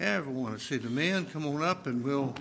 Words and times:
Everyone, 0.00 0.54
I 0.54 0.58
see 0.58 0.76
the 0.76 0.90
men, 0.90 1.26
come 1.26 1.46
on 1.46 1.62
up 1.62 1.86
and 1.86 2.02
we'll 2.04 2.34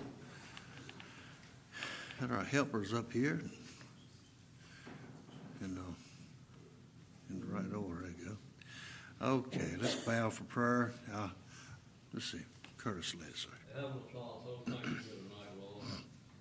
get 2.20 2.32
our 2.32 2.44
helpers 2.44 2.94
up 2.94 3.12
here. 3.12 3.42
And, 5.62 5.78
uh, 5.78 5.82
in 7.30 7.40
the 7.40 7.46
right 7.48 7.74
order, 7.74 8.02
there 8.02 8.12
you 8.20 8.26
go. 8.26 8.38
Okay, 9.26 9.76
let's 9.82 9.96
bow 9.96 10.30
for 10.30 10.44
prayer. 10.44 10.94
Uh, 11.14 11.30
let's 12.14 12.32
see, 12.32 12.42
Curtis 12.78 13.16
Leslie. 13.16 13.52
Heavenly 13.74 14.04
Father, 14.14 14.52
Lord. 14.68 15.84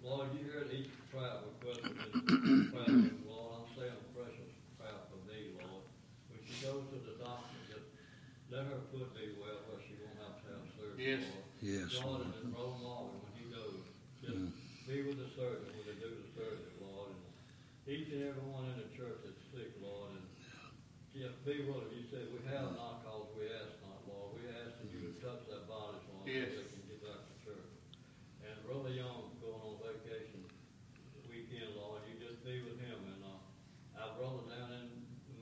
Lord, 0.02 0.28
you 0.34 0.50
heard 0.50 0.68
each 0.74 0.90
prayer 1.10 1.40
request 1.46 1.80
prayer, 1.80 3.08
Lord. 3.24 3.54
I'm 3.54 3.68
saying 3.72 4.02
precious 4.12 4.52
prayer 4.76 5.00
for 5.08 5.20
me, 5.30 5.54
Lord. 5.56 5.86
When 6.28 6.40
she 6.44 6.52
goes 6.66 6.84
to 6.92 6.98
the 7.00 7.16
doctor, 7.22 7.56
just 7.70 7.88
let 8.50 8.66
her 8.66 8.84
put 8.92 9.14
me 9.16 9.32
well 9.40 9.62
where 9.70 9.80
she 9.80 9.94
won't 10.02 10.18
have 10.20 10.36
to 10.44 10.48
have 10.52 10.66
surgery, 10.76 10.91
Yes. 11.02 11.26
Lord. 11.26 11.46
Yes, 11.62 11.90
Lord, 11.98 12.06
Lord. 12.06 12.22
and 12.22 12.32
then 12.38 12.46
Brother 12.54 12.78
Marvin, 12.78 13.18
when 13.26 13.34
he 13.38 13.44
goes, 13.50 13.82
just 14.22 14.38
Mm. 14.38 14.54
be 14.86 14.96
with 15.02 15.18
the 15.18 15.30
surgeon 15.34 15.66
when 15.74 15.84
they 15.90 15.98
do 15.98 16.10
the 16.14 16.28
surgery, 16.34 16.74
Lord. 16.78 17.10
And 17.10 17.22
each 17.90 18.08
and 18.14 18.22
every 18.22 18.46
one 18.46 18.70
in 18.70 18.78
the 18.78 18.90
church 18.94 19.18
that's 19.26 19.42
sick, 19.50 19.74
Lord, 19.82 20.14
and 20.14 20.26
just 21.10 21.42
be 21.42 21.66
with 21.66 21.74
them. 21.82 21.90
You 21.90 22.06
said 22.06 22.30
we 22.30 22.38
have 22.50 22.70
not 22.78 23.02
cause 23.02 23.26
we 23.34 23.50
ask 23.50 23.82
not, 23.82 24.06
Lord. 24.06 24.38
We 24.38 24.46
ask 24.46 24.78
that 24.78 24.88
you 24.94 25.10
would 25.10 25.18
touch 25.18 25.42
their 25.50 25.66
bodies, 25.66 26.06
Lord, 26.06 26.26
Yes. 26.30 26.54
so 26.54 26.62
they 26.62 26.70
can 26.70 26.82
get 26.86 27.00
back 27.02 27.20
to 27.30 27.34
church. 27.42 27.72
And 28.46 28.54
Brother 28.62 28.94
Young 28.94 29.34
going 29.42 29.58
on 29.62 29.74
vacation 29.82 30.46
the 30.46 31.22
weekend, 31.26 31.74
Lord, 31.74 32.06
you 32.06 32.14
just 32.22 32.42
be 32.46 32.62
with 32.62 32.78
him. 32.78 32.98
And 33.10 33.20
uh, 33.26 33.98
our 34.02 34.14
brother 34.18 34.46
down 34.50 34.70
in 34.70 34.86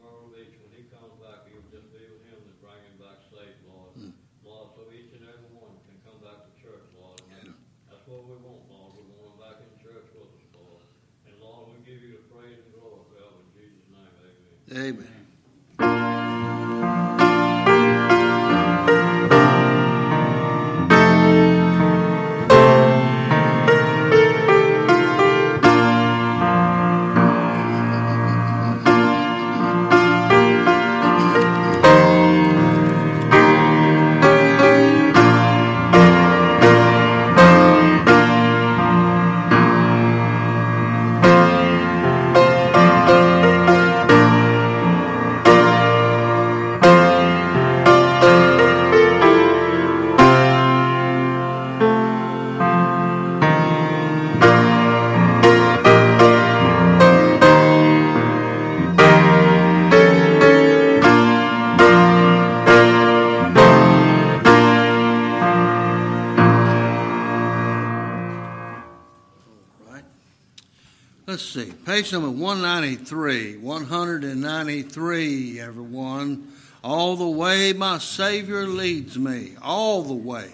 Myrtle 0.01 0.33
Beach, 0.33 0.57
when 0.65 0.73
he 0.73 0.89
comes 0.89 1.17
back, 1.21 1.49
you 1.53 1.61
just 1.69 1.93
be 1.93 2.01
with 2.09 2.25
him 2.29 2.41
and 2.49 2.57
bring 2.65 2.81
him 2.81 2.97
back 2.97 3.21
safe, 3.29 3.57
Lord. 3.69 3.93
Lord, 4.41 4.73
so 4.75 4.89
each 4.91 5.13
and 5.15 5.29
every 5.29 5.53
one 5.53 5.77
can 5.87 6.01
come 6.03 6.19
back 6.25 6.49
to 6.49 6.53
church, 6.59 6.89
Lord. 6.97 7.21
And 7.39 7.55
that's 7.87 8.03
what 8.09 8.25
we 8.27 8.35
want, 8.41 8.67
Lord. 8.73 8.97
We 8.99 9.05
want 9.15 9.37
them 9.37 9.39
back 9.39 9.61
in 9.63 9.71
church 9.79 10.09
with 10.17 10.33
us, 10.33 10.47
Lord. 10.57 10.83
And 11.29 11.37
Lord, 11.39 11.71
we 11.71 11.85
give 11.87 12.01
you 12.03 12.19
the 12.19 12.25
praise 12.33 12.57
and 12.59 12.73
glory 12.75 13.05
forever 13.13 13.37
in 13.47 13.51
Jesus' 13.55 13.87
name. 13.93 14.09
Amen. 14.73 15.20
Page 72.11 72.21
number 72.21 72.31
193, 72.31 73.59
193, 73.59 75.61
everyone. 75.61 76.53
All 76.83 77.15
the 77.15 77.29
way 77.29 77.73
my 77.73 77.99
Savior 77.99 78.67
leads 78.67 79.17
me, 79.17 79.55
all 79.63 80.03
the 80.03 80.15
way. 80.15 80.51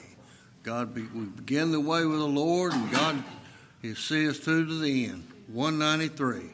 God, 0.62 0.94
we 0.94 1.02
begin 1.02 1.72
the 1.72 1.80
way 1.80 2.04
with 2.04 2.18
the 2.18 2.26
Lord, 2.26 2.74
and 2.74 2.90
God 2.90 3.24
He 3.80 3.94
see 3.94 4.28
us 4.28 4.38
through 4.38 4.66
to 4.66 4.78
the 4.78 5.06
end. 5.06 5.26
193. 5.52 6.52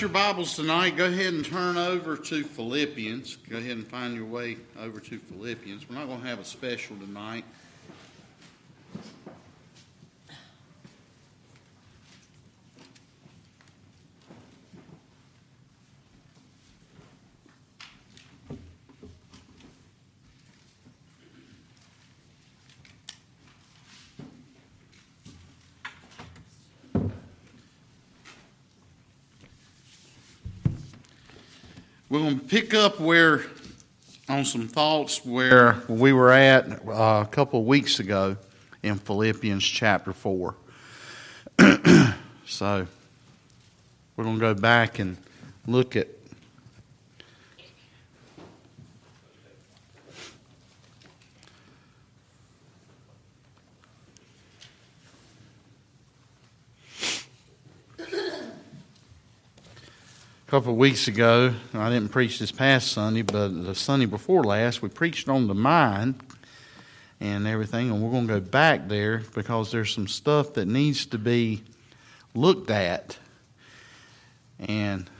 Your 0.00 0.10
Bibles 0.10 0.54
tonight, 0.54 0.96
go 0.96 1.06
ahead 1.06 1.34
and 1.34 1.44
turn 1.44 1.76
over 1.76 2.16
to 2.16 2.44
Philippians. 2.44 3.36
Go 3.48 3.56
ahead 3.56 3.72
and 3.72 3.86
find 3.86 4.14
your 4.14 4.26
way 4.26 4.56
over 4.78 5.00
to 5.00 5.18
Philippians. 5.18 5.88
We're 5.88 5.96
not 5.96 6.06
going 6.06 6.20
to 6.20 6.26
have 6.26 6.38
a 6.38 6.44
special 6.44 6.96
tonight. 6.98 7.44
We're 32.10 32.20
going 32.20 32.40
to 32.40 32.44
pick 32.46 32.72
up 32.72 33.00
where, 33.00 33.42
on 34.30 34.46
some 34.46 34.66
thoughts 34.66 35.26
where 35.26 35.82
we 35.88 36.14
were 36.14 36.30
at 36.30 36.66
uh, 36.88 37.22
a 37.22 37.28
couple 37.30 37.60
of 37.60 37.66
weeks 37.66 38.00
ago 38.00 38.38
in 38.82 38.96
Philippians 38.96 39.62
chapter 39.62 40.14
4. 40.14 40.54
so, 42.46 42.86
we're 44.16 44.24
going 44.24 44.36
to 44.36 44.40
go 44.40 44.54
back 44.54 45.00
and 45.00 45.18
look 45.66 45.96
at 45.96 46.08
Couple 60.48 60.72
of 60.72 60.78
weeks 60.78 61.08
ago, 61.08 61.54
I 61.74 61.90
didn't 61.90 62.08
preach 62.08 62.38
this 62.38 62.50
past 62.50 62.92
Sunday, 62.92 63.20
but 63.20 63.48
the 63.48 63.74
Sunday 63.74 64.06
before 64.06 64.42
last, 64.42 64.80
we 64.80 64.88
preached 64.88 65.28
on 65.28 65.46
the 65.46 65.54
mind 65.54 66.22
and 67.20 67.46
everything, 67.46 67.90
and 67.90 68.02
we're 68.02 68.10
going 68.10 68.26
to 68.26 68.32
go 68.32 68.40
back 68.40 68.88
there 68.88 69.24
because 69.34 69.70
there's 69.70 69.92
some 69.92 70.08
stuff 70.08 70.54
that 70.54 70.64
needs 70.64 71.04
to 71.04 71.18
be 71.18 71.64
looked 72.34 72.70
at. 72.70 73.18
And 74.58 75.10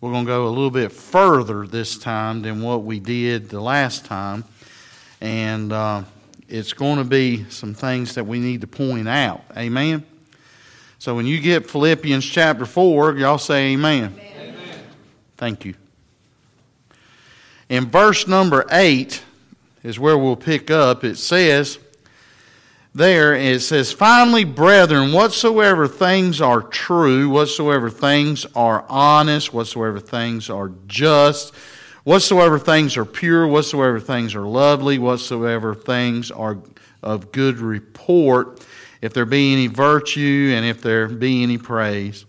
we're 0.00 0.12
going 0.12 0.24
to 0.24 0.30
go 0.30 0.46
a 0.46 0.48
little 0.48 0.70
bit 0.70 0.90
further 0.90 1.66
this 1.66 1.98
time 1.98 2.40
than 2.40 2.62
what 2.62 2.84
we 2.84 3.00
did 3.00 3.50
the 3.50 3.60
last 3.60 4.06
time. 4.06 4.44
And 5.20 5.70
uh, 5.70 6.04
it's 6.48 6.72
going 6.72 6.96
to 6.96 7.04
be 7.04 7.44
some 7.50 7.74
things 7.74 8.14
that 8.14 8.24
we 8.24 8.40
need 8.40 8.62
to 8.62 8.66
point 8.68 9.06
out. 9.06 9.44
Amen? 9.54 10.02
So 10.98 11.14
when 11.14 11.26
you 11.26 11.40
get 11.40 11.70
Philippians 11.70 12.26
chapter 12.26 12.66
4, 12.66 13.18
y'all 13.18 13.38
say 13.38 13.72
amen. 13.72 14.18
amen. 14.18 14.56
Thank 15.36 15.64
you. 15.64 15.74
In 17.68 17.86
verse 17.86 18.26
number 18.26 18.64
8 18.70 19.22
is 19.84 20.00
where 20.00 20.18
we'll 20.18 20.34
pick 20.36 20.70
up. 20.70 21.04
It 21.04 21.16
says, 21.16 21.78
there 22.94 23.32
it 23.34 23.62
says, 23.62 23.92
Finally, 23.92 24.42
brethren, 24.44 25.12
whatsoever 25.12 25.86
things 25.86 26.40
are 26.40 26.62
true, 26.62 27.28
whatsoever 27.28 27.90
things 27.90 28.44
are 28.56 28.84
honest, 28.88 29.54
whatsoever 29.54 30.00
things 30.00 30.50
are 30.50 30.72
just, 30.88 31.54
whatsoever 32.02 32.58
things 32.58 32.96
are 32.96 33.04
pure, 33.04 33.46
whatsoever 33.46 34.00
things 34.00 34.34
are 34.34 34.46
lovely, 34.46 34.98
whatsoever 34.98 35.76
things 35.76 36.32
are 36.32 36.58
of 37.02 37.30
good 37.30 37.58
report, 37.58 38.66
if 39.00 39.12
there 39.12 39.24
be 39.24 39.52
any 39.52 39.66
virtue 39.66 40.52
and 40.54 40.64
if 40.64 40.82
there 40.82 41.08
be 41.08 41.42
any 41.42 41.58
praise. 41.58 42.24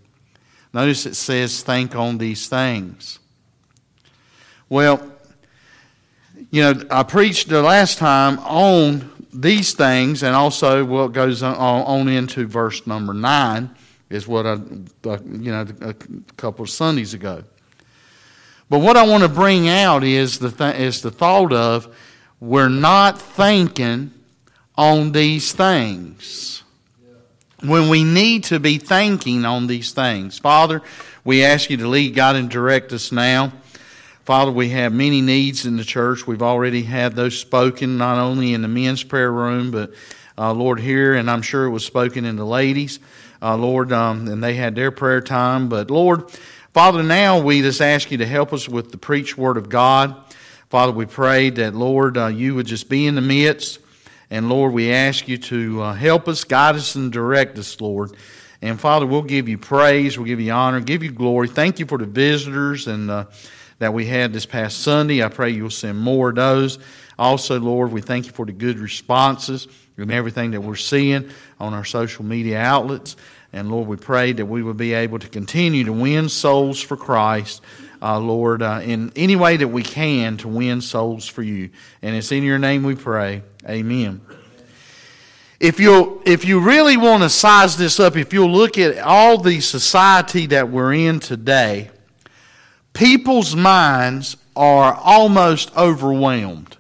Notice 0.74 1.06
it 1.06 1.16
says, 1.16 1.64
think 1.64 1.96
on 1.96 2.18
these 2.18 2.48
things. 2.48 3.20
Well, 4.68 5.12
you 6.52 6.62
know, 6.62 6.84
I 6.92 7.04
preached 7.04 7.50
the 7.50 7.62
last 7.62 7.98
time 7.98 8.40
on 8.40 9.10
these 9.34 9.74
things 9.74 10.24
and 10.24 10.36
also 10.36 10.86
what 10.86 11.12
goes 11.12 11.42
on, 11.44 12.08
into 12.08 12.46
verse 12.48 12.86
number 12.86 13.14
9 13.14 13.70
is 14.10 14.28
what 14.28 14.46
I, 14.46 14.54
uh, 14.54 15.18
you 15.26 15.52
know, 15.52 15.66
a 15.82 15.94
couple 16.38 16.64
of 16.64 16.70
Sundays 16.70 17.14
ago. 17.14 17.44
But 18.70 18.80
what 18.80 18.98
I 18.98 19.04
want 19.04 19.24
to 19.24 19.30
bring 19.30 19.68
out 19.70 20.04
is 20.04 20.40
the, 20.40 20.52
th- 20.52 20.76
is 20.76 21.02
the 21.02 21.12
thought 21.12 21.52
of 21.54 21.96
we're 22.40 22.70
not 22.70 23.20
thinking 23.20 24.12
on 24.80 25.12
these 25.12 25.52
things 25.52 26.64
when 27.62 27.90
we 27.90 28.06
need 28.06 28.46
to 28.46 28.62
be 28.62 28.78
thinking 28.78 29.44
on 29.44 29.68
these 29.68 29.92
things. 29.92 30.40
Father, 30.40 30.82
we 31.26 31.44
ask 31.44 31.70
you 31.70 31.76
to 31.76 31.86
lead, 31.90 32.16
God, 32.16 32.38
and 32.38 32.50
direct 32.50 32.94
us 32.94 33.12
now. 33.12 33.52
Father, 34.24 34.54
we 34.54 34.70
have 34.70 34.94
many 34.94 35.20
needs 35.20 35.66
in 35.66 35.76
the 35.76 35.84
church. 35.84 36.26
We've 36.26 36.42
already 36.42 36.84
had 36.84 37.14
those 37.14 37.38
spoken, 37.38 37.98
not 37.98 38.20
only 38.20 38.54
in 38.54 38.62
the 38.62 38.70
men's 38.70 39.04
prayer 39.04 39.34
room, 39.34 39.70
but, 39.70 39.92
uh, 40.38 40.54
Lord, 40.54 40.80
here, 40.80 41.14
and 41.14 41.30
I'm 41.30 41.42
sure 41.42 41.66
it 41.66 41.72
was 41.72 41.84
spoken 41.86 42.24
in 42.24 42.38
the 42.38 42.46
ladies, 42.46 43.00
uh, 43.42 43.58
Lord, 43.58 43.92
um, 43.92 44.30
and 44.30 44.42
they 44.42 44.54
had 44.54 44.76
their 44.76 44.92
prayer 44.92 45.20
time. 45.20 45.68
But, 45.68 45.92
Lord, 45.92 46.32
Father, 46.74 47.04
now 47.04 47.42
we 47.42 47.62
just 47.62 47.82
ask 47.82 48.12
you 48.12 48.20
to 48.20 48.26
help 48.26 48.54
us 48.54 48.70
with 48.70 48.92
the 48.94 48.98
preached 48.98 49.38
word 49.38 49.58
of 49.58 49.68
God. 49.68 50.16
Father, 50.70 50.94
we 50.94 51.06
pray 51.06 51.50
that, 51.50 51.76
Lord, 51.76 52.18
uh, 52.18 52.28
you 52.28 52.56
would 52.56 52.66
just 52.66 52.88
be 52.88 53.08
in 53.08 53.16
the 53.16 53.22
midst. 53.22 53.80
And 54.32 54.50
Lord, 54.50 54.74
we 54.74 54.92
ask 54.92 55.28
you 55.28 55.38
to 55.38 55.82
uh, 55.82 55.94
help 55.94 56.28
us, 56.28 56.44
guide 56.44 56.76
us, 56.76 56.96
and 56.96 57.12
direct 57.12 57.58
us, 57.58 57.80
Lord. 57.82 58.12
And 58.62 58.80
Father, 58.80 59.06
we'll 59.06 59.22
give 59.22 59.48
you 59.48 59.58
praise, 59.58 60.18
we'll 60.18 60.28
give 60.28 60.40
you 60.40 60.52
honor, 60.52 60.82
give 60.82 61.02
you 61.02 61.12
glory. 61.12 61.48
Thank 61.48 61.80
you 61.80 61.86
for 61.86 61.98
the 61.98 62.06
visitors 62.06 62.88
and 62.88 63.10
uh, 63.10 63.26
that 63.80 63.94
we 63.94 64.06
had 64.06 64.34
this 64.34 64.46
past 64.46 64.82
Sunday. 64.82 65.24
I 65.24 65.30
pray 65.30 65.52
you'll 65.52 65.70
send 65.70 65.98
more 65.98 66.30
of 66.30 66.36
those. 66.36 66.78
Also, 67.18 67.60
Lord, 67.60 67.92
we 67.92 68.02
thank 68.02 68.26
you 68.26 68.32
for 68.32 68.46
the 68.46 68.52
good 68.52 68.80
responses 68.80 69.68
and 69.98 70.12
everything 70.12 70.52
that 70.52 70.62
we're 70.62 70.76
seeing 70.76 71.30
on 71.60 71.74
our 71.74 71.86
social 71.86 72.24
media 72.24 72.60
outlets. 72.60 73.16
And 73.52 73.72
Lord, 73.72 73.88
we 73.88 73.98
pray 73.98 74.32
that 74.34 74.46
we 74.46 74.62
will 74.62 74.74
be 74.74 74.94
able 74.94 75.20
to 75.20 75.28
continue 75.28 75.84
to 75.86 75.94
win 75.94 76.30
souls 76.30 76.80
for 76.82 76.96
Christ, 76.96 77.62
uh, 78.02 78.20
Lord, 78.20 78.62
uh, 78.62 78.82
in 78.84 79.12
any 79.16 79.36
way 79.36 79.58
that 79.58 79.68
we 79.68 79.84
can 79.84 80.38
to 80.38 80.48
win 80.48 80.82
souls 80.82 81.28
for 81.28 81.42
you. 81.42 81.72
And 82.02 82.16
it's 82.16 82.32
in 82.32 82.44
your 82.44 82.60
name 82.60 82.84
we 82.84 82.96
pray. 82.96 83.42
Amen. 83.70 84.20
If 85.60 85.80
you 85.80 86.24
if 86.26 86.44
you 86.44 86.60
really 86.60 86.98
want 86.98 87.22
to 87.22 87.30
size 87.30 87.78
this 87.78 88.00
up, 88.00 88.18
if 88.18 88.34
you'll 88.34 88.52
look 88.52 88.80
at 88.80 88.98
all 88.98 89.38
the 89.38 89.60
society 89.60 90.48
that 90.48 90.70
we're 90.70 90.94
in 90.94 91.20
today, 91.20 91.92
people's 92.94 93.56
minds 93.56 94.38
are 94.56 94.96
almost 94.96 95.76
overwhelmed. 95.78 96.78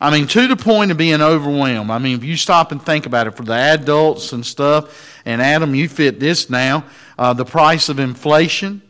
I 0.00 0.10
mean, 0.10 0.26
to 0.28 0.46
the 0.46 0.56
point 0.56 0.90
of 0.90 0.96
being 0.96 1.20
overwhelmed. 1.20 1.90
I 1.90 1.98
mean, 1.98 2.16
if 2.16 2.24
you 2.24 2.36
stop 2.36 2.72
and 2.72 2.82
think 2.82 3.04
about 3.04 3.26
it 3.26 3.36
for 3.36 3.42
the 3.42 3.54
adults 3.54 4.32
and 4.32 4.44
stuff, 4.44 5.20
and 5.26 5.42
Adam, 5.42 5.74
you 5.74 5.88
fit 5.88 6.18
this 6.18 6.48
now. 6.48 6.84
Uh, 7.18 7.34
the 7.34 7.44
price 7.44 7.88
of 7.88 7.98
inflation, 7.98 8.80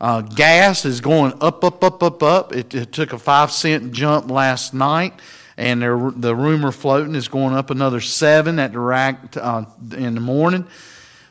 uh, 0.00 0.22
gas 0.22 0.84
is 0.84 1.00
going 1.00 1.34
up, 1.40 1.62
up, 1.64 1.84
up, 1.84 2.02
up, 2.02 2.22
up. 2.22 2.54
It, 2.54 2.74
it 2.74 2.92
took 2.92 3.12
a 3.12 3.18
five 3.18 3.52
cent 3.52 3.92
jump 3.92 4.30
last 4.30 4.74
night 4.74 5.14
and 5.56 5.82
the 5.82 6.34
rumor 6.34 6.72
floating 6.72 7.14
is 7.14 7.28
going 7.28 7.54
up 7.54 7.70
another 7.70 8.00
seven 8.00 8.58
at 8.58 8.72
the 8.72 8.78
rack 8.78 9.36
uh, 9.36 9.64
in 9.96 10.14
the 10.14 10.20
morning. 10.20 10.66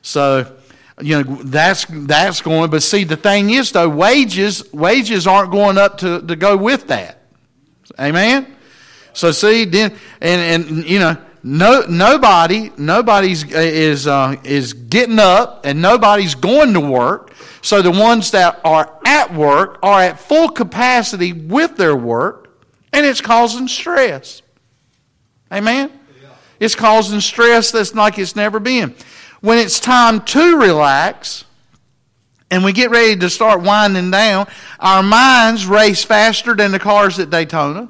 So, 0.01 0.55
you 1.01 1.21
know 1.21 1.35
that's 1.43 1.85
that's 1.89 2.41
going. 2.41 2.69
But 2.71 2.83
see, 2.83 3.03
the 3.03 3.17
thing 3.17 3.49
is 3.49 3.71
though, 3.71 3.89
wages 3.89 4.71
wages 4.73 5.27
aren't 5.27 5.51
going 5.51 5.77
up 5.77 5.97
to, 5.99 6.21
to 6.21 6.35
go 6.35 6.55
with 6.55 6.87
that. 6.87 7.21
Amen. 7.99 8.55
So 9.13 9.31
see, 9.31 9.65
then 9.65 9.93
and 10.21 10.69
and 10.69 10.89
you 10.89 10.99
know. 10.99 11.17
No, 11.47 11.81
nobody, 11.87 12.71
nobody's 12.75 13.43
uh, 13.43 13.59
is 13.59 14.07
uh, 14.07 14.35
is 14.43 14.73
getting 14.73 15.19
up, 15.19 15.63
and 15.63 15.79
nobody's 15.79 16.33
going 16.33 16.73
to 16.73 16.79
work. 16.79 17.35
So 17.61 17.83
the 17.83 17.91
ones 17.91 18.31
that 18.31 18.59
are 18.65 18.99
at 19.05 19.31
work 19.31 19.77
are 19.83 20.01
at 20.01 20.19
full 20.19 20.49
capacity 20.49 21.33
with 21.33 21.77
their 21.77 21.95
work, 21.95 22.44
and 22.95 23.05
it's 23.05 23.19
causing 23.19 23.67
stress. 23.67 24.41
Amen? 25.51 25.91
It's 26.61 26.75
causing 26.75 27.19
stress 27.19 27.71
that's 27.71 27.93
like 27.93 28.17
it's 28.17 28.37
never 28.37 28.57
been. 28.57 28.95
When 29.41 29.57
it's 29.57 29.81
time 29.81 30.21
to 30.21 30.57
relax 30.57 31.43
and 32.49 32.63
we 32.63 32.71
get 32.71 32.91
ready 32.91 33.17
to 33.17 33.29
start 33.29 33.61
winding 33.61 34.11
down, 34.11 34.47
our 34.79 35.03
minds 35.03 35.65
race 35.65 36.05
faster 36.05 36.55
than 36.55 36.71
the 36.71 36.79
cars 36.79 37.19
at 37.19 37.29
Daytona. 37.29 37.89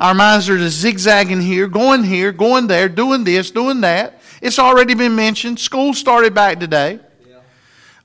Our 0.00 0.14
minds 0.14 0.48
are 0.48 0.56
just 0.56 0.78
zigzagging 0.78 1.42
here, 1.42 1.68
going 1.68 2.02
here, 2.02 2.32
going 2.32 2.66
there, 2.66 2.88
doing 2.88 3.24
this, 3.24 3.50
doing 3.50 3.82
that. 3.82 4.22
It's 4.40 4.58
already 4.58 4.94
been 4.94 5.14
mentioned. 5.14 5.60
School 5.60 5.92
started 5.92 6.34
back 6.34 6.58
today. 6.58 6.98
Yeah. 7.28 7.36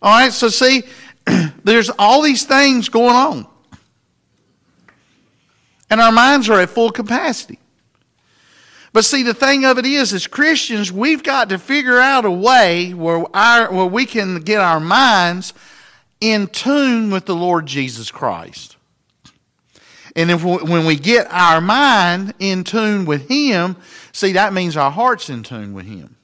All 0.01 0.19
right, 0.19 0.33
so 0.33 0.49
see, 0.49 0.83
there's 1.63 1.89
all 1.97 2.21
these 2.21 2.43
things 2.43 2.89
going 2.89 3.15
on 3.15 3.47
and 5.89 6.01
our 6.01 6.12
minds 6.12 6.50
are 6.50 6.60
at 6.60 6.69
full 6.69 6.91
capacity. 6.91 7.60
But 8.91 9.05
see, 9.05 9.24
the 9.24 9.34
thing 9.34 9.65
of 9.65 9.77
it 9.77 9.86
is, 9.86 10.13
as 10.13 10.25
Christians, 10.25 10.91
we've 10.91 11.22
got 11.22 11.50
to 11.50 11.60
figure 11.60 12.00
out 12.00 12.25
a 12.25 12.31
way 12.31 12.93
where, 12.93 13.24
our, 13.36 13.72
where 13.72 13.86
we 13.86 14.05
can 14.05 14.39
get 14.41 14.60
our 14.60 14.79
minds 14.79 15.53
in 16.19 16.48
tune 16.48 17.12
with 17.12 17.25
the 17.25 17.36
Lord 17.36 17.65
Jesus 17.65 18.10
Christ. 18.10 18.77
And 20.15 20.31
if 20.31 20.43
when 20.43 20.86
we 20.86 20.96
get 20.96 21.27
our 21.29 21.62
mind 21.62 22.34
in 22.39 22.63
tune 22.63 23.05
with 23.05 23.29
Him, 23.29 23.77
see, 24.12 24.34
that 24.34 24.53
means 24.53 24.75
our 24.75 24.91
heart's 24.91 25.29
in 25.29 25.43
tune 25.43 25.74
with 25.74 25.86
Him. 25.86 26.15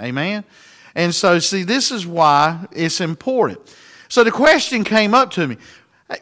Amen? 0.00 0.44
And 0.94 1.14
so, 1.14 1.38
see, 1.38 1.62
this 1.62 1.92
is 1.92 2.06
why 2.06 2.66
it's 2.72 3.00
important. 3.00 3.60
So 4.08 4.24
the 4.24 4.32
question 4.32 4.84
came 4.84 5.14
up 5.14 5.30
to 5.32 5.46
me 5.46 5.56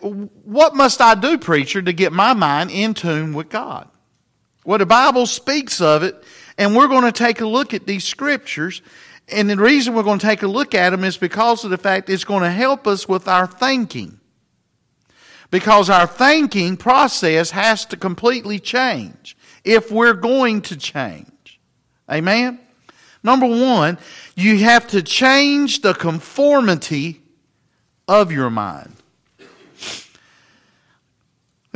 What 0.01 0.75
must 0.75 1.01
I 1.01 1.15
do, 1.15 1.39
preacher, 1.39 1.81
to 1.81 1.93
get 1.93 2.13
my 2.13 2.35
mind 2.35 2.71
in 2.71 2.95
tune 2.95 3.33
with 3.33 3.49
God? 3.49 3.89
Well, 4.65 4.79
the 4.79 4.87
Bible 4.87 5.27
speaks 5.27 5.81
of 5.81 6.03
it, 6.03 6.25
and 6.59 6.75
we're 6.75 6.89
going 6.89 7.05
to 7.05 7.13
take 7.13 7.41
a 7.41 7.47
look 7.47 7.73
at 7.73 7.87
these 7.87 8.05
scriptures. 8.05 8.83
And 9.29 9.49
the 9.49 9.57
reason 9.57 9.95
we're 9.95 10.03
going 10.03 10.19
to 10.19 10.27
take 10.27 10.43
a 10.43 10.49
look 10.49 10.75
at 10.75 10.91
them 10.91 11.05
is 11.05 11.17
because 11.17 11.65
of 11.65 11.71
the 11.71 11.79
fact 11.79 12.11
it's 12.11 12.25
going 12.25 12.43
to 12.43 12.51
help 12.51 12.87
us 12.87 13.09
with 13.09 13.29
our 13.29 13.47
thinking. 13.47 14.19
Because 15.53 15.89
our 15.89 16.09
thinking 16.09 16.77
process 16.77 17.51
has 17.53 17.85
to 17.87 17.97
completely 17.97 18.59
change 18.59 19.37
if 19.65 19.93
we're 19.93 20.15
going 20.15 20.63
to 20.63 20.77
change. 20.77 21.61
Amen? 22.11 22.59
Number 23.23 23.47
one, 23.47 23.99
you 24.35 24.59
have 24.59 24.89
to 24.89 25.03
change 25.03 25.83
the 25.83 25.95
conformity 25.95 27.21
of 28.09 28.33
your 28.33 28.51
mind. 28.51 28.96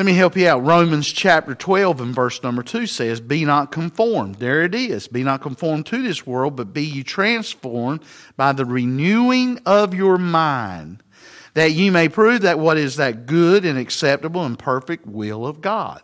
Let 0.00 0.06
me 0.06 0.14
help 0.14 0.34
you 0.34 0.48
out. 0.48 0.64
Romans 0.64 1.12
chapter 1.12 1.54
12 1.54 2.00
and 2.00 2.14
verse 2.14 2.42
number 2.42 2.62
2 2.62 2.86
says, 2.86 3.20
Be 3.20 3.44
not 3.44 3.70
conformed. 3.70 4.36
There 4.36 4.62
it 4.62 4.74
is. 4.74 5.08
Be 5.08 5.22
not 5.22 5.42
conformed 5.42 5.84
to 5.88 6.02
this 6.02 6.26
world, 6.26 6.56
but 6.56 6.72
be 6.72 6.82
you 6.82 7.04
transformed 7.04 8.02
by 8.34 8.52
the 8.52 8.64
renewing 8.64 9.58
of 9.66 9.92
your 9.92 10.16
mind, 10.16 11.02
that 11.52 11.72
you 11.72 11.92
may 11.92 12.08
prove 12.08 12.40
that 12.40 12.58
what 12.58 12.78
is 12.78 12.96
that 12.96 13.26
good 13.26 13.66
and 13.66 13.78
acceptable 13.78 14.42
and 14.42 14.58
perfect 14.58 15.04
will 15.04 15.46
of 15.46 15.60
God. 15.60 16.00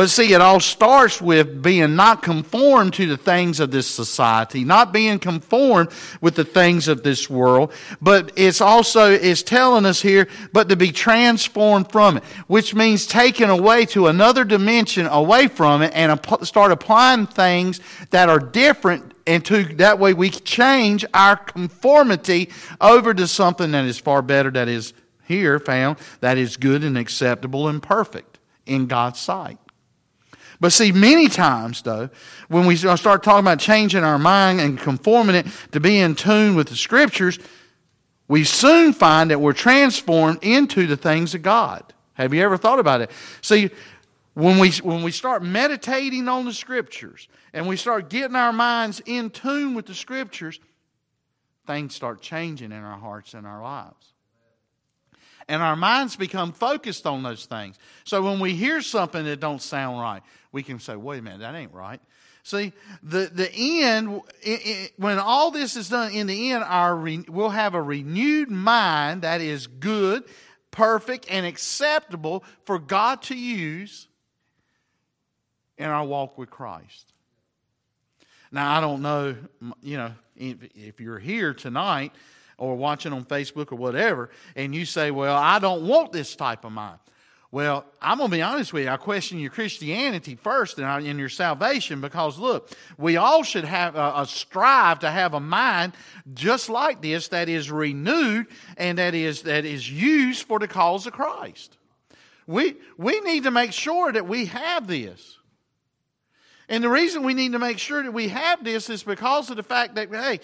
But 0.00 0.08
see, 0.08 0.32
it 0.32 0.40
all 0.40 0.60
starts 0.60 1.20
with 1.20 1.60
being 1.60 1.94
not 1.94 2.22
conformed 2.22 2.94
to 2.94 3.04
the 3.04 3.18
things 3.18 3.60
of 3.60 3.70
this 3.70 3.86
society, 3.86 4.64
not 4.64 4.94
being 4.94 5.18
conformed 5.18 5.90
with 6.22 6.36
the 6.36 6.44
things 6.46 6.88
of 6.88 7.02
this 7.02 7.28
world, 7.28 7.70
but 8.00 8.32
it's 8.34 8.62
also, 8.62 9.10
it's 9.10 9.42
telling 9.42 9.84
us 9.84 10.00
here, 10.00 10.26
but 10.54 10.70
to 10.70 10.76
be 10.76 10.90
transformed 10.90 11.92
from 11.92 12.16
it, 12.16 12.24
which 12.46 12.74
means 12.74 13.06
taken 13.06 13.50
away 13.50 13.84
to 13.84 14.06
another 14.06 14.42
dimension 14.42 15.04
away 15.04 15.48
from 15.48 15.82
it 15.82 15.92
and 15.94 16.18
start 16.44 16.72
applying 16.72 17.26
things 17.26 17.78
that 18.08 18.30
are 18.30 18.40
different 18.40 19.12
and 19.26 19.44
to 19.44 19.64
that 19.74 19.98
way 19.98 20.14
we 20.14 20.30
change 20.30 21.04
our 21.12 21.36
conformity 21.36 22.48
over 22.80 23.12
to 23.12 23.26
something 23.26 23.72
that 23.72 23.84
is 23.84 23.98
far 23.98 24.22
better 24.22 24.50
that 24.50 24.66
is 24.66 24.94
here 25.26 25.58
found 25.58 25.98
that 26.20 26.38
is 26.38 26.56
good 26.56 26.84
and 26.84 26.96
acceptable 26.96 27.68
and 27.68 27.82
perfect 27.82 28.38
in 28.64 28.86
God's 28.86 29.20
sight. 29.20 29.58
But 30.60 30.72
see, 30.72 30.92
many 30.92 31.28
times, 31.28 31.80
though, 31.80 32.10
when 32.48 32.66
we 32.66 32.76
start 32.76 33.22
talking 33.22 33.40
about 33.40 33.58
changing 33.58 34.04
our 34.04 34.18
mind 34.18 34.60
and 34.60 34.78
conforming 34.78 35.34
it 35.34 35.46
to 35.72 35.80
be 35.80 35.98
in 35.98 36.14
tune 36.14 36.54
with 36.54 36.68
the 36.68 36.76
Scriptures, 36.76 37.38
we 38.28 38.44
soon 38.44 38.92
find 38.92 39.30
that 39.30 39.40
we're 39.40 39.54
transformed 39.54 40.38
into 40.42 40.86
the 40.86 40.98
things 40.98 41.34
of 41.34 41.42
God. 41.42 41.82
Have 42.12 42.34
you 42.34 42.42
ever 42.42 42.58
thought 42.58 42.78
about 42.78 43.00
it? 43.00 43.10
See, 43.40 43.70
when 44.34 44.58
we, 44.58 44.70
when 44.82 45.02
we 45.02 45.10
start 45.10 45.42
meditating 45.42 46.28
on 46.28 46.44
the 46.44 46.52
Scriptures 46.52 47.28
and 47.54 47.66
we 47.66 47.76
start 47.76 48.10
getting 48.10 48.36
our 48.36 48.52
minds 48.52 49.00
in 49.06 49.30
tune 49.30 49.74
with 49.74 49.86
the 49.86 49.94
Scriptures, 49.94 50.60
things 51.66 51.94
start 51.94 52.20
changing 52.20 52.70
in 52.70 52.84
our 52.84 52.98
hearts 52.98 53.32
and 53.32 53.46
our 53.46 53.62
lives 53.62 54.10
and 55.50 55.62
our 55.62 55.74
minds 55.74 56.14
become 56.14 56.52
focused 56.52 57.08
on 57.08 57.24
those 57.24 57.44
things. 57.44 57.76
So 58.04 58.22
when 58.22 58.38
we 58.38 58.54
hear 58.54 58.80
something 58.80 59.24
that 59.24 59.40
don't 59.40 59.60
sound 59.60 60.00
right, 60.00 60.22
we 60.52 60.62
can 60.62 60.78
say, 60.78 60.96
wait 60.96 61.18
a 61.18 61.22
minute, 61.22 61.40
that 61.40 61.54
ain't 61.54 61.72
right. 61.72 62.00
See, 62.42 62.72
the, 63.02 63.30
the 63.32 63.50
end, 63.52 64.22
it, 64.42 64.60
it, 64.64 64.92
when 64.96 65.18
all 65.18 65.50
this 65.50 65.76
is 65.76 65.90
done, 65.90 66.12
in 66.12 66.26
the 66.26 66.52
end, 66.52 66.64
our 66.64 66.96
we'll 67.28 67.50
have 67.50 67.74
a 67.74 67.82
renewed 67.82 68.50
mind 68.50 69.22
that 69.22 69.40
is 69.40 69.66
good, 69.66 70.24
perfect, 70.70 71.26
and 71.30 71.44
acceptable 71.44 72.42
for 72.64 72.78
God 72.78 73.22
to 73.22 73.36
use 73.36 74.08
in 75.76 75.86
our 75.86 76.04
walk 76.04 76.38
with 76.38 76.50
Christ. 76.50 77.12
Now, 78.50 78.76
I 78.76 78.80
don't 78.80 79.02
know, 79.02 79.36
you 79.82 79.96
know, 79.96 80.12
if 80.36 81.00
you're 81.00 81.18
here 81.18 81.52
tonight 81.54 82.12
or 82.58 82.74
watching 82.74 83.12
on 83.12 83.24
Facebook 83.24 83.70
or 83.70 83.76
whatever, 83.76 84.30
and 84.56 84.74
you 84.74 84.84
say, 84.84 85.10
Well, 85.10 85.36
I 85.36 85.58
don't 85.58 85.86
want 85.86 86.12
this 86.12 86.34
type 86.34 86.64
of 86.64 86.72
mind. 86.72 86.98
Well, 87.52 87.84
I'm 88.00 88.18
going 88.18 88.30
to 88.30 88.36
be 88.36 88.42
honest 88.42 88.72
with 88.72 88.84
you. 88.84 88.90
I 88.90 88.96
question 88.96 89.40
your 89.40 89.50
Christianity 89.50 90.36
first 90.36 90.78
and 90.78 91.06
in 91.06 91.18
your 91.18 91.28
salvation 91.28 92.00
because, 92.00 92.38
look, 92.38 92.70
we 92.96 93.16
all 93.16 93.42
should 93.42 93.64
have 93.64 93.96
a, 93.96 94.12
a, 94.18 94.26
strive 94.26 95.00
to 95.00 95.10
have 95.10 95.34
a 95.34 95.40
mind 95.40 95.94
just 96.32 96.68
like 96.68 97.02
this 97.02 97.28
that 97.28 97.48
is 97.48 97.68
renewed 97.68 98.46
and 98.76 98.98
that 98.98 99.16
is, 99.16 99.42
that 99.42 99.64
is 99.64 99.90
used 99.90 100.46
for 100.46 100.60
the 100.60 100.68
cause 100.68 101.08
of 101.08 101.12
Christ. 101.12 101.76
We, 102.46 102.76
we 102.96 103.18
need 103.20 103.42
to 103.44 103.50
make 103.50 103.72
sure 103.72 104.12
that 104.12 104.28
we 104.28 104.46
have 104.46 104.86
this. 104.86 105.36
And 106.68 106.84
the 106.84 106.88
reason 106.88 107.24
we 107.24 107.34
need 107.34 107.52
to 107.52 107.58
make 107.58 107.80
sure 107.80 108.00
that 108.00 108.12
we 108.12 108.28
have 108.28 108.62
this 108.62 108.88
is 108.88 109.02
because 109.02 109.50
of 109.50 109.56
the 109.56 109.64
fact 109.64 109.96
that, 109.96 110.08
hey, 110.08 110.38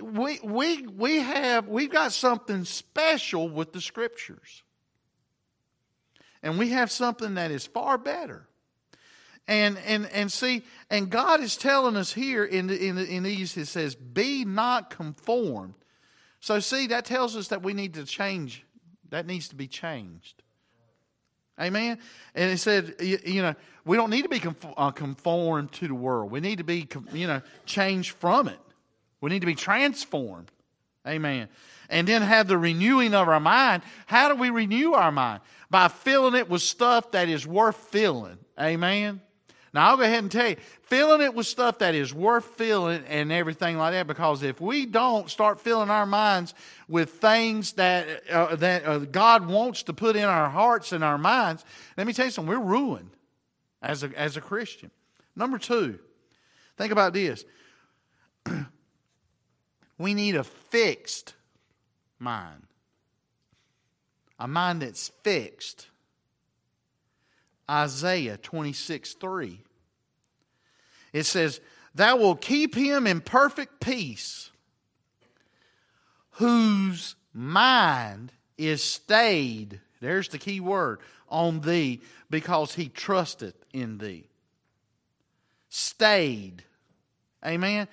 we, 0.00 0.38
we, 0.44 0.86
we 0.86 1.18
have, 1.18 1.66
we've 1.66 1.90
got 1.90 2.12
something 2.12 2.64
special 2.64 3.48
with 3.48 3.72
the 3.72 3.80
scriptures. 3.80 4.62
And 6.42 6.58
we 6.58 6.70
have 6.70 6.90
something 6.90 7.34
that 7.34 7.50
is 7.50 7.66
far 7.66 7.98
better. 7.98 8.46
And, 9.48 9.78
and, 9.86 10.06
and 10.12 10.30
see, 10.30 10.62
and 10.88 11.10
God 11.10 11.40
is 11.40 11.56
telling 11.56 11.96
us 11.96 12.12
here 12.12 12.44
in, 12.44 12.68
the, 12.68 12.86
in, 12.86 12.96
the, 12.96 13.04
in 13.04 13.22
these, 13.24 13.56
it 13.56 13.66
says, 13.66 13.94
be 13.94 14.44
not 14.44 14.90
conformed. 14.90 15.74
So 16.40 16.60
see, 16.60 16.88
that 16.88 17.04
tells 17.04 17.36
us 17.36 17.48
that 17.48 17.62
we 17.62 17.72
need 17.72 17.94
to 17.94 18.04
change. 18.04 18.64
That 19.10 19.26
needs 19.26 19.48
to 19.48 19.54
be 19.54 19.66
changed. 19.66 20.42
Amen. 21.60 21.98
And 22.34 22.50
it 22.50 22.58
said, 22.58 22.94
you, 23.00 23.18
you 23.24 23.42
know, 23.42 23.54
we 23.84 23.96
don't 23.96 24.10
need 24.10 24.22
to 24.22 24.28
be 24.28 24.40
uh, 24.76 24.90
conformed 24.90 25.72
to 25.72 25.88
the 25.88 25.94
world. 25.94 26.30
We 26.30 26.40
need 26.40 26.58
to 26.58 26.64
be, 26.64 26.88
you 27.12 27.26
know, 27.26 27.42
changed 27.66 28.12
from 28.12 28.48
it. 28.48 28.58
We 29.20 29.30
need 29.30 29.40
to 29.40 29.46
be 29.46 29.54
transformed. 29.54 30.50
Amen. 31.06 31.48
And 31.92 32.08
then 32.08 32.22
have 32.22 32.48
the 32.48 32.58
renewing 32.58 33.14
of 33.14 33.28
our 33.28 33.38
mind. 33.38 33.82
How 34.06 34.28
do 34.28 34.34
we 34.34 34.50
renew 34.50 34.94
our 34.94 35.12
mind? 35.12 35.42
By 35.70 35.88
filling 35.88 36.34
it 36.34 36.48
with 36.48 36.62
stuff 36.62 37.12
that 37.12 37.28
is 37.28 37.46
worth 37.46 37.76
filling. 37.76 38.38
Amen. 38.58 39.20
Now, 39.74 39.90
I'll 39.90 39.96
go 39.96 40.02
ahead 40.02 40.18
and 40.18 40.30
tell 40.30 40.48
you, 40.48 40.56
filling 40.82 41.22
it 41.22 41.34
with 41.34 41.46
stuff 41.46 41.78
that 41.78 41.94
is 41.94 42.12
worth 42.12 42.44
filling 42.56 43.04
and 43.06 43.30
everything 43.30 43.78
like 43.78 43.92
that, 43.92 44.06
because 44.06 44.42
if 44.42 44.60
we 44.60 44.84
don't 44.84 45.30
start 45.30 45.60
filling 45.60 45.88
our 45.88 46.04
minds 46.04 46.54
with 46.88 47.10
things 47.10 47.72
that, 47.74 48.28
uh, 48.28 48.56
that 48.56 48.84
uh, 48.84 48.98
God 48.98 49.46
wants 49.46 49.84
to 49.84 49.92
put 49.92 50.16
in 50.16 50.24
our 50.24 50.50
hearts 50.50 50.92
and 50.92 51.04
our 51.04 51.16
minds, 51.16 51.64
let 51.96 52.06
me 52.06 52.12
tell 52.12 52.26
you 52.26 52.30
something, 52.30 52.50
we're 52.50 52.64
ruined 52.64 53.10
as 53.80 54.02
a, 54.02 54.10
as 54.18 54.36
a 54.36 54.42
Christian. 54.42 54.90
Number 55.36 55.58
two, 55.58 55.98
think 56.76 56.92
about 56.92 57.12
this. 57.12 57.44
We 59.98 60.14
need 60.14 60.34
a 60.34 60.42
fixed 60.42 61.34
mind, 62.22 62.62
a 64.38 64.48
mind 64.48 64.82
that's 64.82 65.08
fixed. 65.22 65.88
Isaiah 67.70 68.36
26 68.36 69.14
3. 69.14 69.60
It 71.12 71.24
says, 71.24 71.60
Thou 71.94 72.16
will 72.16 72.36
keep 72.36 72.74
him 72.74 73.06
in 73.06 73.20
perfect 73.20 73.80
peace, 73.80 74.50
whose 76.32 77.14
mind 77.34 78.32
is 78.56 78.82
stayed, 78.82 79.80
there's 80.00 80.28
the 80.28 80.38
key 80.38 80.60
word, 80.60 81.00
on 81.28 81.60
thee, 81.60 82.00
because 82.30 82.74
he 82.74 82.88
trusteth 82.88 83.56
in 83.72 83.98
thee. 83.98 84.28
Stayed. 85.68 86.62
Amen. 87.44 87.88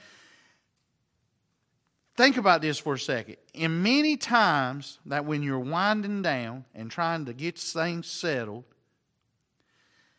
Think 2.19 2.36
about 2.36 2.62
this 2.62 2.77
for 2.77 2.95
a 2.95 2.99
second. 2.99 3.38
In 3.53 3.82
many 3.82 4.17
times 4.17 4.99
that 5.05 5.23
when 5.23 5.41
you're 5.41 5.58
winding 5.58 6.21
down 6.21 6.65
and 6.75 6.91
trying 6.91 7.23
to 7.27 7.34
get 7.34 7.58
things 7.58 8.08
settled, 8.08 8.65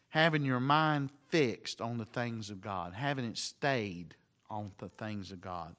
having 0.08 0.42
your 0.42 0.60
mind 0.60 1.10
fixed 1.28 1.82
on 1.82 1.98
the 1.98 2.06
things 2.06 2.48
of 2.48 2.62
God, 2.62 2.94
having 2.94 3.26
it 3.26 3.36
stayed 3.36 4.14
on 4.48 4.72
the 4.78 4.88
things 4.88 5.30
of 5.30 5.42
God. 5.42 5.76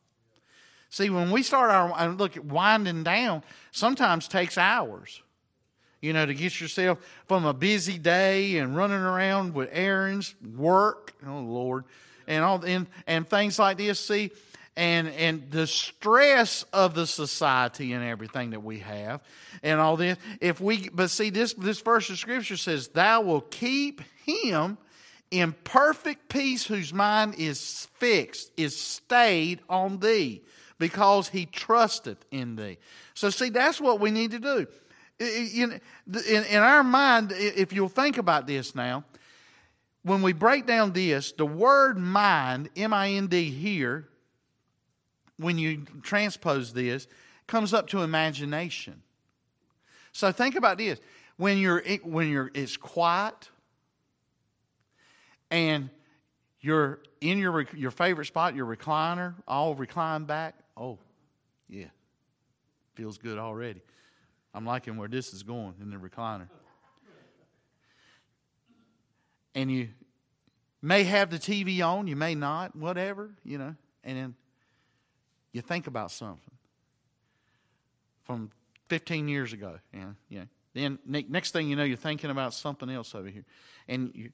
See, 0.91 1.09
when 1.09 1.31
we 1.31 1.41
start 1.41 1.71
our 1.71 1.91
uh, 1.91 2.09
look 2.09 2.37
at 2.37 2.45
winding 2.45 3.01
down, 3.01 3.41
sometimes 3.71 4.27
takes 4.27 4.59
hours. 4.59 5.23
You 6.01 6.13
know, 6.13 6.27
to 6.27 6.35
get 6.35 6.61
yourself 6.61 6.99
from 7.27 7.45
a 7.45 7.53
busy 7.53 7.97
day 7.97 8.57
and 8.57 8.77
running 8.77 9.01
around 9.01 9.55
with 9.55 9.69
errands, 9.71 10.35
work. 10.55 11.15
Oh 11.27 11.39
Lord, 11.39 11.85
and 12.27 12.43
all 12.43 12.63
and, 12.63 12.85
and 13.07 13.27
things 13.27 13.57
like 13.57 13.79
this. 13.79 13.99
See, 13.99 14.29
and 14.77 15.07
and 15.09 15.51
the 15.51 15.67
stress 15.67 16.63
of 16.71 16.93
the 16.93 17.05
society 17.05 17.93
and 17.93 18.03
everything 18.03 18.51
that 18.51 18.63
we 18.63 18.79
have 18.79 19.21
and 19.63 19.79
all 19.79 19.97
this. 19.97 20.17
If 20.39 20.61
we 20.61 20.89
but 20.89 21.09
see 21.09 21.29
this 21.29 21.53
this 21.53 21.81
verse 21.81 22.09
of 22.09 22.17
scripture 22.17 22.57
says, 22.57 22.87
Thou 22.89 23.21
will 23.21 23.41
keep 23.41 24.01
him 24.25 24.77
in 25.29 25.53
perfect 25.63 26.29
peace 26.29 26.65
whose 26.65 26.93
mind 26.93 27.35
is 27.37 27.87
fixed, 27.95 28.51
is 28.57 28.79
stayed 28.79 29.61
on 29.69 29.99
thee, 29.99 30.41
because 30.77 31.29
he 31.29 31.45
trusteth 31.45 32.25
in 32.31 32.55
thee. 32.55 32.77
So 33.13 33.29
see, 33.29 33.49
that's 33.49 33.79
what 33.79 33.99
we 33.99 34.11
need 34.11 34.31
to 34.31 34.39
do. 34.39 34.67
In, 35.19 35.79
in, 36.27 36.43
in 36.45 36.57
our 36.57 36.83
mind, 36.83 37.31
if 37.35 37.71
you'll 37.71 37.87
think 37.87 38.17
about 38.17 38.47
this 38.47 38.73
now, 38.73 39.05
when 40.03 40.21
we 40.23 40.33
break 40.33 40.65
down 40.65 40.93
this, 40.93 41.31
the 41.31 41.45
word 41.45 41.97
mind, 41.97 42.69
M 42.75 42.93
I 42.93 43.11
N 43.11 43.27
D 43.27 43.51
here, 43.51 44.09
when 45.41 45.57
you 45.57 45.85
transpose 46.01 46.73
this, 46.73 47.07
comes 47.47 47.73
up 47.73 47.87
to 47.87 48.01
imagination. 48.01 49.01
So 50.11 50.31
think 50.31 50.55
about 50.55 50.77
this. 50.77 50.99
When 51.37 51.57
you're 51.57 51.83
when 52.03 52.29
you're 52.29 52.51
it's 52.53 52.77
quiet 52.77 53.49
and 55.49 55.89
you're 56.59 56.99
in 57.19 57.39
your 57.39 57.65
your 57.75 57.91
favorite 57.91 58.25
spot, 58.25 58.55
your 58.55 58.65
recliner, 58.65 59.33
all 59.47 59.75
reclined 59.75 60.27
back. 60.27 60.55
Oh, 60.77 60.99
yeah. 61.69 61.87
Feels 62.95 63.17
good 63.17 63.37
already. 63.37 63.81
I'm 64.53 64.65
liking 64.65 64.97
where 64.97 65.07
this 65.07 65.33
is 65.33 65.43
going 65.43 65.75
in 65.81 65.89
the 65.89 65.97
recliner. 65.97 66.49
And 69.55 69.71
you 69.71 69.89
may 70.81 71.03
have 71.03 71.29
the 71.29 71.37
TV 71.37 71.85
on, 71.85 72.07
you 72.07 72.15
may 72.15 72.35
not, 72.35 72.75
whatever, 72.75 73.31
you 73.43 73.57
know, 73.57 73.75
and 74.03 74.17
then 74.17 74.35
you 75.51 75.61
think 75.61 75.87
about 75.87 76.11
something 76.11 76.53
from 78.23 78.51
15 78.87 79.27
years 79.27 79.53
ago. 79.53 79.79
And, 79.93 80.15
then 80.73 80.99
next 81.05 81.51
thing 81.51 81.69
you 81.69 81.75
know, 81.75 81.83
you're 81.83 81.97
thinking 81.97 82.29
about 82.29 82.53
something 82.53 82.89
else 82.89 83.13
over 83.13 83.27
here. 83.27 83.45
And 83.87 84.11
you, 84.13 84.31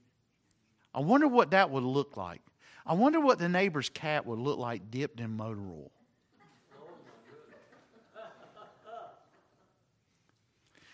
I 0.94 1.02
wonder 1.02 1.28
what 1.28 1.52
that 1.52 1.70
would 1.72 1.84
look 1.84 2.18
like. 2.18 2.42
I 2.86 2.94
wonder 2.94 3.20
what 3.20 3.40
the 3.40 3.50
neighbor's 3.50 3.90
cat 3.90 4.26
would 4.26 4.40
look 4.40 4.58
like 4.60 4.90
dipped 4.90 5.20
in 5.20 5.36
motor 5.36 5.62
oil. 5.62 5.92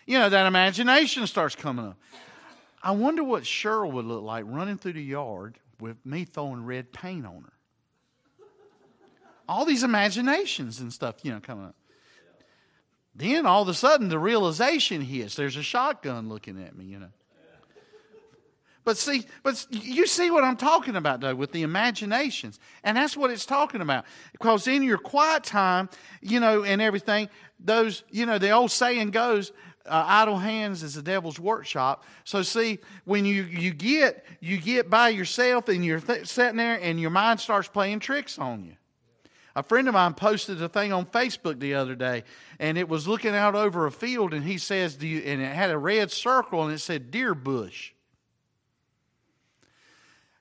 You 0.06 0.18
know, 0.18 0.28
that 0.28 0.46
imagination 0.46 1.26
starts 1.26 1.54
coming 1.56 1.86
up. 1.86 1.98
I 2.82 2.90
wonder 2.90 3.24
what 3.24 3.44
Cheryl 3.44 3.90
would 3.92 4.04
look 4.04 4.22
like 4.22 4.44
running 4.46 4.76
through 4.76 4.92
the 4.94 5.02
yard 5.02 5.58
with 5.80 5.96
me 6.04 6.26
throwing 6.26 6.66
red 6.66 6.92
paint 6.92 7.24
on 7.24 7.44
her. 7.44 7.53
All 9.48 9.64
these 9.64 9.82
imaginations 9.82 10.80
and 10.80 10.92
stuff, 10.92 11.16
you 11.22 11.32
know, 11.32 11.40
coming 11.40 11.66
up. 11.66 11.74
Then 13.14 13.46
all 13.46 13.62
of 13.62 13.68
a 13.68 13.74
sudden 13.74 14.08
the 14.08 14.18
realization 14.18 15.00
hits. 15.00 15.36
There's 15.36 15.56
a 15.56 15.62
shotgun 15.62 16.28
looking 16.28 16.62
at 16.62 16.76
me, 16.76 16.86
you 16.86 16.98
know. 16.98 17.10
But 18.84 18.98
see, 18.98 19.24
but 19.42 19.66
you 19.70 20.06
see 20.06 20.30
what 20.30 20.44
I'm 20.44 20.56
talking 20.56 20.94
about 20.94 21.20
though 21.20 21.34
with 21.34 21.52
the 21.52 21.62
imaginations. 21.62 22.58
And 22.82 22.96
that's 22.96 23.16
what 23.16 23.30
it's 23.30 23.46
talking 23.46 23.80
about. 23.80 24.04
Because 24.32 24.66
in 24.68 24.82
your 24.82 24.98
quiet 24.98 25.42
time, 25.44 25.88
you 26.20 26.38
know, 26.38 26.64
and 26.64 26.82
everything, 26.82 27.30
those, 27.58 28.04
you 28.10 28.26
know, 28.26 28.36
the 28.38 28.50
old 28.50 28.70
saying 28.70 29.10
goes, 29.10 29.52
uh, 29.86 30.04
idle 30.06 30.38
hands 30.38 30.82
is 30.82 30.94
the 30.94 31.02
devil's 31.02 31.38
workshop. 31.38 32.04
So 32.24 32.42
see, 32.42 32.78
when 33.04 33.24
you, 33.24 33.44
you 33.44 33.72
get 33.72 34.24
you 34.40 34.58
get 34.58 34.88
by 34.88 35.10
yourself 35.10 35.68
and 35.68 35.84
you're 35.84 36.00
th- 36.00 36.26
sitting 36.26 36.56
there 36.56 36.78
and 36.80 37.00
your 37.00 37.10
mind 37.10 37.40
starts 37.40 37.68
playing 37.68 38.00
tricks 38.00 38.38
on 38.38 38.64
you. 38.64 38.76
A 39.56 39.62
friend 39.62 39.86
of 39.86 39.94
mine 39.94 40.14
posted 40.14 40.60
a 40.60 40.68
thing 40.68 40.92
on 40.92 41.06
Facebook 41.06 41.60
the 41.60 41.74
other 41.74 41.94
day, 41.94 42.24
and 42.58 42.76
it 42.76 42.88
was 42.88 43.06
looking 43.06 43.34
out 43.34 43.54
over 43.54 43.86
a 43.86 43.92
field, 43.92 44.34
and 44.34 44.44
he 44.44 44.58
says, 44.58 44.96
"Do 44.96 45.06
you?" 45.06 45.20
And 45.20 45.40
it 45.40 45.54
had 45.54 45.70
a 45.70 45.78
red 45.78 46.10
circle, 46.10 46.64
and 46.64 46.72
it 46.72 46.78
said 46.78 47.10
"Deer 47.10 47.34
Bush." 47.34 47.92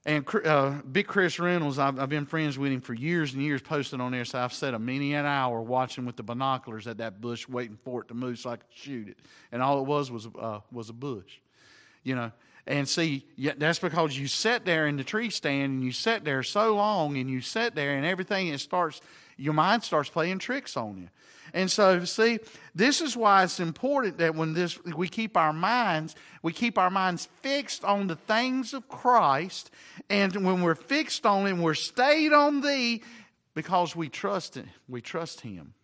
And 0.06 0.26
uh, 0.46 0.82
Big 0.92 1.08
Chris 1.08 1.40
Reynolds, 1.40 1.80
I've, 1.80 1.98
I've, 1.98 2.10
been 2.10 2.26
friends 2.26 2.60
with 2.60 2.74
him 2.74 2.82
for 2.82 2.94
years 2.94 3.34
and 3.34 3.42
years, 3.42 3.62
posted 3.62 4.02
on 4.02 4.12
there. 4.12 4.26
So 4.26 4.38
I've 4.38 4.52
sat 4.52 4.74
a 4.74 4.80
many 4.80 5.14
an 5.14 5.26
hour 5.26 5.62
watching 5.62 6.06
with 6.06 6.18
the 6.18 6.24
binoculars 6.24 6.88
at 6.88 6.98
that 6.98 7.22
bush, 7.22 7.48
waiting 7.48 7.78
for 7.86 8.02
it 8.02 8.10
to 8.10 8.14
move 8.14 8.38
so 8.38 8.50
I 8.50 8.58
could 8.58 8.66
shoot 8.74 9.08
it. 9.08 9.18
And 9.54 9.62
all 9.62 9.80
it 9.80 9.86
was 9.86 10.12
was 10.12 10.28
uh, 10.38 10.60
was 10.72 10.90
a 10.90 10.94
bush, 10.94 11.40
you 12.04 12.16
know. 12.16 12.32
And 12.66 12.88
see, 12.88 13.26
that's 13.58 13.80
because 13.80 14.18
you 14.18 14.28
sit 14.28 14.64
there 14.64 14.88
in 14.88 14.96
the 14.96 15.04
tree 15.04 15.30
stand 15.30 15.74
and 15.74 15.84
you 15.84 15.92
sit 15.92 16.24
there 16.24 16.44
so 16.44 16.76
long 16.76 17.18
and 17.18 17.30
you 17.30 17.42
sit 17.42 17.76
there 17.76 17.96
and 17.96 18.06
everything 18.06 18.48
it 18.48 18.60
starts, 18.60 19.02
your 19.38 19.54
mind 19.54 19.84
starts 19.84 20.10
playing 20.10 20.40
tricks 20.40 20.78
on 20.78 20.98
you. 20.98 21.10
And 21.54 21.70
so, 21.70 22.04
see, 22.06 22.40
this 22.74 23.00
is 23.00 23.16
why 23.16 23.44
it's 23.44 23.60
important 23.60 24.18
that 24.18 24.34
when 24.34 24.54
this 24.54 24.84
we 24.84 25.08
keep 25.08 25.38
our 25.38 25.54
minds, 25.54 26.16
we 26.42 26.52
keep 26.52 26.78
our 26.80 26.90
minds 26.90 27.28
fixed 27.42 27.84
on 27.84 28.08
the 28.08 28.16
things 28.16 28.74
of 28.74 28.88
Christ, 28.88 29.70
and 30.10 30.34
when 30.44 30.62
we're 30.64 30.74
fixed 30.74 31.26
on 31.28 31.46
Him, 31.46 31.62
we're 31.62 31.76
stayed 31.76 32.34
on 32.34 32.62
Thee 32.62 33.04
because 33.54 33.96
we 33.96 34.10
trust 34.10 34.56
Him. 34.56 34.70
We 34.88 35.02
trust 35.02 35.42
Him. 35.42 35.76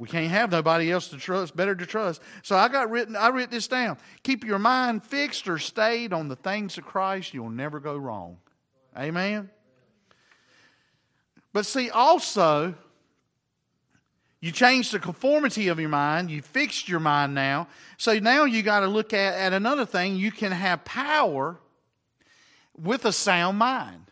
We 0.00 0.08
can't 0.08 0.30
have 0.30 0.50
nobody 0.50 0.90
else 0.90 1.08
to 1.08 1.18
trust, 1.18 1.54
better 1.54 1.74
to 1.74 1.84
trust. 1.84 2.22
So 2.42 2.56
I 2.56 2.68
got 2.68 2.90
written, 2.90 3.14
I 3.16 3.28
wrote 3.28 3.50
this 3.50 3.68
down. 3.68 3.98
Keep 4.22 4.44
your 4.44 4.58
mind 4.58 5.04
fixed 5.04 5.46
or 5.46 5.58
stayed 5.58 6.14
on 6.14 6.28
the 6.28 6.36
things 6.36 6.78
of 6.78 6.86
Christ, 6.86 7.34
you'll 7.34 7.50
never 7.50 7.80
go 7.80 7.98
wrong. 7.98 8.38
Amen. 8.96 9.50
But 11.52 11.66
see, 11.66 11.90
also, 11.90 12.74
you 14.40 14.52
changed 14.52 14.92
the 14.92 15.00
conformity 15.00 15.68
of 15.68 15.78
your 15.78 15.90
mind. 15.90 16.30
You 16.30 16.40
fixed 16.40 16.88
your 16.88 17.00
mind 17.00 17.34
now. 17.34 17.68
So 17.98 18.18
now 18.18 18.44
you 18.44 18.62
got 18.62 18.80
to 18.80 18.86
look 18.86 19.12
at, 19.12 19.34
at 19.34 19.52
another 19.52 19.84
thing. 19.84 20.16
You 20.16 20.32
can 20.32 20.52
have 20.52 20.82
power 20.86 21.58
with 22.74 23.04
a 23.04 23.12
sound 23.12 23.58
mind. 23.58 24.10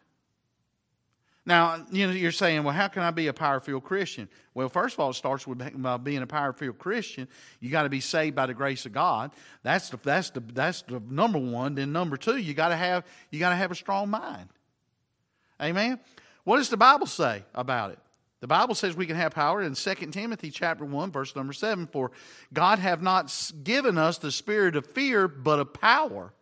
Now, 1.49 1.83
you 1.91 2.07
know, 2.07 2.13
you're 2.13 2.31
saying, 2.31 2.63
well, 2.63 2.75
how 2.75 2.89
can 2.89 3.03
I 3.03 3.11
be 3.11 3.29
a 3.29 3.33
power 3.33 3.59
filled 3.59 3.85
Christian? 3.85 4.29
Well, 4.53 4.69
first 4.69 4.93
of 4.97 5.01
all, 5.01 5.09
it 5.09 5.15
starts 5.15 5.47
with 5.47 5.63
uh, 5.83 5.97
being 5.97 6.21
a 6.21 6.27
power 6.27 6.53
filled 6.53 6.79
Christian. 6.79 7.27
You 7.59 7.71
got 7.71 7.85
to 7.85 7.89
be 7.89 8.01
saved 8.01 8.37
by 8.37 8.45
the 8.45 8.53
grace 8.53 8.85
of 8.85 8.93
God. 8.93 9.31
That's 9.63 9.89
the, 9.89 9.97
that's 9.97 10.29
the, 10.29 10.41
that's 10.41 10.83
the 10.83 11.01
number 11.09 11.39
one. 11.39 11.75
Then 11.75 11.91
number 11.91 12.19
two, 12.19 12.37
you 12.37 12.53
got 12.53 12.69
to 12.69 12.77
have, 12.77 13.07
you 13.31 13.39
got 13.39 13.49
to 13.49 13.57
have 13.57 13.71
a 13.71 13.75
strong 13.75 14.11
mind. 14.11 14.51
Amen. 15.59 15.99
What 16.45 16.59
does 16.59 16.69
the 16.69 16.77
Bible 16.77 17.07
say 17.07 17.43
about 17.55 17.93
it? 17.93 17.99
The 18.41 18.47
Bible 18.47 18.75
says 18.75 18.95
we 18.95 19.07
can 19.07 19.17
have 19.17 19.33
power 19.33 19.63
in 19.63 19.73
2 19.73 19.95
Timothy 19.95 20.51
chapter 20.51 20.85
1 20.85 21.11
verse 21.11 21.35
number 21.35 21.55
7 21.55 21.87
for 21.87 22.11
God 22.53 22.79
have 22.79 23.01
not 23.01 23.35
given 23.65 23.97
us 23.97 24.19
the 24.19 24.31
spirit 24.31 24.77
of 24.77 24.87
fear 24.89 25.27
but 25.27 25.59
of 25.59 25.73
power 25.73 26.35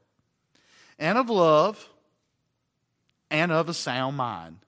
and 0.98 1.16
of 1.16 1.30
love 1.30 1.88
and 3.30 3.52
of 3.52 3.68
a 3.68 3.74
sound 3.74 4.16
mind. 4.16 4.65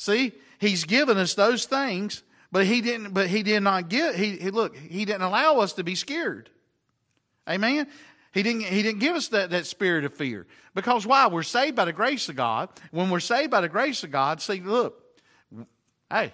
See, 0.00 0.32
he's 0.58 0.84
given 0.84 1.18
us 1.18 1.34
those 1.34 1.66
things, 1.66 2.22
but 2.50 2.64
he 2.64 2.80
didn't 2.80 3.12
but 3.12 3.26
he 3.26 3.42
did 3.42 3.62
not 3.62 3.90
give 3.90 4.14
he, 4.14 4.38
he 4.38 4.50
look, 4.50 4.74
he 4.74 5.04
didn't 5.04 5.20
allow 5.20 5.58
us 5.58 5.74
to 5.74 5.84
be 5.84 5.94
scared. 5.94 6.48
Amen. 7.46 7.86
He 8.32 8.42
didn't, 8.42 8.62
he 8.62 8.82
didn't 8.82 9.00
give 9.00 9.14
us 9.14 9.28
that, 9.28 9.50
that 9.50 9.66
spirit 9.66 10.06
of 10.06 10.14
fear. 10.14 10.46
Because 10.74 11.06
why? 11.06 11.26
We're 11.26 11.42
saved 11.42 11.76
by 11.76 11.84
the 11.84 11.92
grace 11.92 12.30
of 12.30 12.36
God. 12.36 12.70
When 12.92 13.10
we're 13.10 13.20
saved 13.20 13.50
by 13.50 13.60
the 13.60 13.68
grace 13.68 14.02
of 14.02 14.10
God, 14.10 14.40
see, 14.40 14.60
look, 14.60 15.04
Hey, 16.10 16.32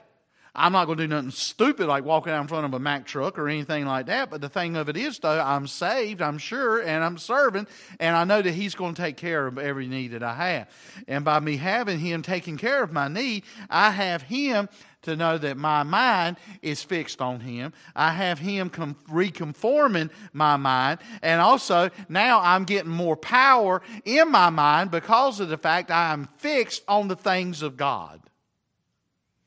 I'm 0.57 0.73
not 0.73 0.87
going 0.87 0.97
to 0.99 1.05
do 1.05 1.14
nothing 1.14 1.31
stupid 1.31 1.87
like 1.87 2.05
walking 2.05 2.33
out 2.33 2.40
in 2.40 2.49
front 2.49 2.64
of 2.64 2.73
a 2.73 2.79
Mack 2.79 3.05
truck 3.05 3.38
or 3.38 3.49
anything 3.49 3.85
like 3.85 4.07
that. 4.07 4.31
But 4.31 4.40
the 4.40 4.49
thing 4.49 4.75
of 4.75 4.88
it 4.88 4.97
is, 4.97 5.19
though, 5.19 5.38
I'm 5.38 5.66
saved, 5.66 6.23
I'm 6.23 6.38
sure, 6.38 6.81
and 6.81 7.05
I'm 7.05 7.19
serving, 7.19 7.66
and 8.01 8.16
I 8.16 8.25
know 8.25 8.40
that 8.40 8.53
He's 8.53 8.75
going 8.75 8.95
to 8.95 9.03
take 9.03 9.19
care 9.19 9.47
of 9.47 9.59
every 9.59 9.87
need 9.87 10.12
that 10.12 10.23
I 10.23 10.35
have. 10.35 10.71
And 11.07 11.25
by 11.25 11.40
me 11.40 11.59
having 11.59 11.99
Him 11.99 12.23
taking 12.23 12.57
care 12.57 12.83
of 12.83 12.90
my 12.90 13.07
need, 13.07 13.45
I 13.69 13.90
have 13.90 14.23
Him 14.23 14.71
to 15.03 15.14
know 15.14 15.37
that 15.38 15.59
my 15.59 15.83
mind 15.83 16.38
is 16.62 16.83
fixed 16.83 17.21
on 17.21 17.40
Him. 17.40 17.75
I 17.95 18.12
have 18.12 18.38
Him 18.38 18.71
com- 18.71 18.97
reconforming 19.11 20.11
my 20.33 20.57
mind. 20.57 21.01
And 21.23 21.40
also, 21.40 21.90
now 22.09 22.40
I'm 22.40 22.64
getting 22.64 22.90
more 22.90 23.16
power 23.16 23.83
in 24.07 24.31
my 24.31 24.49
mind 24.49 24.90
because 24.90 25.38
of 25.38 25.51
the 25.51 25.59
fact 25.59 25.90
I 25.90 26.12
am 26.14 26.29
fixed 26.38 26.83
on 26.88 27.09
the 27.09 27.16
things 27.16 27.61
of 27.61 27.77
God. 27.77 28.21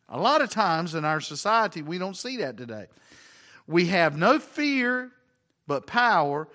A 0.09 0.19
lot 0.19 0.41
of 0.41 0.49
times 0.49 0.95
in 0.95 1.05
our 1.05 1.21
society, 1.21 1.81
we 1.81 1.97
don't 1.97 2.17
see 2.17 2.37
that 2.37 2.57
today. 2.57 2.87
We 3.67 3.85
have 3.87 4.17
no 4.17 4.39
fear 4.39 5.11
but 5.67 5.85
power 5.85 6.47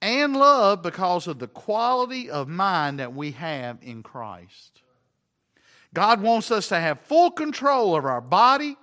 and 0.00 0.34
love 0.34 0.82
because 0.82 1.26
of 1.26 1.38
the 1.38 1.46
quality 1.46 2.30
of 2.30 2.48
mind 2.48 2.98
that 2.98 3.14
we 3.14 3.32
have 3.32 3.78
in 3.82 4.02
Christ. 4.02 4.82
God 5.94 6.22
wants 6.22 6.50
us 6.50 6.68
to 6.68 6.80
have 6.80 7.00
full 7.00 7.30
control 7.30 7.94
of 7.94 8.06
our 8.06 8.22
body, 8.22 8.76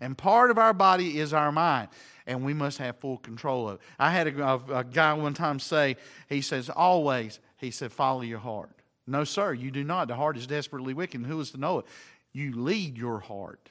and 0.00 0.16
part 0.16 0.50
of 0.52 0.58
our 0.58 0.72
body 0.72 1.18
is 1.18 1.32
our 1.32 1.50
mind, 1.50 1.88
and 2.26 2.44
we 2.44 2.54
must 2.54 2.78
have 2.78 2.96
full 2.98 3.18
control 3.18 3.68
of 3.68 3.74
it. 3.76 3.80
I 3.98 4.12
had 4.12 4.28
a, 4.28 4.46
a, 4.46 4.78
a 4.78 4.84
guy 4.84 5.12
one 5.14 5.34
time 5.34 5.58
say, 5.58 5.96
he 6.28 6.40
says, 6.40 6.70
always, 6.70 7.40
he 7.56 7.72
said, 7.72 7.90
follow 7.90 8.20
your 8.20 8.38
heart. 8.38 8.70
No, 9.08 9.24
sir, 9.24 9.52
you 9.52 9.70
do 9.70 9.84
not. 9.84 10.08
The 10.08 10.16
heart 10.16 10.36
is 10.36 10.46
desperately 10.46 10.94
wicked. 10.94 11.24
Who 11.24 11.40
is 11.40 11.50
to 11.52 11.58
know 11.58 11.80
it? 11.80 11.86
You 12.36 12.52
lead 12.52 12.98
your 12.98 13.18
heart. 13.18 13.70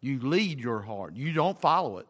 You 0.00 0.20
lead 0.20 0.60
your 0.60 0.78
heart. 0.78 1.16
You 1.16 1.32
don't 1.32 1.60
follow 1.60 1.98
it. 1.98 2.06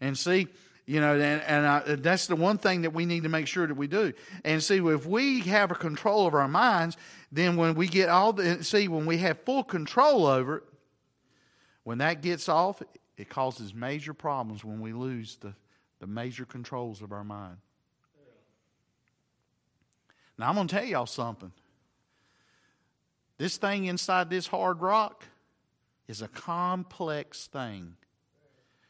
And 0.00 0.16
see, 0.16 0.48
you 0.86 0.98
know, 0.98 1.12
and, 1.12 1.42
and 1.42 1.66
I, 1.66 1.80
that's 1.96 2.26
the 2.26 2.36
one 2.36 2.56
thing 2.56 2.80
that 2.82 2.94
we 2.94 3.04
need 3.04 3.24
to 3.24 3.28
make 3.28 3.46
sure 3.46 3.66
that 3.66 3.74
we 3.74 3.86
do. 3.86 4.14
And 4.46 4.62
see, 4.62 4.78
if 4.78 5.04
we 5.04 5.40
have 5.40 5.70
a 5.70 5.74
control 5.74 6.26
of 6.26 6.32
our 6.32 6.48
minds, 6.48 6.96
then 7.30 7.58
when 7.58 7.74
we 7.74 7.86
get 7.86 8.08
all 8.08 8.32
the, 8.32 8.64
see, 8.64 8.88
when 8.88 9.04
we 9.04 9.18
have 9.18 9.38
full 9.40 9.62
control 9.62 10.24
over 10.24 10.56
it, 10.56 10.62
when 11.82 11.98
that 11.98 12.22
gets 12.22 12.48
off, 12.48 12.82
it 13.18 13.28
causes 13.28 13.74
major 13.74 14.14
problems 14.14 14.64
when 14.64 14.80
we 14.80 14.94
lose 14.94 15.36
the, 15.36 15.52
the 16.00 16.06
major 16.06 16.46
controls 16.46 17.02
of 17.02 17.12
our 17.12 17.24
mind. 17.24 17.58
Now, 20.38 20.48
I'm 20.48 20.54
going 20.54 20.66
to 20.66 20.74
tell 20.74 20.84
y'all 20.86 21.04
something. 21.04 21.52
This 23.38 23.56
thing 23.56 23.86
inside 23.86 24.30
this 24.30 24.46
hard 24.46 24.80
rock 24.80 25.24
is 26.06 26.22
a 26.22 26.28
complex 26.28 27.46
thing 27.46 27.96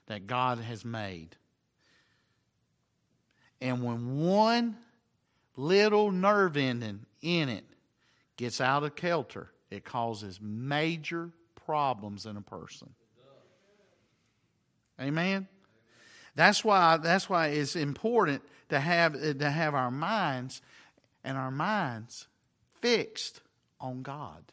that 0.07 0.27
God 0.27 0.59
has 0.59 0.85
made. 0.85 1.37
And 3.61 3.83
when 3.83 4.19
one 4.19 4.77
little 5.57 6.11
nerve 6.11 6.57
ending 6.57 7.07
in 7.23 7.49
it 7.49 7.65
gets 8.37 8.61
out 8.61 8.83
of 8.83 8.95
kilter, 8.95 9.51
it 9.71 9.85
causes 9.85 10.39
major 10.43 11.31
problems 11.65 12.27
in 12.27 12.37
a 12.37 12.43
person. 12.43 12.91
Amen. 15.01 15.49
That's 16.35 16.65
why 16.65 16.99
that's 16.99 17.29
why 17.29 17.49
it's 17.49 17.77
important 17.77 18.43
to 18.69 18.79
have 18.79 19.39
to 19.39 19.51
have 19.51 19.75
our 19.75 19.91
minds 19.91 20.61
and 21.23 21.39
our 21.39 21.51
minds 21.51 22.27
fixed 22.81 23.41
on 23.81 24.03
God. 24.03 24.45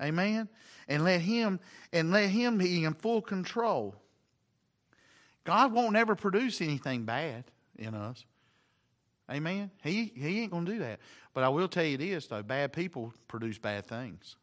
Amen. 0.00 0.48
And 0.86 1.04
let 1.04 1.20
him 1.20 1.60
and 1.92 2.10
let 2.10 2.30
him 2.30 2.58
be 2.58 2.84
in 2.84 2.94
full 2.94 3.20
control. 3.20 3.96
God 5.44 5.72
won't 5.72 5.96
ever 5.96 6.14
produce 6.14 6.60
anything 6.60 7.04
bad 7.04 7.44
in 7.76 7.94
us. 7.94 8.24
Amen. 9.30 9.70
He 9.82 10.12
he 10.14 10.40
ain't 10.40 10.52
gonna 10.52 10.66
do 10.66 10.78
that. 10.78 11.00
But 11.34 11.44
I 11.44 11.48
will 11.48 11.68
tell 11.68 11.84
you 11.84 11.96
this 11.96 12.26
though, 12.26 12.42
bad 12.42 12.72
people 12.72 13.12
produce 13.26 13.58
bad 13.58 13.86
things. 13.86 14.36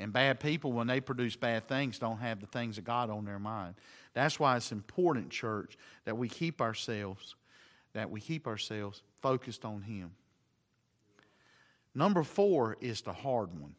And 0.00 0.12
bad 0.12 0.40
people, 0.40 0.72
when 0.72 0.88
they 0.88 1.00
produce 1.00 1.36
bad 1.36 1.68
things, 1.68 1.98
don't 1.98 2.18
have 2.18 2.40
the 2.40 2.46
things 2.46 2.78
of 2.78 2.84
God 2.84 3.10
on 3.10 3.24
their 3.24 3.38
mind. 3.38 3.76
That's 4.12 4.40
why 4.40 4.56
it's 4.56 4.72
important, 4.72 5.30
church, 5.30 5.78
that 6.04 6.16
we 6.16 6.28
keep 6.28 6.60
ourselves, 6.60 7.36
that 7.92 8.10
we 8.10 8.20
keep 8.20 8.46
ourselves 8.46 9.02
focused 9.22 9.64
on 9.64 9.82
Him. 9.82 10.10
Number 11.94 12.22
four 12.22 12.76
is 12.80 13.02
the 13.02 13.12
hard 13.12 13.58
one. 13.58 13.74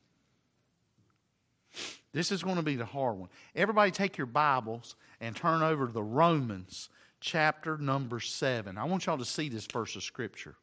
This 2.13 2.32
is 2.32 2.43
going 2.43 2.56
to 2.56 2.62
be 2.62 2.78
the 2.78 2.86
hard 2.86 3.17
one. 3.17 3.30
Everybody 3.56 3.91
take 3.91 4.17
your 4.17 4.28
Bibles 4.28 4.95
and 5.19 5.36
turn 5.36 5.62
over 5.62 5.88
to 5.88 5.91
the 5.91 6.01
Romans 6.01 6.89
chapter 7.19 7.78
number 7.78 8.21
7. 8.21 8.78
I 8.78 8.86
want 8.86 9.06
y'all 9.06 9.17
to 9.17 9.25
see 9.25 9.49
this 9.49 9.65
verse 9.65 9.97
of 9.97 10.04
Scripture. 10.04 10.56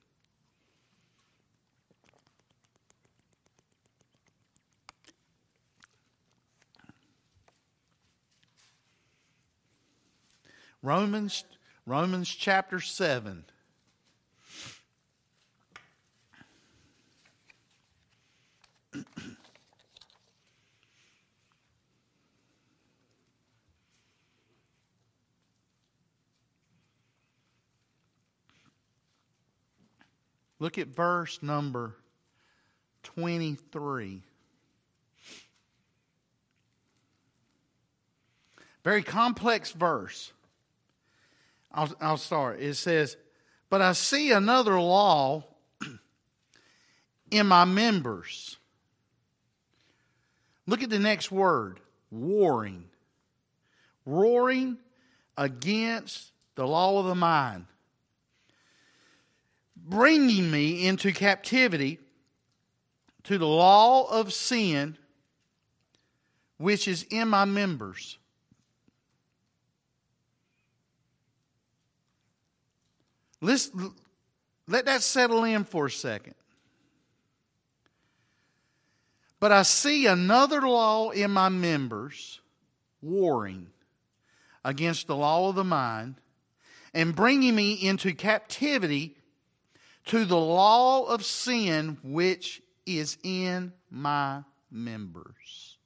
Romans, 10.83 11.45
Romans 11.87 12.29
chapter 12.29 12.81
7. 12.81 13.45
Look 30.59 30.79
at 30.79 30.89
verse 30.89 31.43
number 31.43 31.97
23. 33.03 34.23
Very 38.85 39.03
complex 39.03 39.73
verse. 39.73 40.33
I'll, 41.73 41.93
I'll 42.01 42.17
start. 42.17 42.61
It 42.61 42.75
says, 42.75 43.17
But 43.71 43.83
I 43.83 43.93
see 43.93 44.33
another 44.33 44.79
law 44.81 45.45
in 47.31 47.47
my 47.47 47.65
members. 47.65 48.59
Look 50.66 50.83
at 50.83 50.90
the 50.90 50.98
next 50.98 51.31
word 51.31 51.81
warring. 52.11 52.85
Roaring 54.07 54.79
against 55.37 56.33
the 56.55 56.66
law 56.66 56.98
of 57.01 57.07
the 57.07 57.14
mind 57.14 57.66
bringing 59.85 60.51
me 60.51 60.87
into 60.87 61.12
captivity 61.12 61.98
to 63.25 63.38
the 63.38 63.46
law 63.46 64.09
of 64.11 64.33
sin 64.33 64.96
which 66.59 66.87
is 66.87 67.05
in 67.11 67.29
my 67.29 67.44
members. 67.44 68.18
Let's, 73.40 73.72
let 74.68 74.85
that 74.85 75.03
settle 75.03 75.42
in 75.42 75.64
for 75.64 75.87
a 75.87 75.90
second. 75.90 76.35
But 79.43 79.51
I 79.51 79.63
see 79.63 80.07
another 80.07 80.61
law 80.61 81.11
in 81.11 81.33
my 81.33 81.49
members 81.49 82.41
warring 83.01 83.67
against 84.65 85.09
the 85.09 85.17
law 85.17 85.49
of 85.49 85.57
the 85.57 85.65
mind 85.65 86.15
and 86.95 87.13
bringing 87.13 87.57
me 87.57 87.73
into 87.73 88.15
captivity 88.15 89.17
to 90.05 90.25
the 90.25 90.39
law 90.39 91.07
of 91.07 91.25
sin 91.25 91.99
which 92.05 92.63
is 92.87 93.19
in 93.25 93.73
my 93.91 94.45
members. 94.71 95.77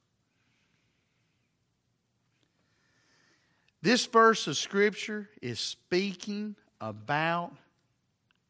This 3.81 4.05
verse 4.05 4.45
of 4.45 4.55
Scripture 4.55 5.31
is 5.41 5.59
speaking 5.59 6.55
about 6.79 7.53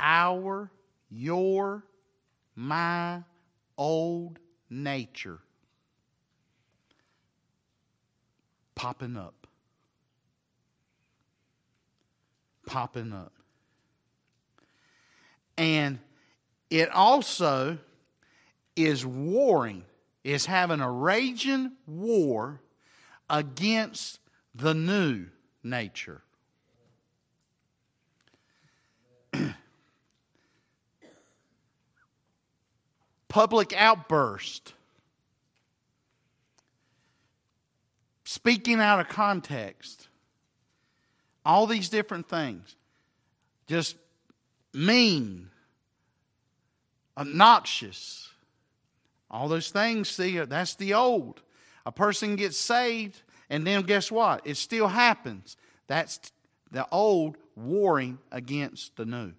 our, 0.02 0.70
your, 1.10 1.86
my 2.58 3.22
old 3.78 4.38
nature 4.70 5.40
popping 8.78 9.18
up. 9.18 9.48
Popping 12.66 13.12
up. 13.12 13.34
And 15.58 16.00
it 16.70 16.90
also 16.92 17.80
is 18.76 19.06
warring, 19.06 19.84
is 20.24 20.46
having 20.46 20.80
a 20.80 20.92
raging 20.92 21.72
war 21.88 22.62
against 23.30 24.20
the 24.54 24.74
new 24.74 25.26
nature. 25.64 26.22
Public 33.38 33.72
outburst. 33.78 34.74
Speaking 38.24 38.80
out 38.80 39.00
of 39.00 39.10
context. 39.10 40.08
All 41.46 41.68
these 41.68 41.90
different 41.90 42.28
things. 42.28 42.76
Just 43.68 43.96
mean, 44.74 45.52
obnoxious. 47.16 48.28
All 49.30 49.48
those 49.48 49.70
things, 49.70 50.10
see, 50.10 50.40
that's 50.40 50.74
the 50.74 50.96
old. 50.96 51.44
A 51.86 51.92
person 51.92 52.38
gets 52.38 52.58
saved, 52.58 53.22
and 53.52 53.68
then 53.68 53.84
guess 53.84 54.12
what? 54.12 54.48
It 54.48 54.58
still 54.58 54.88
happens. 54.88 55.58
That's 55.86 56.32
the 56.72 56.88
old 56.92 57.38
warring 57.56 58.18
against 58.32 58.96
the 58.96 59.06
new. 59.06 59.34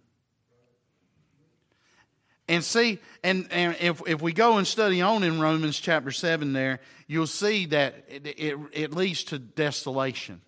And 2.48 2.64
see, 2.64 2.98
and, 3.22 3.46
and 3.50 3.76
if, 3.78 4.00
if 4.06 4.22
we 4.22 4.32
go 4.32 4.56
and 4.56 4.66
study 4.66 5.02
on 5.02 5.22
in 5.22 5.38
Romans 5.38 5.78
chapter 5.78 6.10
7 6.10 6.54
there, 6.54 6.80
you'll 7.06 7.26
see 7.26 7.66
that 7.66 8.04
it, 8.08 8.26
it, 8.26 8.58
it 8.72 8.94
leads 8.94 9.24
to 9.24 9.38
desolation. 9.38 10.40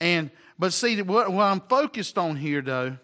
And 0.00 0.30
but 0.58 0.72
see 0.72 1.00
what, 1.02 1.30
what 1.32 1.44
I'm 1.44 1.60
focused 1.60 2.18
on 2.18 2.36
here 2.36 2.60
though 2.60 2.96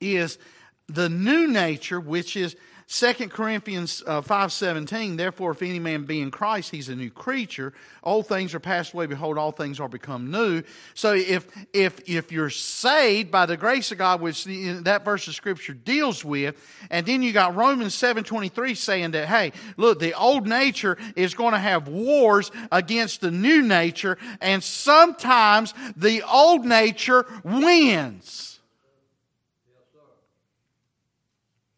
is 0.00 0.38
the 0.86 1.08
new 1.08 1.48
nature, 1.48 1.98
which 2.00 2.36
is 2.36 2.56
2 2.88 3.28
Corinthians 3.28 4.02
uh, 4.06 4.20
5.17, 4.20 5.16
therefore 5.16 5.52
if 5.52 5.62
any 5.62 5.78
man 5.78 6.04
be 6.04 6.20
in 6.20 6.30
Christ, 6.30 6.70
he's 6.70 6.88
a 6.88 6.96
new 6.96 7.10
creature. 7.10 7.72
Old 8.02 8.26
things 8.26 8.54
are 8.54 8.60
passed 8.60 8.92
away. 8.92 9.06
Behold, 9.06 9.38
all 9.38 9.52
things 9.52 9.80
are 9.80 9.88
become 9.88 10.30
new. 10.30 10.62
So 10.94 11.14
if, 11.14 11.46
if, 11.72 12.00
if 12.08 12.32
you're 12.32 12.50
saved 12.50 13.30
by 13.30 13.46
the 13.46 13.56
grace 13.56 13.92
of 13.92 13.98
God, 13.98 14.20
which 14.20 14.44
the, 14.44 14.72
that 14.82 15.04
verse 15.04 15.28
of 15.28 15.34
Scripture 15.34 15.74
deals 15.74 16.24
with, 16.24 16.56
and 16.90 17.06
then 17.06 17.22
you 17.22 17.32
got 17.32 17.54
Romans 17.54 17.94
7.23 17.94 18.76
saying 18.76 19.12
that, 19.12 19.28
hey, 19.28 19.52
look, 19.76 19.98
the 19.98 20.14
old 20.14 20.46
nature 20.46 20.98
is 21.16 21.34
going 21.34 21.52
to 21.52 21.58
have 21.58 21.88
wars 21.88 22.50
against 22.70 23.20
the 23.20 23.30
new 23.30 23.62
nature, 23.62 24.18
and 24.40 24.62
sometimes 24.62 25.72
the 25.96 26.22
old 26.22 26.64
nature 26.64 27.26
wins. 27.44 28.51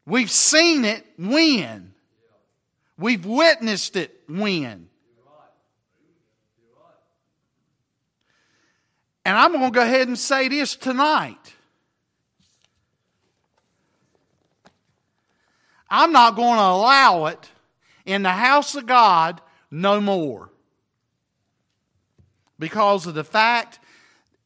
We've 0.06 0.30
seen 0.30 0.84
it 0.84 1.04
win. 1.18 1.92
We've 2.98 3.24
witnessed 3.24 3.96
it 3.96 4.20
win. 4.28 4.88
And 9.24 9.38
I'm 9.38 9.52
going 9.52 9.64
to 9.64 9.70
go 9.70 9.82
ahead 9.82 10.06
and 10.06 10.18
say 10.18 10.48
this 10.48 10.76
tonight. 10.76 11.54
I'm 15.88 16.12
not 16.12 16.36
going 16.36 16.56
to 16.56 16.62
allow 16.62 17.26
it 17.26 17.50
in 18.04 18.22
the 18.22 18.30
house 18.30 18.74
of 18.74 18.86
God 18.86 19.40
no 19.70 20.00
more. 20.00 20.50
Because 22.58 23.06
of 23.06 23.14
the 23.14 23.24
fact 23.24 23.78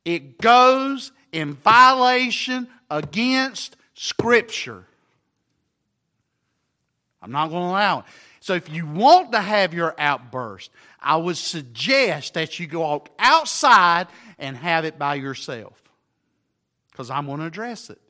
it 0.05 0.39
goes 0.39 1.13
in 1.33 1.55
violation 1.55 2.69
against 2.91 3.77
Scripture. 3.95 4.88
I'm 7.21 7.33
not 7.33 7.49
going 7.49 7.63
to 7.63 7.69
allow 7.69 8.01
it. 8.01 8.05
So 8.41 8.55
if 8.55 8.71
you 8.71 8.87
want 8.87 9.33
to 9.33 9.41
have 9.41 9.75
your 9.75 9.95
outburst, 9.99 10.71
I 11.01 11.17
would 11.17 11.37
suggest 11.37 12.35
that 12.35 12.59
you 12.59 12.67
go 12.67 13.05
outside 13.19 14.07
and 14.39 14.57
have 14.57 14.85
it 14.85 14.99
by 14.99 15.17
yourself. 15.17 15.83
Because 16.91 17.11
I'm 17.11 17.27
going 17.27 17.41
to 17.41 17.47
address 17.47 17.91
it. 17.91 18.01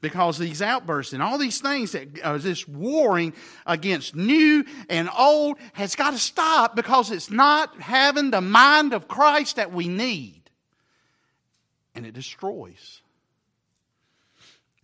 Because 0.00 0.36
these 0.36 0.60
outbursts 0.60 1.14
and 1.14 1.22
all 1.22 1.38
these 1.38 1.60
things 1.60 1.92
that 1.92 2.22
are 2.22 2.38
this 2.38 2.68
warring 2.68 3.32
against 3.64 4.14
new 4.14 4.64
and 4.90 5.08
old 5.16 5.56
has 5.72 5.96
got 5.96 6.10
to 6.10 6.18
stop 6.18 6.76
because 6.76 7.10
it's 7.10 7.30
not 7.30 7.80
having 7.80 8.30
the 8.30 8.42
mind 8.42 8.92
of 8.92 9.08
Christ 9.08 9.56
that 9.56 9.72
we 9.72 9.88
need. 9.88 10.42
And 11.94 12.04
it 12.04 12.12
destroys. 12.12 13.00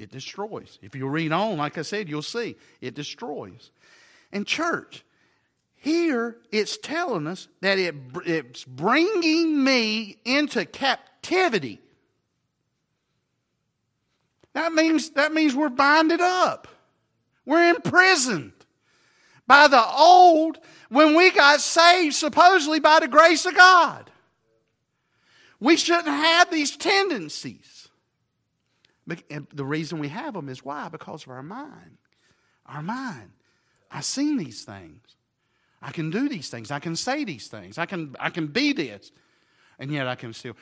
It 0.01 0.11
destroys. 0.11 0.79
If 0.81 0.97
you 0.97 1.07
read 1.07 1.31
on, 1.31 1.59
like 1.59 1.77
I 1.77 1.83
said, 1.83 2.09
you'll 2.09 2.23
see 2.23 2.57
it 2.81 2.95
destroys. 2.95 3.71
And 4.33 4.47
church, 4.47 5.05
here 5.77 6.39
it's 6.51 6.79
telling 6.79 7.27
us 7.27 7.49
that 7.61 7.79
it, 7.79 7.95
it's 8.25 8.65
bringing 8.65 9.63
me 9.63 10.17
into 10.25 10.65
captivity. 10.65 11.81
That 14.55 14.73
means, 14.73 15.11
that 15.11 15.35
means 15.35 15.55
we're 15.55 15.69
binded 15.69 16.23
up. 16.23 16.67
We're 17.45 17.69
imprisoned 17.69 18.53
by 19.47 19.69
the 19.69 19.85
old 19.85 20.59
when 20.89 21.15
we 21.15 21.31
got 21.31 21.61
saved, 21.61 22.15
supposedly 22.15 22.81
by 22.81 23.01
the 23.01 23.09
grace 23.09 23.45
of 23.45 23.55
God. 23.55 24.11
We 25.61 25.77
shouldn't 25.77 26.07
have 26.07 26.51
these 26.51 26.75
tendencies. 26.75 27.80
And 29.31 29.47
the 29.53 29.65
reason 29.65 29.99
we 29.99 30.09
have 30.09 30.35
them 30.35 30.49
is 30.49 30.65
why? 30.65 30.89
Because 30.89 31.25
of 31.25 31.31
our 31.31 31.43
mind. 31.43 31.99
Our 32.67 32.83
mind. 32.83 33.31
I've 33.91 34.05
seen 34.05 34.37
these 34.37 34.65
things. 34.65 35.17
I 35.83 35.93
can 35.93 36.11
do 36.11 36.29
these 36.29 36.51
things. 36.51 36.71
I 36.71 36.79
can 36.79 36.95
say 36.95 37.25
these 37.25 37.49
things. 37.49 37.79
I 37.79 37.87
can, 37.87 38.15
I 38.21 38.31
can 38.31 38.49
be 38.49 38.73
this. 38.73 39.11
And 39.79 39.91
yet 39.91 40.07
I 40.07 40.15
can 40.15 40.33
still 40.33 40.57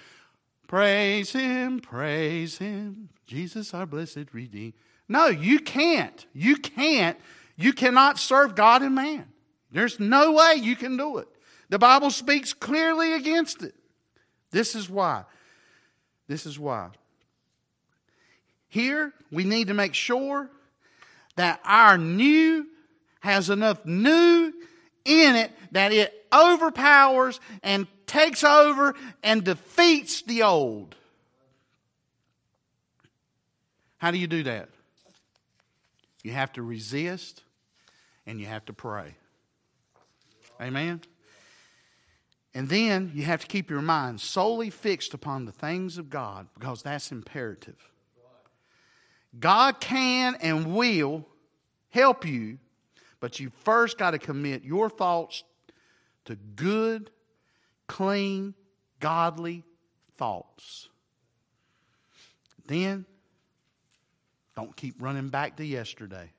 praise 0.69 1.33
Him, 1.33 1.81
praise 1.81 2.59
Him, 2.59 3.09
Jesus 3.27 3.75
our 3.75 3.87
blessed 3.87 4.33
Redeemer. 4.33 4.75
No, 5.09 5.27
you 5.27 5.59
can't. 5.59 6.27
You 6.33 6.57
can't. 6.57 7.19
You 7.57 7.73
cannot 7.73 8.19
serve 8.19 8.55
God 8.55 8.83
and 8.83 8.95
man. 8.95 9.27
There's 9.73 9.99
no 9.99 10.33
way 10.33 10.55
you 10.55 10.77
can 10.77 10.97
do 10.97 11.19
it. 11.19 11.29
The 11.69 11.79
Bible 11.79 12.11
speaks 12.11 12.53
clearly 12.53 13.15
against 13.15 13.63
it. 13.63 13.75
This 14.51 14.75
is 14.75 14.89
why. 14.89 15.25
This 16.29 16.47
is 16.47 16.59
why. 16.59 16.91
Here, 18.69 19.13
we 19.31 19.45
need 19.45 19.69
to 19.69 19.75
make 19.75 19.95
sure 19.95 20.51
that 21.37 21.61
our 21.65 21.97
new 21.97 22.67
has 23.21 23.51
enough 23.51 23.85
new 23.85 24.53
in 25.05 25.37
it 25.37 25.51
that 25.73 25.93
it 25.93 26.27
overpowers 26.33 27.41
and 27.63 27.87
takes 28.07 28.45
over 28.45 28.95
and 29.23 29.43
defeats 29.43 30.23
the 30.23 30.43
old. 30.43 30.95
How 33.99 34.11
do 34.11 34.19
you 34.19 34.27
do 34.27 34.43
that? 34.45 34.69
You 36.23 36.33
have 36.33 36.53
to 36.55 36.63
resist 36.63 37.43
and 38.27 38.39
you 38.41 38.47
have 38.47 38.65
to 38.67 38.73
pray. 38.73 39.15
Amen? 40.61 41.01
And 42.55 42.69
then 42.69 43.13
you 43.15 43.23
have 43.25 43.41
to 43.41 43.47
keep 43.47 43.71
your 43.71 43.83
mind 43.83 44.21
solely 44.21 44.71
fixed 44.71 45.15
upon 45.15 45.45
the 45.45 45.53
things 45.53 45.97
of 45.97 46.11
God 46.11 46.49
because 46.55 46.83
that's 46.83 47.13
imperative. 47.13 47.91
God 49.39 49.81
can 49.81 50.37
and 50.37 50.75
will 50.75 51.27
help 51.91 52.27
you, 52.27 52.59
but 53.21 53.41
you 53.41 53.51
first 53.65 53.99
got 53.99 54.13
to 54.13 54.19
commit 54.19 54.65
your 54.65 54.91
thoughts 54.91 55.45
to 56.25 56.37
good, 56.57 57.11
clean, 57.87 58.55
godly 59.01 59.65
thoughts. 60.17 60.89
Then, 62.67 63.07
don't 64.55 64.77
keep 64.77 64.97
running 65.01 65.29
back 65.29 65.57
to 65.57 65.65
yesterday. 65.65 66.31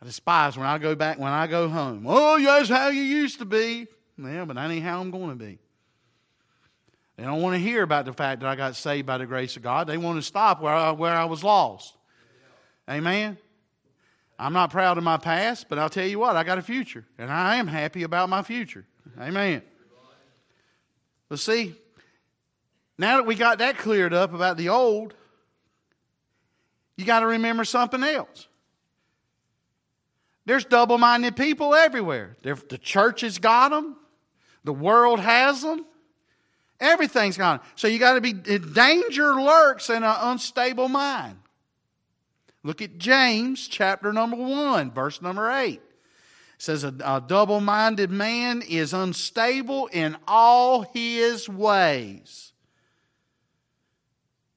I 0.00 0.04
despise 0.04 0.56
when 0.56 0.66
I 0.66 0.78
go 0.78 0.94
back, 0.94 1.18
when 1.18 1.32
I 1.32 1.46
go 1.46 1.68
home. 1.68 2.04
Oh, 2.06 2.40
that's 2.40 2.68
how 2.68 2.88
you 2.88 3.02
used 3.02 3.38
to 3.38 3.44
be. 3.44 3.86
Yeah, 4.18 4.44
but 4.44 4.56
that 4.56 4.70
ain't 4.70 4.84
how 4.84 5.00
I'm 5.00 5.10
going 5.10 5.30
to 5.30 5.36
be. 5.36 5.58
They 7.16 7.24
don't 7.24 7.42
want 7.42 7.54
to 7.54 7.60
hear 7.60 7.82
about 7.82 8.04
the 8.04 8.12
fact 8.12 8.40
that 8.40 8.48
I 8.48 8.56
got 8.56 8.74
saved 8.74 9.06
by 9.06 9.18
the 9.18 9.26
grace 9.26 9.56
of 9.56 9.62
God. 9.62 9.86
They 9.86 9.98
want 9.98 10.18
to 10.18 10.22
stop 10.22 10.60
where 10.60 10.72
I, 10.72 10.90
where 10.92 11.12
I 11.12 11.26
was 11.26 11.44
lost. 11.44 11.96
Amen. 12.88 13.38
I'm 14.38 14.52
not 14.52 14.70
proud 14.70 14.98
of 14.98 15.04
my 15.04 15.18
past, 15.18 15.68
but 15.68 15.78
I'll 15.78 15.90
tell 15.90 16.06
you 16.06 16.18
what, 16.18 16.36
I 16.36 16.42
got 16.42 16.58
a 16.58 16.62
future, 16.62 17.06
and 17.18 17.30
I 17.30 17.56
am 17.56 17.68
happy 17.68 18.02
about 18.02 18.28
my 18.28 18.42
future. 18.42 18.84
Amen. 19.20 19.62
But 21.28 21.38
see, 21.38 21.74
now 22.98 23.18
that 23.18 23.26
we 23.26 23.34
got 23.34 23.58
that 23.58 23.78
cleared 23.78 24.12
up 24.12 24.34
about 24.34 24.56
the 24.56 24.70
old, 24.70 25.14
you 26.96 27.04
got 27.04 27.20
to 27.20 27.26
remember 27.26 27.64
something 27.64 28.02
else. 28.02 28.48
There's 30.44 30.64
double 30.64 30.98
minded 30.98 31.36
people 31.36 31.74
everywhere. 31.74 32.36
the 32.42 32.78
church 32.82 33.20
has 33.20 33.38
got 33.38 33.70
them, 33.70 33.96
the 34.64 34.72
world 34.72 35.20
has 35.20 35.62
them, 35.62 35.86
Everything's 36.82 37.38
gone. 37.38 37.60
So 37.76 37.86
you 37.86 38.00
got 38.00 38.14
to 38.14 38.20
be, 38.20 38.32
danger 38.32 39.40
lurks 39.40 39.88
in 39.88 40.02
an 40.02 40.16
unstable 40.18 40.88
mind. 40.88 41.38
Look 42.64 42.82
at 42.82 42.98
James 42.98 43.68
chapter 43.68 44.12
number 44.12 44.36
1, 44.36 44.90
verse 44.90 45.22
number 45.22 45.48
8. 45.48 45.74
It 45.74 45.80
says, 46.58 46.82
A, 46.82 46.92
a 47.04 47.22
double 47.24 47.60
minded 47.60 48.10
man 48.10 48.62
is 48.62 48.92
unstable 48.92 49.86
in 49.92 50.16
all 50.26 50.82
his 50.82 51.48
ways. 51.48 52.52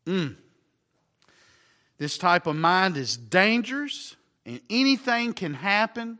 Mm. 0.07 0.35
This 1.99 2.17
type 2.17 2.47
of 2.47 2.55
mind 2.55 2.97
is 2.97 3.17
dangerous, 3.17 4.15
and 4.47 4.61
anything 4.67 5.33
can 5.33 5.53
happen 5.53 6.17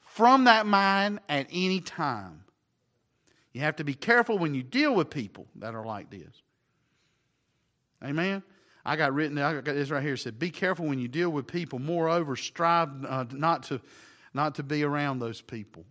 from 0.00 0.44
that 0.44 0.66
mind 0.66 1.20
at 1.26 1.46
any 1.50 1.80
time. 1.80 2.45
You 3.56 3.62
have 3.62 3.76
to 3.76 3.84
be 3.84 3.94
careful 3.94 4.36
when 4.36 4.54
you 4.54 4.62
deal 4.62 4.94
with 4.94 5.08
people 5.08 5.46
that 5.54 5.74
are 5.74 5.86
like 5.86 6.10
this. 6.10 6.42
Amen. 8.04 8.42
I 8.84 8.96
got 8.96 9.14
written. 9.14 9.38
I 9.38 9.54
got 9.54 9.64
this 9.64 9.88
right 9.88 10.02
here. 10.02 10.12
It 10.12 10.18
said, 10.18 10.38
"Be 10.38 10.50
careful 10.50 10.84
when 10.84 10.98
you 10.98 11.08
deal 11.08 11.30
with 11.30 11.46
people. 11.46 11.78
Moreover, 11.78 12.36
strive 12.36 12.90
uh, 13.06 13.24
not 13.32 13.62
to 13.68 13.80
not 14.34 14.56
to 14.56 14.62
be 14.62 14.82
around 14.82 15.20
those 15.20 15.40
people. 15.40 15.86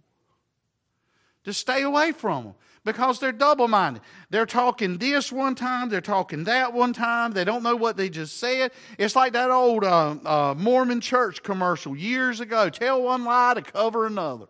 Just 1.43 1.59
stay 1.59 1.81
away 1.81 2.11
from 2.11 2.43
them 2.43 2.53
because 2.83 3.19
they're 3.19 3.31
double-minded. 3.31 4.03
They're 4.29 4.45
talking 4.45 4.99
this 4.99 5.31
one 5.31 5.55
time, 5.55 5.89
they're 5.89 6.01
talking 6.01 6.43
that 6.43 6.71
one 6.71 6.93
time. 6.93 7.31
They 7.31 7.45
don't 7.45 7.63
know 7.63 7.75
what 7.75 7.97
they 7.97 8.09
just 8.09 8.37
said. 8.37 8.73
It's 8.99 9.15
like 9.15 9.33
that 9.33 9.49
old 9.49 9.83
uh, 9.83 10.17
uh, 10.23 10.53
Mormon 10.55 11.01
church 11.01 11.41
commercial 11.41 11.97
years 11.97 12.41
ago. 12.41 12.69
Tell 12.69 13.01
one 13.01 13.23
lie 13.23 13.55
to 13.55 13.63
cover 13.63 14.05
another. 14.05 14.45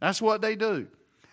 That's 0.00 0.20
what 0.20 0.40
they 0.40 0.56
do. 0.56 0.88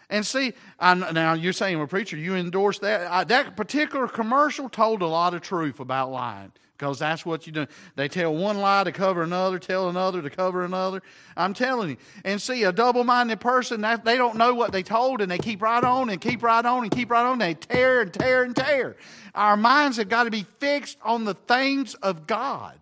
And 0.09 0.25
see, 0.25 0.53
I, 0.79 0.95
now 0.95 1.33
you're 1.33 1.53
saying, 1.53 1.77
well, 1.77 1.87
preacher, 1.87 2.17
you 2.17 2.35
endorse 2.35 2.79
that. 2.79 3.11
I, 3.11 3.23
that 3.25 3.55
particular 3.55 4.07
commercial 4.07 4.67
told 4.67 5.01
a 5.01 5.07
lot 5.07 5.33
of 5.35 5.41
truth 5.41 5.79
about 5.79 6.11
lying 6.11 6.51
because 6.79 6.97
that's 6.97 7.25
what 7.25 7.45
you 7.45 7.51
do. 7.51 7.67
They 7.95 8.07
tell 8.07 8.33
one 8.33 8.57
lie 8.57 8.85
to 8.85 8.91
cover 8.91 9.21
another, 9.21 9.59
tell 9.59 9.89
another 9.89 10.21
to 10.21 10.29
cover 10.29 10.63
another. 10.63 11.03
I'm 11.37 11.53
telling 11.53 11.91
you. 11.91 11.97
And 12.23 12.41
see, 12.41 12.63
a 12.63 12.71
double 12.71 13.03
minded 13.03 13.39
person, 13.39 13.81
that, 13.81 14.03
they 14.03 14.17
don't 14.17 14.37
know 14.37 14.55
what 14.55 14.71
they 14.71 14.81
told 14.81 15.21
and 15.21 15.29
they 15.29 15.37
keep 15.37 15.61
right 15.61 15.83
on 15.83 16.09
and 16.09 16.19
keep 16.19 16.41
right 16.41 16.65
on 16.65 16.83
and 16.83 16.91
keep 16.91 17.11
right 17.11 17.25
on. 17.25 17.37
They 17.37 17.53
tear 17.53 18.01
and 18.01 18.11
tear 18.11 18.43
and 18.43 18.55
tear. 18.55 18.95
Our 19.35 19.57
minds 19.57 19.97
have 19.97 20.09
got 20.09 20.23
to 20.23 20.31
be 20.31 20.45
fixed 20.59 20.97
on 21.03 21.25
the 21.25 21.35
things 21.35 21.93
of 21.95 22.25
God. 22.25 22.79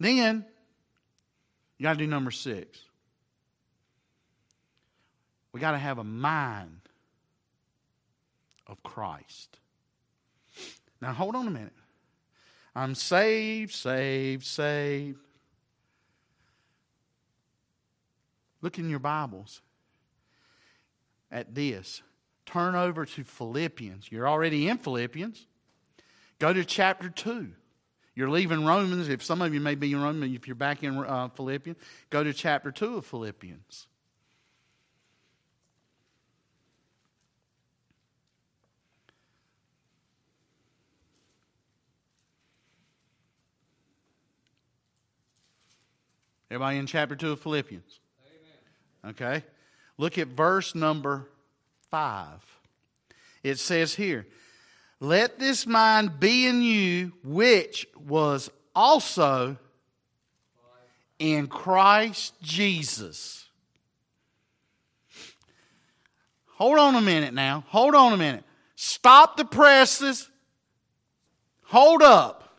Then, 0.00 0.44
you 1.78 1.84
got 1.84 1.92
to 1.92 1.98
do 1.98 2.06
number 2.06 2.32
six. 2.32 2.80
We 5.54 5.60
got 5.60 5.70
to 5.70 5.78
have 5.78 5.98
a 5.98 6.04
mind 6.04 6.80
of 8.66 8.82
Christ. 8.82 9.56
Now, 11.00 11.12
hold 11.12 11.36
on 11.36 11.46
a 11.46 11.50
minute. 11.50 11.72
I'm 12.74 12.96
saved, 12.96 13.72
saved, 13.72 14.44
saved. 14.44 15.20
Look 18.62 18.80
in 18.80 18.90
your 18.90 18.98
Bibles 18.98 19.62
at 21.30 21.54
this. 21.54 22.02
Turn 22.46 22.74
over 22.74 23.06
to 23.06 23.22
Philippians. 23.22 24.10
You're 24.10 24.26
already 24.26 24.66
in 24.66 24.78
Philippians. 24.78 25.46
Go 26.40 26.52
to 26.52 26.64
chapter 26.64 27.08
2. 27.08 27.52
You're 28.16 28.30
leaving 28.30 28.64
Romans. 28.64 29.08
If 29.08 29.22
some 29.22 29.40
of 29.40 29.54
you 29.54 29.60
may 29.60 29.76
be 29.76 29.92
in 29.92 30.02
Romans, 30.02 30.34
if 30.34 30.48
you're 30.48 30.56
back 30.56 30.82
in 30.82 30.98
uh, 30.98 31.28
Philippians, 31.28 31.78
go 32.10 32.24
to 32.24 32.32
chapter 32.32 32.72
2 32.72 32.96
of 32.96 33.06
Philippians. 33.06 33.86
Everybody 46.50 46.78
in 46.78 46.86
chapter 46.86 47.16
2 47.16 47.32
of 47.32 47.40
Philippians? 47.40 48.00
Amen. 49.04 49.12
Okay. 49.12 49.44
Look 49.96 50.18
at 50.18 50.28
verse 50.28 50.74
number 50.74 51.28
5. 51.90 52.40
It 53.42 53.58
says 53.58 53.94
here, 53.94 54.26
Let 55.00 55.38
this 55.38 55.66
mind 55.66 56.20
be 56.20 56.46
in 56.46 56.62
you, 56.62 57.12
which 57.22 57.86
was 58.06 58.50
also 58.74 59.56
in 61.18 61.46
Christ 61.46 62.34
Jesus. 62.42 63.46
Hold 66.56 66.78
on 66.78 66.94
a 66.94 67.00
minute 67.00 67.34
now. 67.34 67.64
Hold 67.68 67.94
on 67.94 68.12
a 68.12 68.16
minute. 68.16 68.44
Stop 68.76 69.36
the 69.36 69.44
presses. 69.44 70.28
Hold 71.64 72.02
up. 72.02 72.56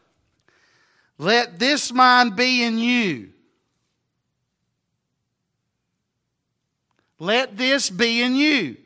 Let 1.17 1.59
this 1.59 1.93
mind 1.93 2.35
be 2.35 2.63
in 2.63 2.77
you 2.77 3.31
Let 7.19 7.57
this 7.57 7.89
be 7.89 8.21
in 8.21 8.35
you. 8.35 8.77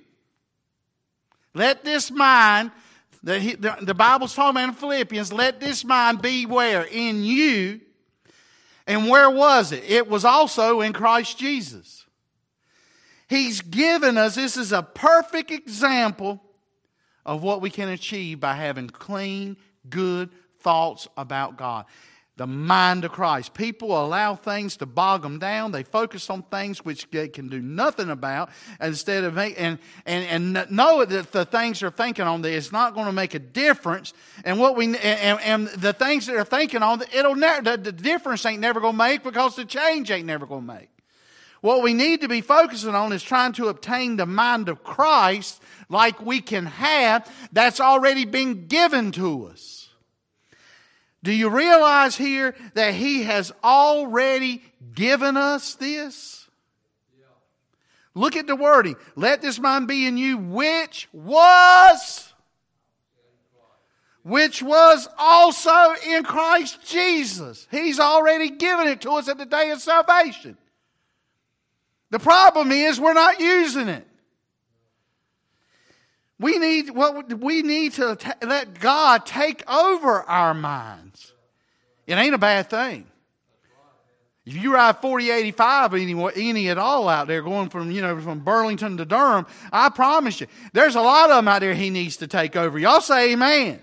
Let 1.54 1.84
this 1.84 2.12
mind, 2.12 2.72
the, 3.24 3.56
the, 3.60 3.78
the 3.82 3.94
Bible's 3.94 4.36
talking 4.36 4.52
about 4.52 4.70
in 4.70 4.76
Philippians, 4.76 5.34
let 5.34 5.60
this 5.60 5.84
mind 5.84 6.22
be 6.22 6.46
where? 6.46 6.84
In 6.84 7.24
you. 7.24 7.82
And 8.86 9.10
where 9.10 9.30
was 9.30 9.72
it? 9.72 9.84
It 9.84 10.08
was 10.08 10.26
also 10.26 10.82
in 10.82 10.94
Christ 10.94 11.38
Jesus. 11.38 12.06
He's 13.28 13.62
given 13.62 14.18
us, 14.18 14.36
this 14.36 14.58
is 14.58 14.72
a 14.72 14.82
perfect 14.82 15.52
example 15.52 16.42
of 17.26 17.44
what 17.44 17.62
we 17.62 17.70
can 17.70 17.90
achieve 17.90 18.40
by 18.40 18.56
having 18.56 18.90
clean, 18.90 19.58
good 19.90 20.30
thoughts 20.60 21.08
about 21.16 21.58
God 21.58 21.86
the 22.40 22.48
mind 22.48 23.04
of 23.04 23.12
Christ. 23.12 23.54
People 23.54 24.02
allow 24.02 24.34
things 24.34 24.78
to 24.78 24.86
bog 24.86 25.24
them 25.24 25.40
down. 25.40 25.74
They 25.74 25.84
focus 25.84 26.30
on 26.30 26.44
things 26.44 26.86
which 26.86 27.06
they 27.12 27.28
can 27.28 27.50
do 27.50 27.62
nothing 27.62 28.10
about 28.10 28.50
instead 28.80 29.26
of 29.26 29.38
and, 29.38 29.78
and, 30.06 30.56
and 30.56 30.72
know 30.72 31.04
that 31.04 31.34
the 31.34 31.44
things 31.44 31.82
they're 31.82 31.92
thinking 31.92 32.24
on 32.26 32.44
is 32.46 32.72
not 32.72 32.94
going 32.94 33.08
to 33.08 33.12
make 33.12 33.34
a 33.34 33.40
difference. 33.40 34.14
And 34.46 34.58
what 34.58 34.78
we 34.78 34.86
and, 34.86 35.42
and 35.42 35.68
the 35.68 35.92
things 35.92 36.28
that 36.28 36.32
they're 36.32 36.46
thinking 36.46 36.82
on, 36.82 37.04
it'll 37.14 37.36
never 37.36 37.72
the, 37.72 37.78
the 37.78 37.92
difference 37.92 38.46
ain't 38.46 38.62
never 38.62 38.80
going 38.80 38.94
to 38.94 38.98
make 38.98 39.22
because 39.22 39.58
the 39.58 39.66
change 39.66 40.10
ain't 40.10 40.26
never 40.26 40.46
going 40.46 40.66
to 40.66 40.74
make. 40.74 40.90
What 41.60 41.84
we 41.84 41.94
need 41.94 42.22
to 42.22 42.30
be 42.30 42.40
focusing 42.40 42.96
on 42.96 43.12
is 43.12 43.22
trying 43.22 43.52
to 43.54 43.68
obtain 43.68 44.16
the 44.16 44.26
mind 44.26 44.70
of 44.70 44.82
Christ 44.82 45.62
like 45.90 46.26
we 46.26 46.40
can 46.40 46.68
have 46.68 47.30
that's 47.52 47.82
already 47.82 48.24
been 48.24 48.68
given 48.68 49.12
to 49.12 49.48
us. 49.48 49.79
Do 51.24 51.32
you 51.34 51.50
realize 51.50 52.16
here 52.16 52.56
that 52.76 52.94
He 52.94 53.24
has 53.24 53.52
already 53.64 54.64
given 54.94 55.38
us 55.38 55.76
this? 55.76 56.48
Look 58.16 58.36
at 58.36 58.48
the 58.48 58.56
wording. 58.56 58.96
Let 59.16 59.42
this 59.42 59.60
mind 59.60 59.88
be 59.88 60.06
in 60.06 60.18
you, 60.18 60.38
which 60.38 61.08
was, 61.14 62.34
which 64.24 64.64
was 64.64 65.08
also 65.18 65.94
in 66.06 66.24
Christ 66.24 66.86
Jesus. 66.86 67.68
He's 67.72 68.00
already 68.00 68.50
given 68.50 68.88
it 68.88 69.02
to 69.02 69.12
us 69.12 69.30
at 69.30 69.38
the 69.38 69.46
day 69.46 69.70
of 69.70 69.82
salvation. 69.82 70.58
The 72.10 72.20
problem 72.20 72.72
is 72.72 73.00
we're 73.00 73.14
not 73.14 73.40
using 73.40 73.88
it. 73.88 74.09
We 76.40 76.58
need 76.58 76.92
what 76.92 77.38
we 77.40 77.62
need 77.62 77.94
to 77.94 78.16
t- 78.16 78.30
let 78.46 78.80
God 78.80 79.26
take 79.26 79.70
over 79.70 80.22
our 80.22 80.54
minds. 80.54 81.34
It 82.08 82.14
ain't 82.14 82.34
a 82.34 82.40
bad 82.40 82.70
thing. 82.70 83.06
If 84.46 84.56
you 84.56 84.74
ride 84.74 84.98
4085 84.98 85.94
any, 85.94 86.30
any 86.36 86.70
at 86.70 86.80
all 86.80 87.08
out 87.08 87.28
there 87.28 87.44
going 87.44 87.70
from, 87.70 87.92
you 87.92 88.02
know, 88.02 88.20
from 88.20 88.40
Burlington 88.40 88.98
to 88.98 89.06
Durham, 89.06 89.46
I 89.72 89.90
promise 89.90 90.42
you, 90.42 90.48
there's 90.74 90.96
a 90.96 91.02
lot 91.02 91.30
of 91.30 91.36
them 91.36 91.48
out 91.48 91.60
there 91.60 91.76
he 91.76 91.92
needs 91.92 92.18
to 92.18 92.28
take 92.28 92.56
over. 92.56 92.80
Y'all 92.80 93.00
say 93.00 93.34
amen. 93.34 93.58
amen. 93.68 93.80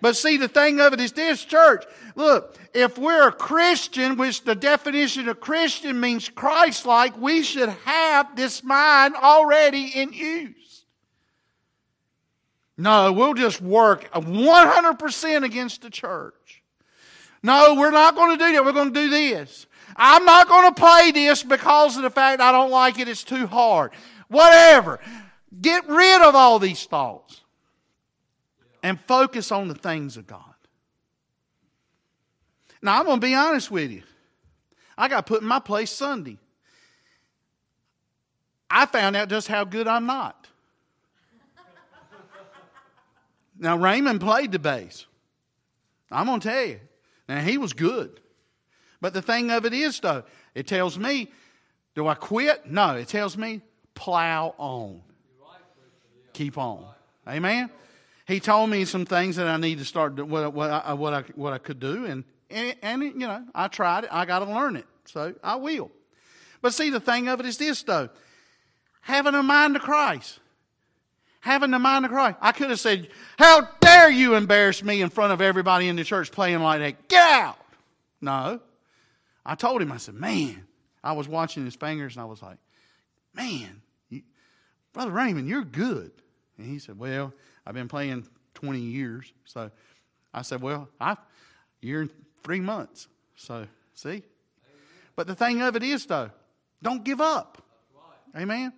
But 0.00 0.16
see, 0.16 0.36
the 0.36 0.48
thing 0.48 0.80
of 0.80 0.94
it 0.94 1.00
is 1.00 1.12
this, 1.12 1.44
church. 1.44 1.84
Look, 2.16 2.58
if 2.72 2.98
we're 2.98 3.28
a 3.28 3.32
Christian, 3.32 4.16
which 4.16 4.42
the 4.42 4.56
definition 4.56 5.28
of 5.28 5.38
Christian 5.38 6.00
means 6.00 6.28
Christ 6.28 6.86
like, 6.86 7.16
we 7.16 7.44
should 7.44 7.68
have 7.68 8.34
this 8.34 8.64
mind 8.64 9.14
already 9.14 9.92
in 9.94 10.12
use. 10.12 10.63
No, 12.76 13.12
we'll 13.12 13.34
just 13.34 13.60
work 13.60 14.10
100% 14.12 15.44
against 15.44 15.82
the 15.82 15.90
church. 15.90 16.62
No, 17.42 17.74
we're 17.74 17.90
not 17.90 18.16
going 18.16 18.36
to 18.36 18.44
do 18.44 18.52
that. 18.52 18.64
We're 18.64 18.72
going 18.72 18.92
to 18.92 19.00
do 19.00 19.10
this. 19.10 19.66
I'm 19.96 20.24
not 20.24 20.48
going 20.48 20.74
to 20.74 20.80
play 20.80 21.12
this 21.12 21.42
because 21.42 21.96
of 21.96 22.02
the 22.02 22.10
fact 22.10 22.40
I 22.40 22.50
don't 22.50 22.70
like 22.70 22.98
it. 22.98 23.06
It's 23.06 23.22
too 23.22 23.46
hard. 23.46 23.92
Whatever. 24.28 24.98
Get 25.60 25.88
rid 25.88 26.22
of 26.22 26.34
all 26.34 26.58
these 26.58 26.84
thoughts 26.84 27.42
and 28.82 29.00
focus 29.00 29.52
on 29.52 29.68
the 29.68 29.74
things 29.74 30.16
of 30.16 30.26
God. 30.26 30.42
Now, 32.82 32.98
I'm 32.98 33.06
going 33.06 33.20
to 33.20 33.26
be 33.26 33.34
honest 33.34 33.70
with 33.70 33.90
you. 33.90 34.02
I 34.98 35.08
got 35.08 35.26
put 35.26 35.42
in 35.42 35.48
my 35.48 35.60
place 35.60 35.90
Sunday. 35.90 36.38
I 38.68 38.86
found 38.86 39.16
out 39.16 39.28
just 39.28 39.48
how 39.48 39.64
good 39.64 39.86
I'm 39.86 40.06
not. 40.06 40.43
Now, 43.64 43.78
Raymond 43.78 44.20
played 44.20 44.52
the 44.52 44.58
bass. 44.58 45.06
I'm 46.10 46.26
going 46.26 46.38
to 46.40 46.48
tell 46.48 46.64
you. 46.66 46.80
Now, 47.26 47.40
he 47.40 47.56
was 47.56 47.72
good. 47.72 48.20
But 49.00 49.14
the 49.14 49.22
thing 49.22 49.50
of 49.50 49.64
it 49.64 49.72
is, 49.72 49.98
though, 50.00 50.24
it 50.54 50.66
tells 50.66 50.98
me, 50.98 51.32
do 51.94 52.06
I 52.06 52.14
quit? 52.14 52.70
No, 52.70 52.94
it 52.94 53.08
tells 53.08 53.38
me, 53.38 53.62
plow 53.94 54.54
on. 54.58 55.00
Keep 56.34 56.58
on. 56.58 56.84
Amen? 57.26 57.70
He 58.26 58.38
told 58.38 58.68
me 58.68 58.84
some 58.84 59.06
things 59.06 59.36
that 59.36 59.46
I 59.46 59.56
need 59.56 59.78
to 59.78 59.86
start, 59.86 60.14
what, 60.26 60.52
what, 60.52 60.70
I, 60.70 60.92
what, 60.92 61.14
I, 61.14 61.22
what 61.34 61.54
I 61.54 61.58
could 61.58 61.80
do, 61.80 62.04
and, 62.04 62.24
and, 62.50 62.76
and, 62.82 63.02
you 63.02 63.14
know, 63.14 63.44
I 63.54 63.68
tried 63.68 64.04
it. 64.04 64.10
I 64.12 64.26
got 64.26 64.40
to 64.40 64.44
learn 64.44 64.76
it. 64.76 64.84
So 65.06 65.34
I 65.42 65.56
will. 65.56 65.90
But 66.60 66.74
see, 66.74 66.90
the 66.90 67.00
thing 67.00 67.28
of 67.28 67.40
it 67.40 67.46
is 67.46 67.56
this, 67.56 67.82
though 67.82 68.10
having 69.00 69.34
a 69.34 69.42
mind 69.42 69.74
of 69.76 69.80
Christ 69.82 70.40
having 71.44 71.70
the 71.70 71.78
mind 71.78 72.06
of 72.06 72.10
Christ. 72.10 72.38
I 72.40 72.52
could 72.52 72.70
have 72.70 72.80
said, 72.80 73.08
How 73.38 73.68
dare 73.80 74.10
you 74.10 74.34
embarrass 74.34 74.82
me 74.82 75.02
in 75.02 75.10
front 75.10 75.32
of 75.32 75.42
everybody 75.42 75.88
in 75.88 75.96
the 75.96 76.02
church 76.02 76.32
playing 76.32 76.60
like 76.60 76.80
that? 76.80 77.08
Get 77.08 77.22
out! 77.22 77.58
No. 78.22 78.60
I 79.44 79.54
told 79.54 79.82
him, 79.82 79.92
I 79.92 79.98
said, 79.98 80.14
Man, 80.14 80.66
I 81.02 81.12
was 81.12 81.28
watching 81.28 81.66
his 81.66 81.76
fingers 81.76 82.16
and 82.16 82.22
I 82.22 82.24
was 82.24 82.42
like, 82.42 82.56
Man, 83.34 83.82
you, 84.08 84.22
Brother 84.94 85.10
Raymond, 85.10 85.46
you're 85.46 85.64
good. 85.64 86.12
And 86.56 86.66
he 86.66 86.78
said, 86.78 86.98
Well, 86.98 87.34
I've 87.66 87.74
been 87.74 87.88
playing 87.88 88.26
20 88.54 88.80
years. 88.80 89.30
So 89.44 89.70
I 90.32 90.40
said, 90.40 90.62
Well, 90.62 90.88
I, 90.98 91.18
you're 91.82 92.02
in 92.02 92.10
three 92.42 92.60
months. 92.60 93.06
So, 93.36 93.66
see? 93.92 94.22
But 95.14 95.26
the 95.26 95.34
thing 95.34 95.60
of 95.60 95.76
it 95.76 95.82
is, 95.82 96.06
though, 96.06 96.30
don't 96.82 97.04
give 97.04 97.20
up. 97.20 97.62
Amen. 98.34 98.72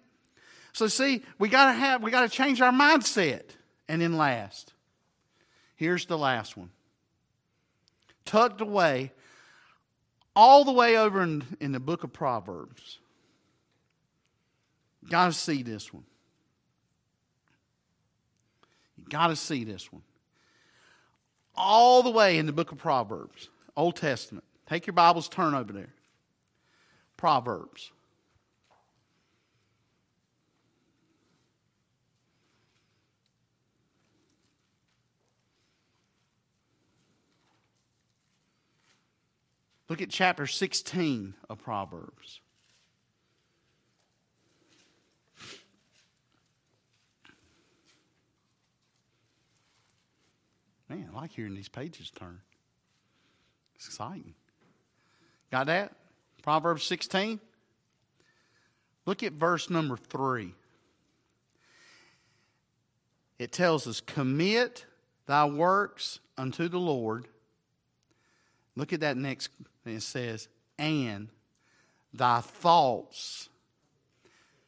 So 0.76 0.88
see, 0.88 1.22
we 1.38 1.48
gotta 1.48 1.72
have 1.72 2.02
we 2.02 2.10
gotta 2.10 2.28
change 2.28 2.60
our 2.60 2.70
mindset. 2.70 3.44
And 3.88 4.02
then 4.02 4.18
last, 4.18 4.74
here's 5.74 6.04
the 6.04 6.18
last 6.18 6.54
one. 6.54 6.68
Tucked 8.26 8.60
away 8.60 9.12
all 10.34 10.64
the 10.64 10.72
way 10.72 10.98
over 10.98 11.22
in, 11.22 11.44
in 11.62 11.72
the 11.72 11.80
book 11.80 12.04
of 12.04 12.12
Proverbs. 12.12 12.98
Got 15.08 15.28
to 15.28 15.32
see 15.32 15.62
this 15.62 15.94
one. 15.94 16.04
You 18.98 19.04
got 19.08 19.28
to 19.28 19.36
see 19.36 19.64
this 19.64 19.90
one. 19.90 20.02
All 21.54 22.02
the 22.02 22.10
way 22.10 22.36
in 22.36 22.44
the 22.44 22.52
book 22.52 22.70
of 22.70 22.76
Proverbs, 22.76 23.48
Old 23.78 23.96
Testament. 23.96 24.44
Take 24.68 24.86
your 24.86 24.92
Bibles, 24.92 25.26
turn 25.26 25.54
over 25.54 25.72
there. 25.72 25.94
Proverbs. 27.16 27.92
Look 39.88 40.02
at 40.02 40.10
chapter 40.10 40.46
16 40.46 41.34
of 41.48 41.58
Proverbs. 41.58 42.40
Man, 50.88 51.08
I 51.12 51.20
like 51.20 51.32
hearing 51.32 51.54
these 51.54 51.68
pages 51.68 52.10
turn. 52.10 52.40
It's 53.76 53.86
exciting. 53.86 54.34
Got 55.50 55.66
that? 55.66 55.92
Proverbs 56.42 56.84
16. 56.84 57.40
Look 59.04 59.22
at 59.22 59.32
verse 59.32 59.70
number 59.70 59.96
3. 59.96 60.52
It 63.38 63.52
tells 63.52 63.86
us, 63.86 64.00
Commit 64.00 64.86
thy 65.26 65.44
works 65.44 66.20
unto 66.38 66.68
the 66.68 66.78
Lord. 66.78 67.28
Look 68.74 68.92
at 68.92 69.00
that 69.00 69.16
next 69.16 69.50
and 69.86 69.96
it 69.96 70.02
says, 70.02 70.48
and 70.78 71.28
thy 72.12 72.40
thoughts 72.40 73.48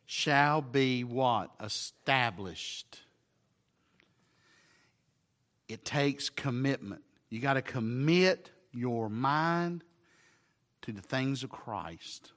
shall 0.07 0.63
be 0.63 1.05
what? 1.05 1.51
Established. 1.63 3.01
It 5.69 5.85
takes 5.85 6.31
commitment. 6.31 7.03
You 7.29 7.41
got 7.41 7.55
to 7.55 7.63
commit 7.63 8.51
your 8.73 9.11
mind 9.11 9.85
to 10.83 10.93
the 10.93 11.03
things 11.03 11.43
of 11.43 11.51
Christ. 11.51 12.33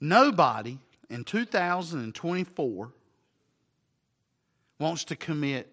Nobody 0.00 0.78
in 1.08 1.24
2024 1.24 2.92
wants 4.78 5.04
to 5.04 5.16
commit 5.16 5.72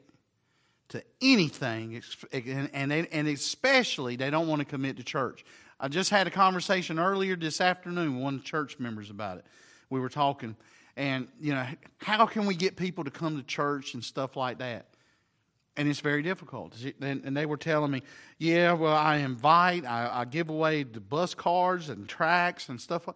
to 0.90 1.04
anything, 1.22 2.02
and, 2.34 2.92
they, 2.92 3.08
and 3.12 3.28
especially 3.28 4.16
they 4.16 4.30
don't 4.30 4.48
want 4.48 4.60
to 4.60 4.66
commit 4.66 4.98
to 4.98 5.04
church. 5.04 5.46
I 5.80 5.88
just 5.88 6.10
had 6.10 6.28
a 6.28 6.32
conversation 6.32 7.00
earlier 7.00 7.36
this 7.36 7.62
afternoon 7.62 8.16
with 8.16 8.24
one 8.24 8.36
of 8.36 8.42
the 8.42 8.46
church 8.46 8.80
members 8.80 9.10
about 9.10 9.38
it. 9.38 9.46
We 9.90 10.00
were 10.00 10.10
talking, 10.10 10.56
and 10.98 11.28
you 11.40 11.54
know, 11.54 11.66
how 12.00 12.26
can 12.26 12.46
we 12.46 12.56
get 12.56 12.76
people 12.76 13.04
to 13.04 13.12
come 13.12 13.38
to 13.38 13.44
church 13.44 13.94
and 13.94 14.04
stuff 14.04 14.36
like 14.36 14.58
that? 14.60 14.88
And 15.78 15.88
it's 15.88 16.02
very 16.02 16.22
difficult. 16.22 16.76
And 17.00 17.38
they 17.38 17.46
were 17.46 17.56
telling 17.56 17.92
me, 17.92 18.04
yeah, 18.38 18.74
well, 18.74 18.96
I 18.96 19.18
invite, 19.18 19.86
I, 19.86 20.22
I 20.22 20.26
give 20.26 20.50
away 20.50 20.84
the 20.84 21.00
bus 21.00 21.34
cards 21.34 21.90
and 21.90 22.10
tracts 22.10 22.68
and 22.68 22.82
stuff 22.82 23.08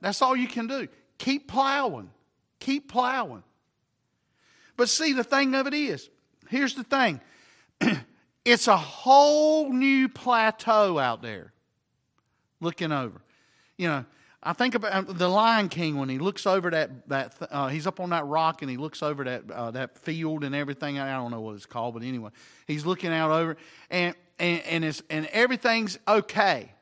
That's 0.00 0.22
all 0.22 0.36
you 0.36 0.48
can 0.48 0.66
do. 0.66 0.88
Keep 1.18 1.48
plowing. 1.48 2.10
Keep 2.58 2.90
plowing. 2.90 3.42
But 4.76 4.88
see, 4.88 5.12
the 5.12 5.24
thing 5.24 5.54
of 5.54 5.66
it 5.66 5.74
is, 5.74 6.08
here's 6.50 6.74
the 6.74 6.84
thing 6.84 7.20
it's 8.44 8.68
a 8.68 8.76
whole 8.76 9.72
new 9.72 10.08
plateau 10.08 10.98
out 10.98 11.22
there 11.22 11.52
looking 12.60 12.92
over. 12.92 13.20
You 13.76 13.88
know, 13.88 14.04
I 14.42 14.52
think 14.52 14.74
about 14.74 14.92
uh, 14.92 15.12
the 15.12 15.28
Lion 15.28 15.68
King 15.68 15.98
when 15.98 16.08
he 16.08 16.18
looks 16.18 16.46
over 16.46 16.70
that 16.70 17.08
that 17.08 17.34
uh, 17.50 17.68
he's 17.68 17.86
up 17.86 18.00
on 18.00 18.10
that 18.10 18.26
rock 18.26 18.62
and 18.62 18.70
he 18.70 18.76
looks 18.76 19.02
over 19.02 19.24
that 19.24 19.50
uh, 19.50 19.70
that 19.70 19.98
field 19.98 20.44
and 20.44 20.54
everything. 20.54 20.98
I 20.98 21.12
don't 21.16 21.30
know 21.30 21.40
what 21.40 21.54
it's 21.54 21.66
called, 21.66 21.94
but 21.94 22.02
anyway, 22.02 22.30
he's 22.66 22.84
looking 22.84 23.12
out 23.12 23.30
over 23.30 23.56
and 23.90 24.14
and 24.38 24.62
and 24.62 24.84
it's 24.84 25.02
and 25.10 25.26
everything's 25.26 25.98
okay. 26.06 26.72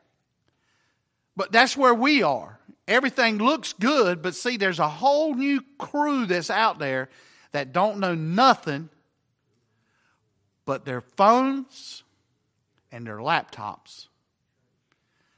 But 1.37 1.53
that's 1.53 1.77
where 1.77 1.95
we 1.95 2.23
are. 2.23 2.59
Everything 2.89 3.39
looks 3.39 3.75
good, 3.75 4.23
but 4.23 4.35
see, 4.35 4.57
there's 4.57 4.79
a 4.79 4.89
whole 4.89 5.35
new 5.35 5.63
crew 5.79 6.27
that's 6.27 6.51
out 6.51 6.79
there 6.79 7.11
that 7.53 7.73
don't 7.73 7.99
know 7.99 8.15
nothing 8.15 8.89
but 10.69 10.85
their 10.85 11.01
phones 11.01 12.03
and 12.93 13.07
their 13.07 13.17
laptops 13.17 14.09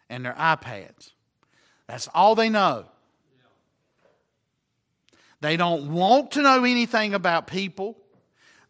and 0.08 0.24
their 0.24 0.32
iPads. 0.32 1.12
That's 1.86 2.08
all 2.12 2.34
they 2.34 2.48
know. 2.48 2.86
They 5.40 5.56
don't 5.56 5.92
want 5.92 6.32
to 6.32 6.42
know 6.42 6.64
anything 6.64 7.14
about 7.14 7.46
people. 7.46 7.96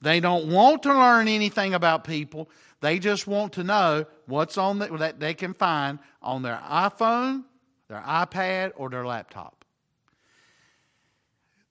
They 0.02 0.20
don't 0.20 0.52
want 0.52 0.82
to 0.82 0.92
learn 0.92 1.28
anything 1.28 1.72
about 1.72 2.04
people. 2.04 2.50
They 2.82 2.98
just 2.98 3.26
want 3.26 3.54
to 3.54 3.64
know 3.64 4.04
what's 4.26 4.58
on 4.58 4.80
the, 4.80 4.88
that 4.98 5.18
they 5.18 5.32
can 5.32 5.54
find 5.54 5.98
on 6.20 6.42
their 6.42 6.60
iPhone, 6.62 7.44
their 7.88 8.02
iPad, 8.02 8.72
or 8.76 8.90
their 8.90 9.06
laptop. 9.06 9.64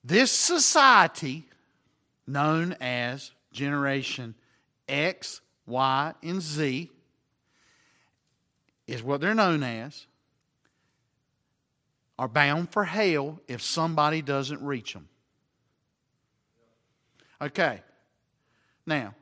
This 0.03 0.31
society, 0.31 1.45
known 2.25 2.75
as 2.81 3.33
Generation 3.51 4.33
X, 4.89 5.41
Y, 5.65 6.13
and 6.23 6.41
Z 6.41 6.91
is 8.87 9.03
what 9.03 9.21
they're 9.21 9.35
known 9.35 9.63
as, 9.63 10.07
are 12.17 12.27
bound 12.27 12.71
for 12.71 12.83
hell 12.83 13.39
if 13.47 13.61
somebody 13.61 14.21
doesn't 14.21 14.61
reach 14.61 14.93
them. 14.93 15.07
Okay. 17.41 17.81
Now, 18.85 19.15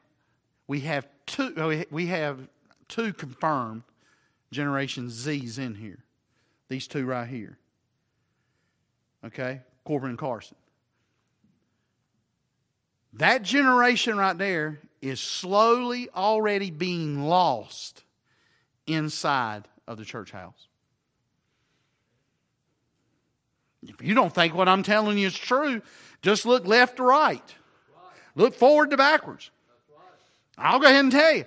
we 0.68 0.80
have 0.82 1.08
two 1.26 1.54
oh, 1.58 1.84
we 1.92 2.08
have 2.08 2.48
two 2.88 3.14
confirmed 3.14 3.84
generation 4.52 5.10
Z's 5.10 5.60
in 5.60 5.76
here. 5.76 6.00
These 6.70 6.88
two 6.88 7.06
right 7.06 7.28
here. 7.28 7.58
Okay? 9.26 9.62
Corbin 9.84 10.12
and 10.12 10.18
Carson. 10.18 10.58
That 13.14 13.44
generation 13.44 14.18
right 14.18 14.38
there 14.38 14.80
is 15.02 15.20
slowly 15.20 16.10
already 16.16 16.72
being 16.72 17.24
lost 17.24 18.04
inside 18.86 19.68
of 19.88 19.98
the 19.98 20.06
church 20.06 20.32
house. 20.32 20.68
If 23.84 24.02
you 24.02 24.14
don't 24.14 24.34
think 24.34 24.54
what 24.54 24.68
I'm 24.68 24.84
telling 24.84 25.18
you 25.18 25.28
is 25.28 25.38
true, 25.38 25.82
just 26.22 26.46
look 26.46 26.66
left 26.66 26.98
to 26.98 27.04
right. 27.04 27.56
Look 28.36 28.54
forward 28.56 28.92
to 28.92 28.98
backwards. 28.98 29.50
I'll 30.58 30.80
go 30.80 30.88
ahead 30.88 31.04
and 31.04 31.12
tell 31.12 31.36
you. 31.36 31.46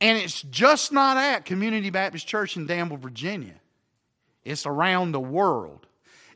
And 0.00 0.18
it's 0.18 0.42
just 0.42 0.92
not 0.92 1.16
at 1.16 1.44
Community 1.44 1.90
Baptist 1.90 2.26
Church 2.26 2.56
in 2.56 2.66
Danville, 2.66 2.98
Virginia. 2.98 3.54
It's 4.44 4.66
around 4.66 5.12
the 5.12 5.20
world. 5.20 5.85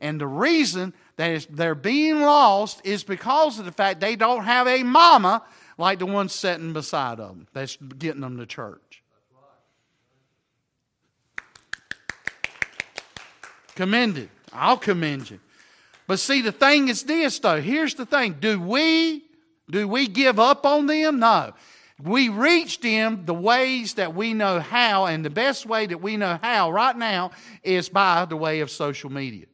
And 0.01 0.21
the 0.21 0.27
reason 0.27 0.95
that 1.17 1.47
they're 1.51 1.75
being 1.75 2.21
lost 2.21 2.81
is 2.85 3.05
because 3.05 3.59
of 3.59 3.67
the 3.67 3.73
fact 3.73 4.01
they 4.01 4.17
don't 4.17 4.45
have 4.45 4.67
a 4.67 4.83
mama 4.83 5.43
like 5.77 5.99
the 5.99 6.07
one 6.07 6.29
sitting 6.29 6.73
beside 6.73 7.19
them 7.19 7.47
that's 7.53 7.77
getting 7.77 8.21
them 8.21 8.39
to 8.39 8.47
church. 8.47 9.03
Commended. 13.75 14.29
I'll 14.53 14.77
commend 14.77 15.31
you. 15.31 15.41
But 16.07 16.19
see, 16.19 16.43
the 16.43 16.53
thing 16.53 16.89
is 16.89 17.05
this, 17.05 17.39
though. 17.39 17.61
Here's 17.61 17.95
the 17.95 18.05
thing. 18.05 18.37
Do 18.41 18.61
we 18.61 19.25
do 19.71 19.87
we 19.87 20.09
give 20.09 20.41
up 20.41 20.67
on 20.67 20.87
them? 20.87 21.21
No. 21.21 21.53
We 22.03 22.29
reach 22.29 22.81
them 22.81 23.25
the 23.27 23.35
ways 23.35 23.95
that 23.95 24.15
we 24.15 24.35
know 24.35 24.59
how, 24.59 25.07
and 25.07 25.25
the 25.25 25.31
best 25.31 25.67
way 25.67 25.87
that 25.87 26.01
we 26.01 26.17
know 26.17 26.39
how 26.43 26.71
right 26.73 26.97
now 26.97 27.31
is 27.63 27.89
by 27.89 28.25
the 28.25 28.37
way 28.37 28.61
of 28.61 28.71
social 28.71 29.11
media. 29.11 29.47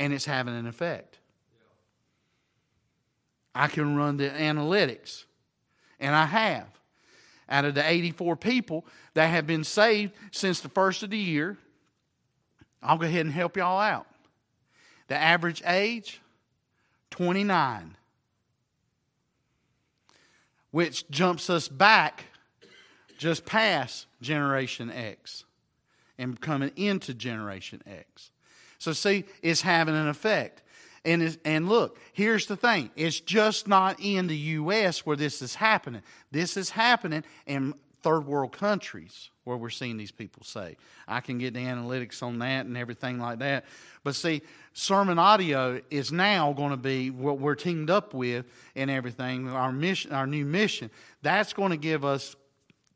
And 0.00 0.12
it's 0.12 0.24
having 0.24 0.56
an 0.56 0.66
effect. 0.66 1.18
I 3.54 3.68
can 3.68 3.94
run 3.94 4.16
the 4.16 4.30
analytics 4.30 5.26
and 6.00 6.14
I 6.14 6.24
have. 6.24 6.66
Out 7.48 7.64
of 7.64 7.74
the 7.74 7.88
84 7.88 8.36
people 8.36 8.86
that 9.14 9.26
have 9.26 9.46
been 9.46 9.64
saved 9.64 10.12
since 10.30 10.60
the 10.60 10.68
first 10.68 11.02
of 11.02 11.10
the 11.10 11.18
year, 11.18 11.58
I'll 12.82 12.96
go 12.96 13.06
ahead 13.06 13.26
and 13.26 13.34
help 13.34 13.56
y'all 13.56 13.80
out. 13.80 14.06
The 15.08 15.16
average 15.16 15.62
age, 15.66 16.20
29, 17.10 17.96
which 20.70 21.10
jumps 21.10 21.50
us 21.50 21.68
back 21.68 22.24
just 23.18 23.44
past 23.44 24.06
Generation 24.22 24.90
X 24.90 25.44
and 26.16 26.40
coming 26.40 26.70
into 26.76 27.12
Generation 27.12 27.82
X. 27.84 28.29
So, 28.80 28.92
see, 28.94 29.24
it's 29.42 29.60
having 29.60 29.94
an 29.94 30.08
effect. 30.08 30.62
And, 31.04 31.38
and 31.44 31.68
look, 31.68 31.98
here's 32.12 32.46
the 32.46 32.56
thing 32.56 32.90
it's 32.96 33.20
just 33.20 33.68
not 33.68 34.00
in 34.00 34.26
the 34.26 34.36
U.S. 34.36 35.06
where 35.06 35.16
this 35.16 35.40
is 35.42 35.54
happening. 35.54 36.02
This 36.32 36.56
is 36.56 36.70
happening 36.70 37.22
in 37.46 37.74
third 38.02 38.26
world 38.26 38.52
countries 38.52 39.30
where 39.44 39.56
we're 39.56 39.68
seeing 39.68 39.98
these 39.98 40.10
people 40.10 40.42
say. 40.44 40.76
I 41.06 41.20
can 41.20 41.38
get 41.38 41.52
the 41.52 41.60
analytics 41.60 42.22
on 42.22 42.38
that 42.38 42.64
and 42.64 42.76
everything 42.76 43.18
like 43.18 43.40
that. 43.40 43.66
But 44.02 44.14
see, 44.14 44.40
SermonAudio 44.74 45.82
is 45.90 46.10
now 46.10 46.54
going 46.54 46.70
to 46.70 46.76
be 46.78 47.10
what 47.10 47.38
we're 47.38 47.56
teamed 47.56 47.90
up 47.90 48.14
with 48.14 48.46
and 48.74 48.90
everything, 48.90 49.48
our 49.50 49.72
mission, 49.72 50.12
our 50.12 50.26
new 50.26 50.46
mission. 50.46 50.90
That's 51.20 51.52
going 51.52 51.70
to 51.70 51.76
give 51.76 52.04
us 52.04 52.34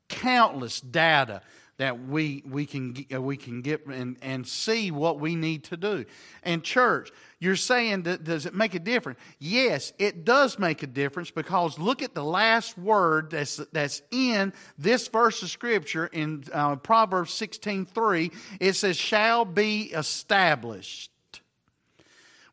countless 0.09 0.81
data 0.81 1.41
that 1.77 2.07
we, 2.07 2.43
we, 2.45 2.65
can, 2.65 2.95
we 3.19 3.37
can 3.37 3.61
get 3.61 3.85
and, 3.87 4.17
and 4.21 4.47
see 4.47 4.91
what 4.91 5.19
we 5.19 5.35
need 5.35 5.65
to 5.65 5.77
do. 5.77 6.05
And, 6.43 6.63
church, 6.63 7.11
you're 7.39 7.55
saying, 7.55 8.03
that, 8.03 8.23
does 8.23 8.45
it 8.45 8.53
make 8.53 8.75
a 8.75 8.79
difference? 8.79 9.19
Yes, 9.39 9.91
it 9.99 10.23
does 10.23 10.57
make 10.57 10.83
a 10.83 10.87
difference 10.87 11.31
because 11.31 11.77
look 11.77 12.01
at 12.01 12.13
the 12.13 12.23
last 12.23 12.77
word 12.77 13.31
that's, 13.31 13.57
that's 13.73 14.01
in 14.11 14.53
this 14.77 15.07
verse 15.07 15.43
of 15.43 15.49
Scripture 15.49 16.07
in 16.07 16.45
uh, 16.53 16.77
Proverbs 16.77 17.33
16 17.33 17.85
3. 17.85 18.31
It 18.59 18.73
says, 18.73 18.95
shall 18.97 19.43
be 19.43 19.91
established. 19.93 21.11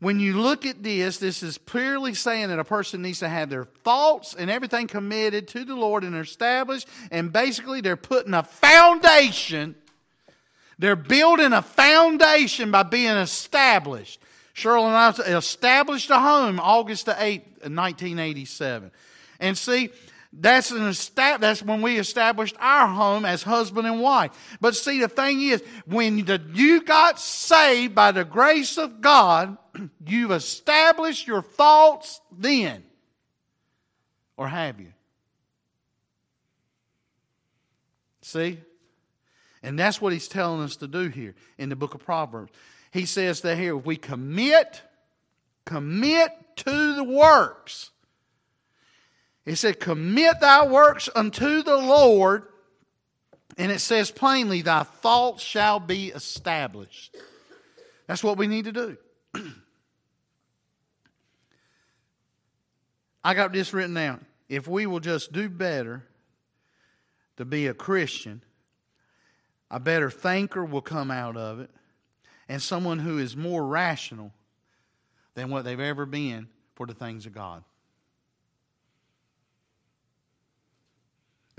When 0.03 0.19
you 0.19 0.41
look 0.41 0.67
at 0.67 0.83
this, 0.83 1.19
this 1.19 1.45
is 1.45 1.59
purely 1.59 2.15
saying 2.15 2.49
that 2.49 2.59
a 2.59 2.65
person 2.65 3.03
needs 3.03 3.21
to 3.21 3.29
have 3.29 3.49
their 3.49 3.67
thoughts 3.85 4.35
and 4.35 4.51
everything 4.51 4.89
committed 4.89 5.47
to 5.49 5.65
the 5.65 5.77
Lord 5.77 6.03
and 6.03 6.17
established, 6.17 6.89
and 7.13 7.33
basically 7.33 7.81
they're 7.81 7.95
putting 7.95 8.35
a 8.35 8.43
foundation. 8.43 9.77
They're 10.77 10.97
building 10.97 11.53
a 11.53 11.63
foundation 11.63 12.73
by 12.73 12.83
being 12.83 13.13
established. 13.13 14.19
Cheryl 14.57 14.87
and 14.87 14.97
I 14.97 15.37
established 15.37 16.11
a 16.11 16.19
home 16.19 16.59
August 16.59 17.07
the 17.07 17.13
8th, 17.13 17.71
1987. 17.71 18.91
And 19.39 19.57
see, 19.57 19.91
that's, 20.33 20.71
an 20.71 20.79
estab- 20.79 21.41
that's 21.41 21.63
when 21.63 21.83
we 21.83 21.99
established 21.99 22.57
our 22.59 22.87
home 22.87 23.25
as 23.25 23.43
husband 23.43 23.87
and 23.87 24.01
wife. 24.01 24.31
But 24.61 24.75
see, 24.75 25.01
the 25.01 25.09
thing 25.09 25.43
is, 25.43 25.63
when 25.85 26.25
the, 26.25 26.41
you 26.55 26.83
got 26.83 27.21
saved 27.21 27.95
by 27.95 28.13
the 28.13 28.25
grace 28.25 28.79
of 28.79 29.03
God, 29.03 29.59
you've 30.07 30.31
established 30.31 31.27
your 31.27 31.43
thoughts 31.43 32.21
then. 32.31 32.83
Or 34.39 34.49
have 34.49 34.81
you? 34.81 34.93
See? 38.23 38.59
And 39.63 39.79
that's 39.79 40.01
what 40.01 40.13
he's 40.13 40.29
telling 40.29 40.63
us 40.63 40.77
to 40.77 40.89
do 40.89 41.09
here 41.09 41.35
in 41.59 41.69
the 41.69 41.77
book 41.77 41.95
of 41.95 42.05
Proverbs. 42.05 42.53
He 42.91 43.05
says 43.05 43.43
that 43.43 43.59
here, 43.59 43.77
if 43.77 43.85
we 43.85 43.97
commit, 43.97 44.81
commit 45.67 46.31
to 46.57 46.95
the 46.95 47.05
works 47.05 47.91
it 49.45 49.57
said, 49.57 49.81
Commit 49.81 50.41
thy 50.41 50.67
works 50.67 51.09
unto 51.15 51.63
the 51.63 51.77
Lord. 51.77 52.45
And 53.59 53.71
it 53.71 53.81
says 53.81 54.11
plainly, 54.11 54.63
Thy 54.63 54.83
thoughts 54.83 55.43
shall 55.43 55.79
be 55.81 56.09
established. 56.09 57.15
That's 58.07 58.25
what 58.25 58.39
we 58.39 58.47
need 58.47 58.65
to 58.67 58.73
do. 58.73 58.97
I 63.25 63.35
got 63.35 63.53
this 63.53 63.73
written 63.73 63.95
down. 63.95 64.25
If 64.49 64.67
we 64.67 64.87
will 64.87 65.01
just 65.01 65.33
do 65.33 65.49
better 65.49 66.05
to 67.37 67.45
be 67.45 67.67
a 67.67 67.75
Christian, 67.75 68.43
a 69.71 69.81
better 69.81 70.11
thinker 70.11 70.65
will 70.65 70.83
come 70.83 71.11
out 71.11 71.37
of 71.37 71.61
it, 71.61 71.71
and 72.49 72.61
someone 72.61 72.99
who 72.99 73.19
is 73.19 73.37
more 73.37 73.67
rational 73.67 74.33
than 75.35 75.49
what 75.49 75.65
they've 75.65 75.81
ever 75.81 76.05
been 76.05 76.49
for 76.75 76.87
the 76.87 76.95
things 76.95 77.25
of 77.25 77.33
God. 77.33 77.65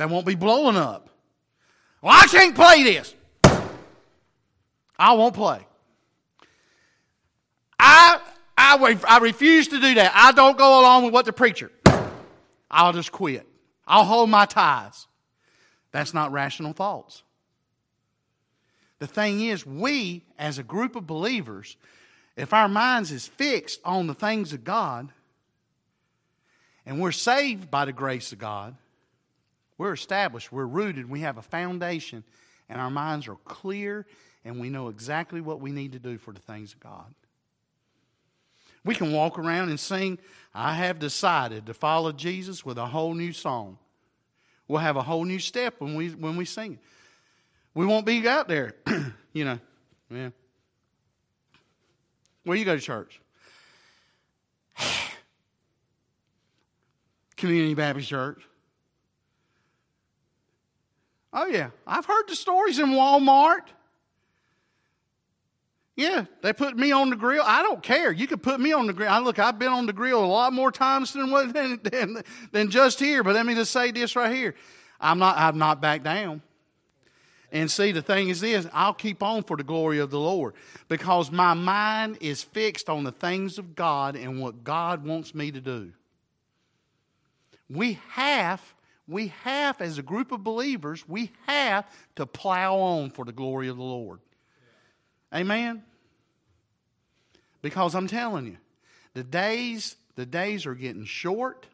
That 0.04 0.10
won't 0.10 0.26
be 0.26 0.36
blowing 0.36 0.76
up. 0.76 1.08
Well, 2.02 2.12
I 2.14 2.28
can't 2.28 2.54
play 2.54 2.84
this. 2.84 3.16
I 5.00 5.14
won't 5.14 5.34
play. 5.34 5.66
I, 7.80 8.20
I, 8.58 9.00
I 9.08 9.20
refuse 9.20 9.70
to 9.70 9.80
do 9.80 9.94
that. 9.94 10.12
I 10.14 10.34
don't 10.34 10.58
go 10.58 10.82
along 10.82 11.06
with 11.06 11.14
what 11.14 11.26
the 11.26 11.32
preacher. 11.32 11.72
I'll 12.70 12.92
just 12.92 13.14
quit. 13.14 13.48
I'll 13.88 14.04
hold 14.04 14.30
my 14.30 14.46
ties. 14.46 15.08
That's 15.94 16.14
not 16.14 16.34
rational 16.34 16.74
thoughts. 16.74 17.24
The 19.00 19.08
thing 19.08 19.40
is, 19.40 19.66
we, 19.66 20.26
as 20.38 20.60
a 20.60 20.64
group 20.64 20.98
of 20.98 21.08
believers, 21.08 21.78
if 22.36 22.52
our 22.52 22.68
minds 22.68 23.10
is 23.14 23.26
fixed 23.26 23.80
on 23.86 24.08
the 24.08 24.14
things 24.14 24.52
of 24.52 24.66
God, 24.66 25.14
and 26.86 27.00
we're 27.00 27.14
saved 27.14 27.72
by 27.72 27.86
the 27.86 27.94
grace 27.94 28.34
of 28.34 28.40
God, 28.40 28.76
we're 29.78 29.94
established, 29.94 30.52
we're 30.52 30.66
rooted, 30.66 31.10
we 31.10 31.22
have 31.22 31.38
a 31.38 31.42
foundation, 31.42 32.24
and 32.70 32.80
our 32.80 32.92
minds 32.92 33.28
are 33.28 33.38
clear, 33.46 34.06
and 34.46 34.60
we 34.60 34.70
know 34.70 34.90
exactly 34.90 35.42
what 35.42 35.60
we 35.60 35.72
need 35.72 35.94
to 35.94 36.00
do 36.00 36.18
for 36.18 36.34
the 36.34 36.40
things 36.40 36.74
of 36.74 36.80
God. 36.80 37.14
We 38.86 38.96
can 38.96 39.14
walk 39.14 39.40
around 39.40 39.70
and 39.70 39.80
sing, 39.80 40.20
I 40.54 40.74
have 40.74 41.00
decided 41.00 41.66
to 41.68 41.74
follow 41.74 42.12
Jesus 42.12 42.66
with 42.66 42.78
a 42.78 42.86
whole 42.86 43.14
new 43.14 43.32
song. 43.32 43.78
We'll 44.68 44.82
have 44.82 44.98
a 44.98 45.02
whole 45.02 45.24
new 45.26 45.40
step 45.40 45.76
when 45.80 45.96
we, 45.96 46.10
when 46.10 46.36
we 46.36 46.46
sing 46.46 46.74
it. 46.74 46.80
We 47.74 47.86
won't 47.86 48.06
be 48.06 48.28
out 48.28 48.48
there, 48.48 48.76
you 49.34 49.46
know. 49.46 49.60
Yeah. 50.10 50.30
Where 52.44 52.58
you 52.58 52.66
go 52.66 52.76
to 52.76 52.82
church? 52.82 53.20
Community 57.38 57.74
Baptist 57.74 58.10
Church. 58.10 58.44
Oh, 61.34 61.48
yeah. 61.48 61.72
I've 61.88 62.06
heard 62.06 62.28
the 62.28 62.36
stories 62.36 62.80
in 62.80 62.90
Walmart. 62.90 63.64
Yeah, 65.96 66.26
they 66.42 66.54
put 66.54 66.76
me 66.76 66.92
on 66.92 67.12
the 67.12 67.16
grill. 67.16 67.44
I 67.46 67.62
don't 67.62 67.84
care. 67.84 68.12
You 68.12 68.26
can 68.26 68.40
put 68.40 68.60
me 68.60 68.74
on 68.74 68.88
the 68.88 68.94
grill. 68.94 69.10
I 69.10 69.20
look, 69.20 69.38
I've 69.38 69.60
been 69.60 69.72
on 69.72 69.86
the 69.86 69.94
grill 69.94 70.24
a 70.24 70.26
lot 70.26 70.52
more 70.52 70.72
times 70.72 71.14
than 71.14 71.30
than, 71.54 71.80
than, 71.84 72.24
than 72.52 72.70
just 72.72 73.00
here. 73.00 73.24
But 73.24 73.36
let 73.36 73.46
me 73.46 73.54
just 73.54 73.72
say 73.72 73.92
this 73.92 74.16
right 74.16 74.34
here. 74.34 74.56
I'm 75.00 75.20
not 75.20 75.38
I'm 75.38 75.58
not 75.58 75.82
back 75.82 76.04
down. 76.04 76.42
And 77.52 77.70
see, 77.70 77.92
the 77.92 78.02
thing 78.02 78.30
is 78.30 78.42
this, 78.42 78.66
I'll 78.74 78.96
keep 78.96 79.22
on 79.22 79.44
for 79.44 79.56
the 79.56 79.64
glory 79.64 80.00
of 80.00 80.10
the 80.10 80.20
Lord 80.20 80.56
because 80.88 81.32
my 81.32 81.54
mind 81.54 82.18
is 82.20 82.42
fixed 82.42 82.90
on 82.90 83.04
the 83.04 83.12
things 83.12 83.60
of 83.60 83.76
God 83.76 84.16
and 84.16 84.42
what 84.42 84.64
God 84.64 85.06
wants 85.06 85.36
me 85.36 85.52
to 85.52 85.62
do. 85.62 85.92
We 87.70 88.00
have 88.10 88.60
we 89.08 89.28
have, 89.44 89.82
as 89.82 89.98
a 89.98 90.04
group 90.04 90.32
of 90.32 90.44
believers, 90.44 91.08
we 91.08 91.32
have 91.48 91.86
to 92.16 92.26
plow 92.26 92.78
on 92.78 93.10
for 93.10 93.26
the 93.26 93.32
glory 93.32 93.68
of 93.68 93.78
the 93.78 93.84
Lord. 93.84 94.20
Amen? 95.34 95.84
Because 97.62 97.96
I'm 97.96 98.08
telling 98.08 98.46
you, 98.46 98.58
the 99.14 99.24
days, 99.24 99.96
the 100.16 100.26
days 100.26 100.66
are 100.66 100.76
getting 100.76 101.06
short, 101.06 101.66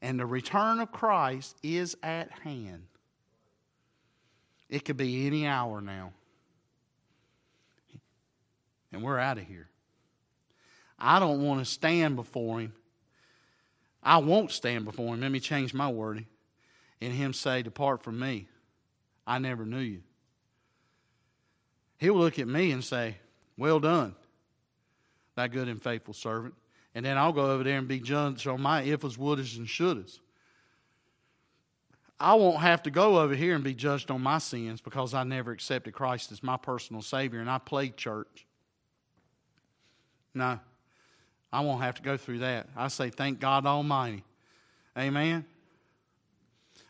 and 0.00 0.18
the 0.18 0.26
return 0.26 0.80
of 0.80 0.90
Christ 0.92 1.56
is 1.62 1.96
at 2.02 2.30
hand. 2.40 2.84
It 4.68 4.84
could 4.84 4.96
be 4.96 5.26
any 5.26 5.46
hour 5.46 5.80
now. 5.80 6.12
And 8.92 9.02
we're 9.02 9.18
out 9.18 9.38
of 9.38 9.46
here. 9.46 9.68
I 10.98 11.18
don't 11.18 11.42
want 11.42 11.60
to 11.60 11.64
stand 11.64 12.16
before 12.16 12.60
him 12.60 12.72
I 14.04 14.18
won't 14.18 14.52
stand 14.52 14.84
before 14.84 15.14
him. 15.14 15.22
Let 15.22 15.30
me 15.30 15.40
change 15.40 15.72
my 15.72 15.88
wording. 15.88 16.26
And 17.00 17.12
him 17.12 17.32
say, 17.32 17.62
Depart 17.62 18.02
from 18.02 18.18
me. 18.18 18.46
I 19.26 19.38
never 19.38 19.64
knew 19.64 19.78
you. 19.78 20.02
He'll 21.98 22.16
look 22.16 22.38
at 22.38 22.46
me 22.46 22.70
and 22.72 22.84
say, 22.84 23.16
Well 23.56 23.80
done, 23.80 24.14
thy 25.36 25.48
good 25.48 25.68
and 25.68 25.82
faithful 25.82 26.14
servant. 26.14 26.54
And 26.94 27.04
then 27.04 27.16
I'll 27.16 27.32
go 27.32 27.50
over 27.50 27.64
there 27.64 27.78
and 27.78 27.88
be 27.88 27.98
judged 27.98 28.46
on 28.46 28.60
my 28.60 28.82
ifs, 28.82 29.16
wouldas, 29.16 29.56
and 29.56 29.66
shouldas. 29.66 30.20
I 32.20 32.34
won't 32.34 32.60
have 32.60 32.82
to 32.84 32.90
go 32.90 33.18
over 33.18 33.34
here 33.34 33.54
and 33.54 33.64
be 33.64 33.74
judged 33.74 34.10
on 34.10 34.20
my 34.22 34.38
sins 34.38 34.80
because 34.80 35.14
I 35.14 35.24
never 35.24 35.50
accepted 35.50 35.94
Christ 35.94 36.30
as 36.30 36.42
my 36.42 36.56
personal 36.56 37.02
Savior 37.02 37.40
and 37.40 37.50
I 37.50 37.58
played 37.58 37.96
church. 37.96 38.46
No. 40.32 40.60
I 41.54 41.60
won't 41.60 41.82
have 41.82 41.94
to 41.94 42.02
go 42.02 42.16
through 42.16 42.40
that. 42.40 42.66
I 42.76 42.88
say, 42.88 43.10
thank 43.10 43.38
God 43.38 43.64
Almighty. 43.64 44.24
Amen. 44.98 45.44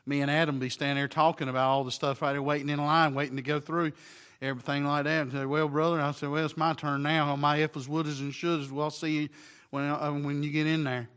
Me 0.07 0.23
and 0.23 0.31
Adam 0.31 0.59
be 0.59 0.71
standing 0.71 0.97
there 0.97 1.07
talking 1.07 1.51
about 1.51 1.69
all 1.69 1.85
the 1.85 1.91
stuff 1.91 2.23
right 2.23 2.33
there, 2.33 2.43
waiting 2.43 2.71
in 2.71 2.79
line, 2.79 3.15
waiting 3.15 3.37
to 3.37 3.43
go 3.43 3.61
through 3.61 3.93
everything 4.41 4.87
like 4.87 5.05
that. 5.05 5.21
And 5.21 5.33
say, 5.33 5.45
well, 5.45 5.69
brother, 5.69 6.01
I 6.01 6.13
said, 6.13 6.31
well, 6.31 6.47
it's 6.47 6.57
my 6.57 6.73
turn 6.73 7.03
now. 7.03 7.37
My 7.37 7.59
ifs, 7.59 7.87
wouldas, 7.87 8.21
and 8.21 8.33
shouldas. 8.33 8.71
Well, 8.71 8.85
I'll 8.85 8.91
see 8.91 9.11
you 9.11 9.29
when, 9.69 9.85
uh, 9.85 10.13
when 10.13 10.43
you 10.43 10.51
get 10.51 10.67
in 10.67 10.85
there. 10.85 11.11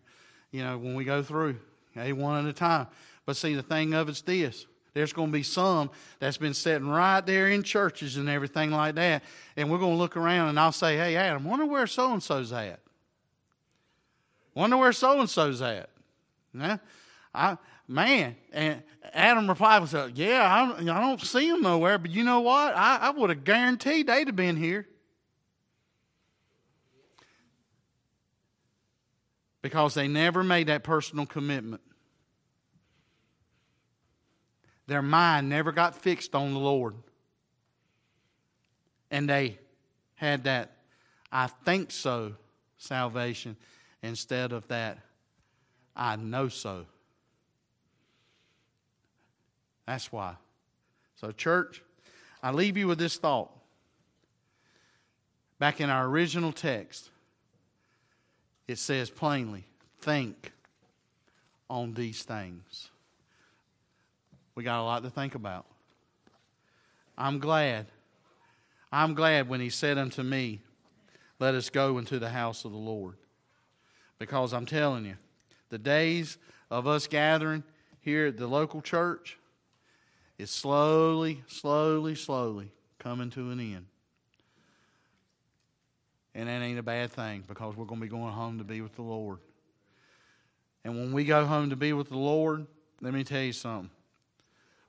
You 0.52 0.66
know, 0.66 0.78
when 0.78 0.96
we 0.96 1.06
go 1.06 1.24
through, 1.24 1.56
a 1.96 2.12
one 2.12 2.46
at 2.46 2.50
a 2.50 2.54
time. 2.54 2.88
But 3.26 3.38
see, 3.38 3.56
the 3.56 3.64
thing 3.64 3.94
of 3.94 4.10
it's 4.10 4.22
this: 4.22 4.66
there's 4.94 5.14
going 5.14 5.30
to 5.30 5.34
be 5.34 5.44
some 5.44 5.90
that's 6.20 6.38
been 6.38 6.54
sitting 6.54 6.90
right 6.90 7.26
there 7.26 7.48
in 7.48 7.64
churches 7.64 8.18
and 8.18 8.28
everything 8.28 8.72
like 8.72 8.96
that. 8.96 9.24
And 9.56 9.72
we're 9.72 9.78
going 9.78 9.94
to 9.94 9.98
look 9.98 10.18
around 10.18 10.50
and 10.50 10.60
I'll 10.60 10.74
say, 10.74 10.98
hey, 10.98 11.16
Adam, 11.16 11.46
wonder 11.46 11.66
where 11.66 11.88
so 11.88 12.12
and 12.12 12.22
so's 12.22 12.52
at. 12.52 12.82
Wonder 14.58 14.78
where 14.78 14.92
so 14.92 15.20
and 15.20 15.30
so's 15.30 15.62
at. 15.62 15.88
Yeah? 16.52 16.78
I, 17.32 17.60
man, 17.88 18.36
and 18.52 18.82
Adam 19.14 19.48
replied 19.48 19.88
said, 19.88 20.18
yeah, 20.18 20.42
I, 20.42 20.82
I 20.82 21.00
don't 21.00 21.22
see 21.22 21.48
him 21.48 21.62
nowhere, 21.62 22.00
but 22.00 22.10
you 22.10 22.24
know 22.24 22.40
what? 22.40 22.76
I, 22.76 22.98
I 22.98 23.10
would 23.12 23.30
have 23.30 23.44
guaranteed 23.44 24.08
they'd 24.08 24.26
have 24.26 24.36
been 24.36 24.58
here. 24.58 24.88
because 29.62 29.94
they 29.96 30.08
never 30.08 30.44
made 30.44 30.68
that 30.68 30.82
personal 30.84 31.26
commitment. 31.26 31.82
Their 34.88 35.02
mind 35.02 35.50
never 35.50 35.74
got 35.74 35.94
fixed 35.94 36.34
on 36.34 36.54
the 36.54 36.60
Lord. 36.60 36.96
And 39.12 39.30
they 39.30 39.60
had 40.16 40.46
that, 40.46 40.72
I 41.34 41.48
think 41.48 41.92
so, 41.92 42.36
salvation 42.78 43.58
instead 44.02 44.52
of 44.52 44.68
that, 44.68 45.00
I 45.96 46.16
know 46.16 46.48
so. 46.48 46.86
That's 49.86 50.12
why. 50.12 50.36
So, 51.16 51.32
church, 51.32 51.82
I 52.44 52.52
leave 52.52 52.78
you 52.78 52.88
with 52.88 53.00
this 53.00 53.18
thought. 53.18 53.52
Back 55.60 55.82
in 55.82 55.90
our 55.90 56.06
original 56.06 56.52
text, 56.52 57.10
it 58.68 58.78
says 58.78 59.10
plainly, 59.10 59.64
think 60.02 60.52
on 61.70 61.94
these 61.94 62.24
things. 62.24 62.90
We 64.54 64.64
got 64.64 64.82
a 64.82 64.84
lot 64.84 65.04
to 65.04 65.10
think 65.10 65.36
about. 65.36 65.66
I'm 67.18 67.40
glad. 67.40 67.88
I'm 68.92 69.16
glad 69.16 69.50
when 69.50 69.60
he 69.60 69.70
said 69.70 69.98
unto 69.98 70.22
me, 70.22 70.62
Let 71.40 71.56
us 71.56 71.70
go 71.70 71.98
into 71.98 72.20
the 72.20 72.30
house 72.30 72.66
of 72.66 72.72
the 72.72 72.78
Lord. 72.78 73.16
Because 74.20 74.54
I'm 74.54 74.66
telling 74.66 75.06
you, 75.06 75.16
the 75.70 75.78
days 75.78 76.38
of 76.72 76.88
us 76.88 77.08
gathering 77.08 77.64
here 78.02 78.28
at 78.28 78.38
the 78.38 78.48
local 78.48 78.82
church 78.82 79.38
is 80.38 80.50
slowly, 80.50 81.44
slowly, 81.48 82.16
slowly 82.16 82.72
coming 83.00 83.30
to 83.32 83.52
an 83.52 83.60
end. 83.60 83.86
And 86.34 86.48
that 86.48 86.62
ain't 86.62 86.80
a 86.80 86.84
bad 86.84 87.12
thing 87.12 87.44
because 87.48 87.76
we're 87.76 87.86
going 87.86 88.00
to 88.00 88.06
be 88.06 88.10
going 88.10 88.32
home 88.32 88.60
to 88.60 88.64
be 88.64 88.82
with 88.82 88.96
the 88.96 89.02
Lord. 89.02 89.40
And 90.84 90.96
when 90.96 91.12
we 91.12 91.26
go 91.26 91.46
home 91.46 91.72
to 91.72 91.76
be 91.76 91.94
with 91.94 92.10
the 92.10 92.18
Lord, 92.18 92.68
let 93.02 93.14
me 93.14 93.24
tell 93.24 93.42
you 93.42 93.54
something. 93.54 93.90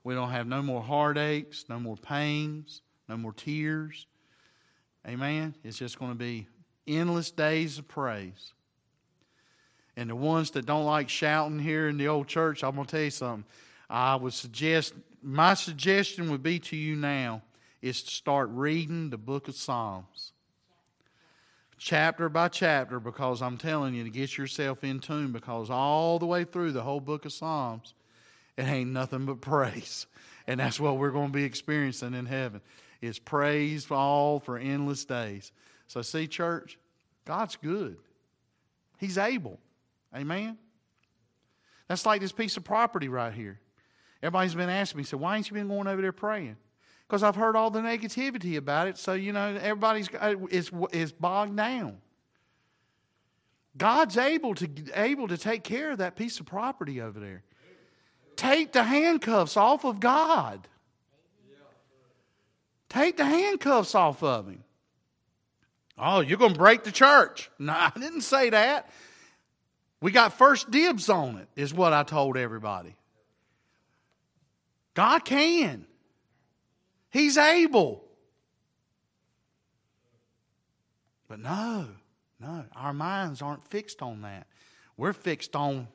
We 0.03 0.13
don't 0.13 0.29
have 0.29 0.47
no 0.47 0.61
more 0.61 0.81
heartaches, 0.81 1.65
no 1.67 1.79
more 1.79 1.97
pains, 1.97 2.81
no 3.07 3.17
more 3.17 3.33
tears. 3.33 4.07
Amen. 5.07 5.55
It's 5.63 5.77
just 5.77 5.99
going 5.99 6.11
to 6.11 6.17
be 6.17 6.47
endless 6.87 7.31
days 7.31 7.79
of 7.79 7.87
praise. 7.87 8.53
And 9.99 10.09
the 10.09 10.15
ones 10.15 10.51
that 10.51 10.65
don't 10.65 10.85
like 10.85 11.09
shouting 11.09 11.59
here 11.59 11.89
in 11.89 11.97
the 11.97 12.07
old 12.07 12.27
church, 12.27 12.63
I'm 12.63 12.75
going 12.75 12.87
to 12.87 12.91
tell 12.91 13.01
you 13.01 13.09
something. 13.09 13.43
I 13.89 14.15
would 14.15 14.31
suggest, 14.31 14.93
my 15.21 15.55
suggestion 15.55 16.31
would 16.31 16.41
be 16.41 16.59
to 16.59 16.77
you 16.77 16.95
now 16.95 17.41
is 17.81 18.01
to 18.03 18.09
start 18.09 18.49
reading 18.53 19.09
the 19.09 19.17
book 19.17 19.49
of 19.49 19.55
Psalms 19.55 20.31
chapter 21.77 22.29
by 22.29 22.47
chapter 22.47 22.97
because 22.97 23.41
I'm 23.41 23.57
telling 23.57 23.93
you 23.93 24.05
to 24.05 24.09
get 24.09 24.37
yourself 24.37 24.85
in 24.85 24.99
tune 24.99 25.33
because 25.33 25.69
all 25.69 26.17
the 26.17 26.25
way 26.25 26.45
through 26.45 26.73
the 26.73 26.81
whole 26.81 27.01
book 27.01 27.25
of 27.25 27.33
Psalms, 27.33 27.93
it 28.57 28.63
ain't 28.63 28.91
nothing 28.91 29.25
but 29.25 29.41
praise. 29.41 30.05
And 30.45 30.61
that's 30.61 30.79
what 30.79 30.97
we're 30.97 31.11
going 31.11 31.27
to 31.27 31.33
be 31.33 31.43
experiencing 31.43 32.13
in 32.13 32.25
heaven. 32.25 32.61
Is 33.01 33.19
praise 33.19 33.85
for 33.85 33.95
all 33.95 34.39
for 34.39 34.57
endless 34.57 35.05
days. 35.05 35.51
So 35.87 36.01
see, 36.01 36.27
church, 36.27 36.77
God's 37.25 37.57
good. 37.57 37.97
He's 38.97 39.17
able. 39.17 39.57
Amen. 40.15 40.57
That's 41.87 42.05
like 42.05 42.21
this 42.21 42.31
piece 42.31 42.57
of 42.57 42.63
property 42.63 43.09
right 43.09 43.33
here. 43.33 43.59
Everybody's 44.21 44.55
been 44.55 44.69
asking 44.69 44.97
me, 44.99 45.03
so 45.03 45.17
why 45.17 45.37
ain't 45.37 45.49
you 45.49 45.53
been 45.53 45.67
going 45.67 45.87
over 45.87 46.01
there 46.01 46.11
praying? 46.11 46.57
because 47.09 47.23
I've 47.23 47.35
heard 47.35 47.55
all 47.55 47.71
the 47.71 47.79
negativity 47.79 48.55
about 48.55 48.87
it. 48.87 48.97
So, 48.97 49.13
you 49.13 49.33
know, 49.33 49.57
everybody's 49.59 50.09
uh, 50.13 50.35
is, 50.51 50.69
is 50.91 51.11
bogged 51.11 51.57
down. 51.57 51.97
God's 53.75 54.15
able 54.15 54.53
to, 54.55 54.69
able 54.93 55.27
to 55.27 55.37
take 55.37 55.63
care 55.63 55.91
of 55.91 55.97
that 55.97 56.15
piece 56.15 56.39
of 56.39 56.45
property 56.45 57.01
over 57.01 57.19
there. 57.19 57.43
Take 58.35 58.73
the 58.73 58.83
handcuffs 58.83 59.57
off 59.57 59.85
of 59.85 59.99
God. 59.99 60.67
Take 62.89 63.17
the 63.17 63.25
handcuffs 63.25 63.95
off 63.95 64.21
of 64.21 64.47
him. 64.47 64.63
Oh, 65.97 66.19
you're 66.21 66.37
going 66.37 66.53
to 66.53 66.59
break 66.59 66.83
the 66.83 66.91
church. 66.91 67.49
No, 67.59 67.73
I 67.73 67.91
didn't 67.99 68.21
say 68.21 68.51
that. 68.51 68.89
We 70.01 70.11
got 70.11 70.37
first 70.37 70.71
dibs 70.71 71.09
on 71.09 71.37
it, 71.37 71.47
is 71.55 71.73
what 71.73 71.91
I 71.91 72.03
told 72.03 72.37
everybody. 72.37 72.95
God 74.93 75.25
can. 75.25 75.85
He's 77.09 77.37
able. 77.37 78.03
But 81.27 81.39
no, 81.39 81.87
no, 82.39 82.65
our 82.75 82.93
minds 82.93 83.41
aren't 83.41 83.63
fixed 83.63 84.01
on 84.01 84.21
that. 84.21 84.47
We're 84.97 85.13
fixed 85.13 85.55
on 85.55 85.87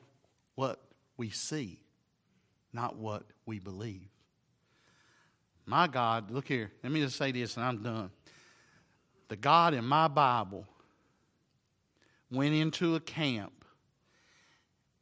what 0.55 0.79
we 1.17 1.29
see, 1.29 1.79
not 2.73 2.95
what 2.95 3.23
we 3.45 3.59
believe. 3.59 4.07
My 5.65 5.87
God, 5.87 6.31
look 6.31 6.47
here, 6.47 6.71
let 6.83 6.91
me 6.91 7.01
just 7.01 7.17
say 7.17 7.31
this 7.31 7.57
and 7.57 7.65
I'm 7.65 7.81
done. 7.81 8.11
The 9.27 9.35
God 9.35 9.73
in 9.73 9.83
my 9.83 10.07
Bible 10.07 10.65
went 12.31 12.53
into 12.53 12.95
a 12.95 12.99
camp 12.99 13.64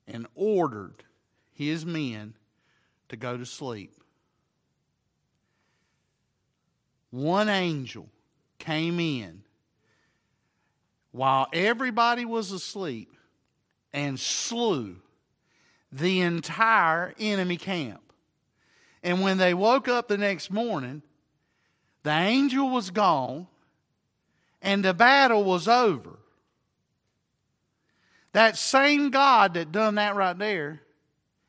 and 0.07 0.27
ordered 0.35 1.03
his 1.51 1.85
men 1.85 2.35
to 3.09 3.15
go 3.15 3.37
to 3.37 3.45
sleep. 3.45 4.03
one 7.13 7.47
angel 7.47 8.09
came 8.57 8.99
in 8.99 9.43
while 11.11 11.45
everybody 11.53 12.25
was 12.25 12.51
asleep 12.51 13.15
and 13.93 14.19
slew 14.19 14.95
the 15.91 16.21
entire 16.21 17.13
enemy 17.19 17.55
camp. 17.55 18.01
And 19.03 19.21
when 19.21 19.37
they 19.37 19.53
woke 19.53 19.87
up 19.87 20.07
the 20.07 20.17
next 20.17 20.49
morning, 20.49 21.03
the 22.01 22.09
angel 22.09 22.71
was 22.71 22.89
gone 22.89 23.45
and 24.59 24.83
the 24.83 24.95
battle 24.95 25.43
was 25.43 25.67
over. 25.67 26.17
That 28.33 28.57
same 28.57 29.09
God 29.11 29.53
that 29.53 29.71
done 29.71 29.95
that 29.95 30.15
right 30.15 30.37
there 30.37 30.81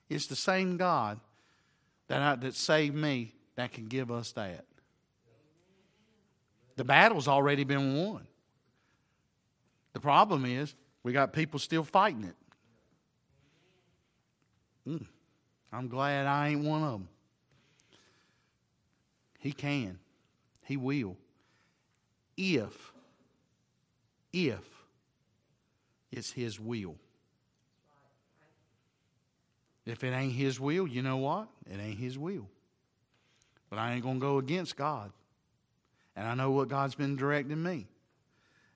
is 0.09 0.27
the 0.27 0.37
same 0.37 0.77
God 0.77 1.19
that, 2.09 2.21
I, 2.21 2.35
that 2.37 2.55
saved 2.55 2.95
me 2.95 3.35
that 3.57 3.73
can 3.73 3.87
give 3.87 4.11
us 4.11 4.33
that. 4.33 4.67
The 6.77 6.85
battle's 6.85 7.27
already 7.27 7.65
been 7.65 7.97
won. 7.97 8.27
The 9.95 10.01
problem 10.01 10.45
is 10.45 10.75
we 11.03 11.13
got 11.13 11.33
people 11.33 11.59
still 11.59 11.85
fighting 11.85 12.25
it. 12.25 12.37
Mm, 14.87 15.07
I'm 15.73 15.89
glad 15.89 16.27
I 16.27 16.49
ain't 16.49 16.65
one 16.65 16.83
of 16.83 16.93
them. 16.93 17.09
He 19.39 19.53
can. 19.53 19.99
He 20.65 20.77
will. 20.77 21.17
If, 22.37 22.93
if 24.33 24.74
it's 26.17 26.33
His 26.33 26.59
will. 26.59 26.97
If 29.87 30.03
it 30.03 30.13
ain't 30.13 30.33
His 30.33 30.59
will, 30.59 30.87
you 30.87 31.03
know 31.03 31.19
what? 31.19 31.49
It 31.71 31.79
ain't 31.79 31.99
His 31.99 32.19
will. 32.19 32.49
But 33.71 33.79
I 33.79 33.93
ain't 33.93 34.03
going 34.03 34.17
to 34.17 34.21
go 34.21 34.39
against 34.39 34.77
God. 34.77 35.13
And 36.17 36.27
I 36.27 36.35
know 36.35 36.51
what 36.53 36.69
God's 36.69 36.95
been 36.95 37.17
directing 37.17 37.63
me. 37.63 37.87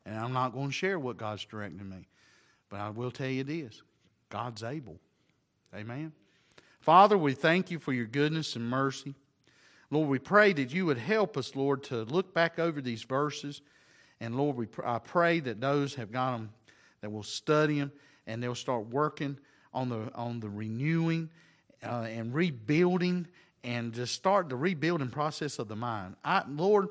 And 0.05 0.19
I'm 0.19 0.33
not 0.33 0.53
going 0.53 0.69
to 0.69 0.73
share 0.73 0.99
what 0.99 1.17
God's 1.17 1.45
directing 1.45 1.89
me. 1.89 2.09
But 2.69 2.81
I 2.81 2.91
will 2.91 3.11
tell 3.11 3.29
you 3.29 3.45
this 3.45 3.83
God's 4.29 4.63
able. 4.63 4.99
Amen. 5.75 6.13
Father, 6.81 7.19
we 7.19 7.35
thank 7.35 7.71
you 7.71 7.79
for 7.79 7.93
your 7.93 8.07
goodness 8.07 8.57
and 8.57 8.69
mercy. 8.69 9.15
Lord, 9.91 10.09
we 10.09 10.19
pray 10.19 10.53
that 10.53 10.73
you 10.73 10.87
would 10.87 10.99
help 10.99 11.37
us, 11.37 11.57
Lord, 11.57 11.83
to 11.85 12.03
look 12.05 12.35
back 12.35 12.59
over 12.59 12.81
these 12.81 13.03
verses. 13.05 13.63
And 14.21 14.37
Lord, 14.37 14.57
we, 14.57 14.67
I 14.85 14.99
pray 14.99 15.41
that 15.41 15.61
those 15.61 15.95
have 15.95 16.13
got 16.13 16.33
them, 16.33 16.51
that 17.01 17.11
will 17.11 17.23
study 17.23 17.79
them, 17.79 17.93
and 18.27 18.43
they'll 18.43 18.55
start 18.55 18.89
working 18.89 19.39
on 19.73 19.89
the, 19.89 20.11
on 20.15 20.41
the 20.41 20.49
renewing 20.49 21.31
uh, 21.85 22.07
and 22.09 22.35
rebuilding 22.35 23.27
and 23.65 23.93
just 23.93 24.15
start 24.15 24.49
the 24.49 24.57
rebuilding 24.57 25.09
process 25.09 25.59
of 25.59 25.69
the 25.69 25.77
mind. 25.77 26.17
I, 26.25 26.43
Lord, 26.49 26.89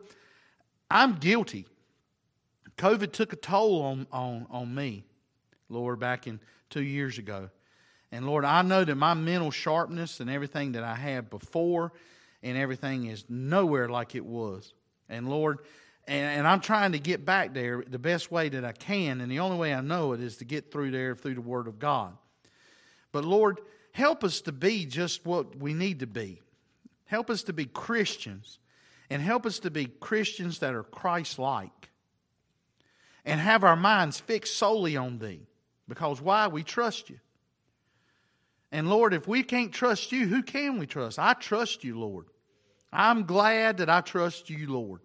I'm 0.90 1.16
guilty. 1.16 1.66
COVID 2.78 3.12
took 3.12 3.34
a 3.34 3.36
toll 3.36 3.82
on, 3.82 4.08
on, 4.12 4.46
on 4.50 4.74
me, 4.74 5.04
Lord, 5.70 6.00
back 6.00 6.28
in 6.28 6.40
two 6.70 6.84
years 6.84 7.18
ago. 7.18 7.50
And 8.12 8.26
Lord, 8.26 8.46
I 8.46 8.62
know 8.62 8.84
that 8.84 8.96
my 8.96 9.14
mental 9.14 9.52
sharpness 9.52 10.20
and 10.20 10.30
everything 10.30 10.74
that 10.74 10.84
I 10.84 10.96
had 10.96 11.30
before 11.30 11.92
and 12.44 12.58
everything 12.58 13.08
is 13.08 13.26
nowhere 13.28 13.90
like 13.90 14.16
it 14.16 14.26
was. 14.26 14.74
And 15.10 15.30
Lord, 15.30 15.60
and, 16.08 16.40
and, 16.40 16.48
I'm 16.48 16.62
trying 16.62 16.94
to 16.94 17.00
get 17.00 17.26
back 17.26 17.54
there 17.54 17.84
the 17.86 18.00
best 18.00 18.32
way 18.32 18.48
that 18.50 18.64
I 18.64 18.72
can. 18.72 19.20
And 19.20 19.30
the 19.30 19.40
only 19.40 19.58
way 19.58 19.74
I 19.74 19.82
know 19.82 20.14
it 20.14 20.22
is 20.22 20.38
to 20.38 20.46
get 20.46 20.72
through 20.72 20.92
there 20.92 21.16
through 21.16 21.36
the 21.36 21.42
Word 21.42 21.68
of 21.68 21.80
God. 21.80 22.18
But 23.12 23.26
Lord, 23.26 23.60
help 23.92 24.24
us 24.24 24.42
to 24.42 24.52
be 24.52 24.86
just 24.86 25.26
what 25.26 25.58
we 25.58 25.74
need 25.74 26.00
to 26.00 26.08
be. 26.08 26.42
Help 27.06 27.30
us 27.30 27.44
to 27.44 27.54
be 27.54 27.66
Christians. 27.66 28.60
And 29.10 29.22
help 29.22 29.46
us 29.46 29.60
to 29.60 29.72
be 29.72 29.86
Christians 29.86 30.60
that 30.60 30.74
are 30.74 30.84
Christ 30.84 31.40
like. 31.40 31.90
And 33.26 33.40
have 33.42 33.64
our 33.64 33.76
minds 33.76 34.20
fixed 34.20 34.56
solely 34.56 34.96
on 34.96 35.20
Thee. 35.20 35.48
Because 35.88 36.22
why? 36.22 36.48
We 36.48 36.64
trust 36.64 37.10
you. 37.10 37.20
And 38.72 38.90
Lord, 38.90 39.14
if 39.14 39.28
we 39.28 39.44
can't 39.44 39.74
trust 39.74 40.12
you, 40.12 40.28
who 40.28 40.44
can 40.44 40.78
we 40.78 40.88
trust? 40.88 41.20
I 41.20 41.34
trust 41.34 41.84
you, 41.84 42.00
Lord. 42.00 42.26
I'm 42.92 43.26
glad 43.26 43.78
that 43.78 43.90
I 43.90 44.02
trust 44.02 44.50
you, 44.50 44.72
Lord. 44.72 45.02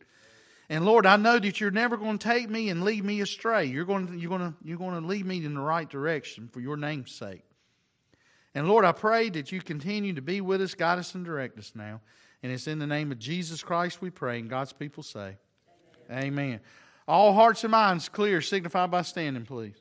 And 0.72 0.86
Lord, 0.86 1.04
I 1.04 1.18
know 1.18 1.38
that 1.38 1.60
you're 1.60 1.70
never 1.70 1.98
going 1.98 2.16
to 2.16 2.28
take 2.28 2.48
me 2.48 2.70
and 2.70 2.82
lead 2.82 3.04
me 3.04 3.20
astray. 3.20 3.66
You're 3.66 3.84
going 3.84 4.06
to, 4.06 4.16
you're 4.16 4.30
going 4.30 4.52
to, 4.52 4.54
you're 4.64 4.78
going 4.78 4.98
to 4.98 5.06
lead 5.06 5.26
me 5.26 5.44
in 5.44 5.52
the 5.52 5.60
right 5.60 5.86
direction 5.86 6.48
for 6.50 6.60
your 6.60 6.78
name's 6.78 7.12
sake. 7.12 7.42
And 8.54 8.66
Lord, 8.66 8.86
I 8.86 8.92
pray 8.92 9.28
that 9.28 9.52
you 9.52 9.60
continue 9.60 10.14
to 10.14 10.22
be 10.22 10.40
with 10.40 10.62
us, 10.62 10.74
guide 10.74 10.98
us, 10.98 11.14
and 11.14 11.26
direct 11.26 11.58
us 11.58 11.72
now. 11.74 12.00
And 12.42 12.50
it's 12.50 12.66
in 12.66 12.78
the 12.78 12.86
name 12.86 13.12
of 13.12 13.18
Jesus 13.18 13.62
Christ 13.62 14.00
we 14.00 14.08
pray. 14.08 14.38
And 14.38 14.48
God's 14.48 14.72
people 14.72 15.02
say, 15.02 15.36
Amen. 16.10 16.24
Amen. 16.24 16.60
All 17.06 17.34
hearts 17.34 17.64
and 17.64 17.70
minds 17.70 18.08
clear, 18.08 18.40
signify 18.40 18.86
by 18.86 19.02
standing, 19.02 19.44
please. 19.44 19.76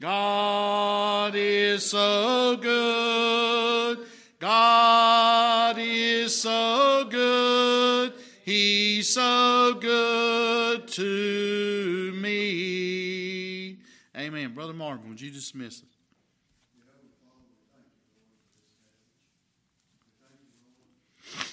God 0.00 1.34
is 1.36 1.90
so 1.90 2.56
good. 2.56 3.98
God 4.38 5.76
is 5.78 6.40
so 6.40 7.06
good. 7.10 8.14
He's 8.42 9.12
so 9.12 9.76
good 9.78 10.88
to 10.88 12.12
me. 12.16 13.76
Amen. 14.16 14.54
Brother 14.54 14.72
Marvin, 14.72 15.10
would 15.10 15.20
you 15.20 15.30
dismiss 15.30 15.82
us? 15.82 15.99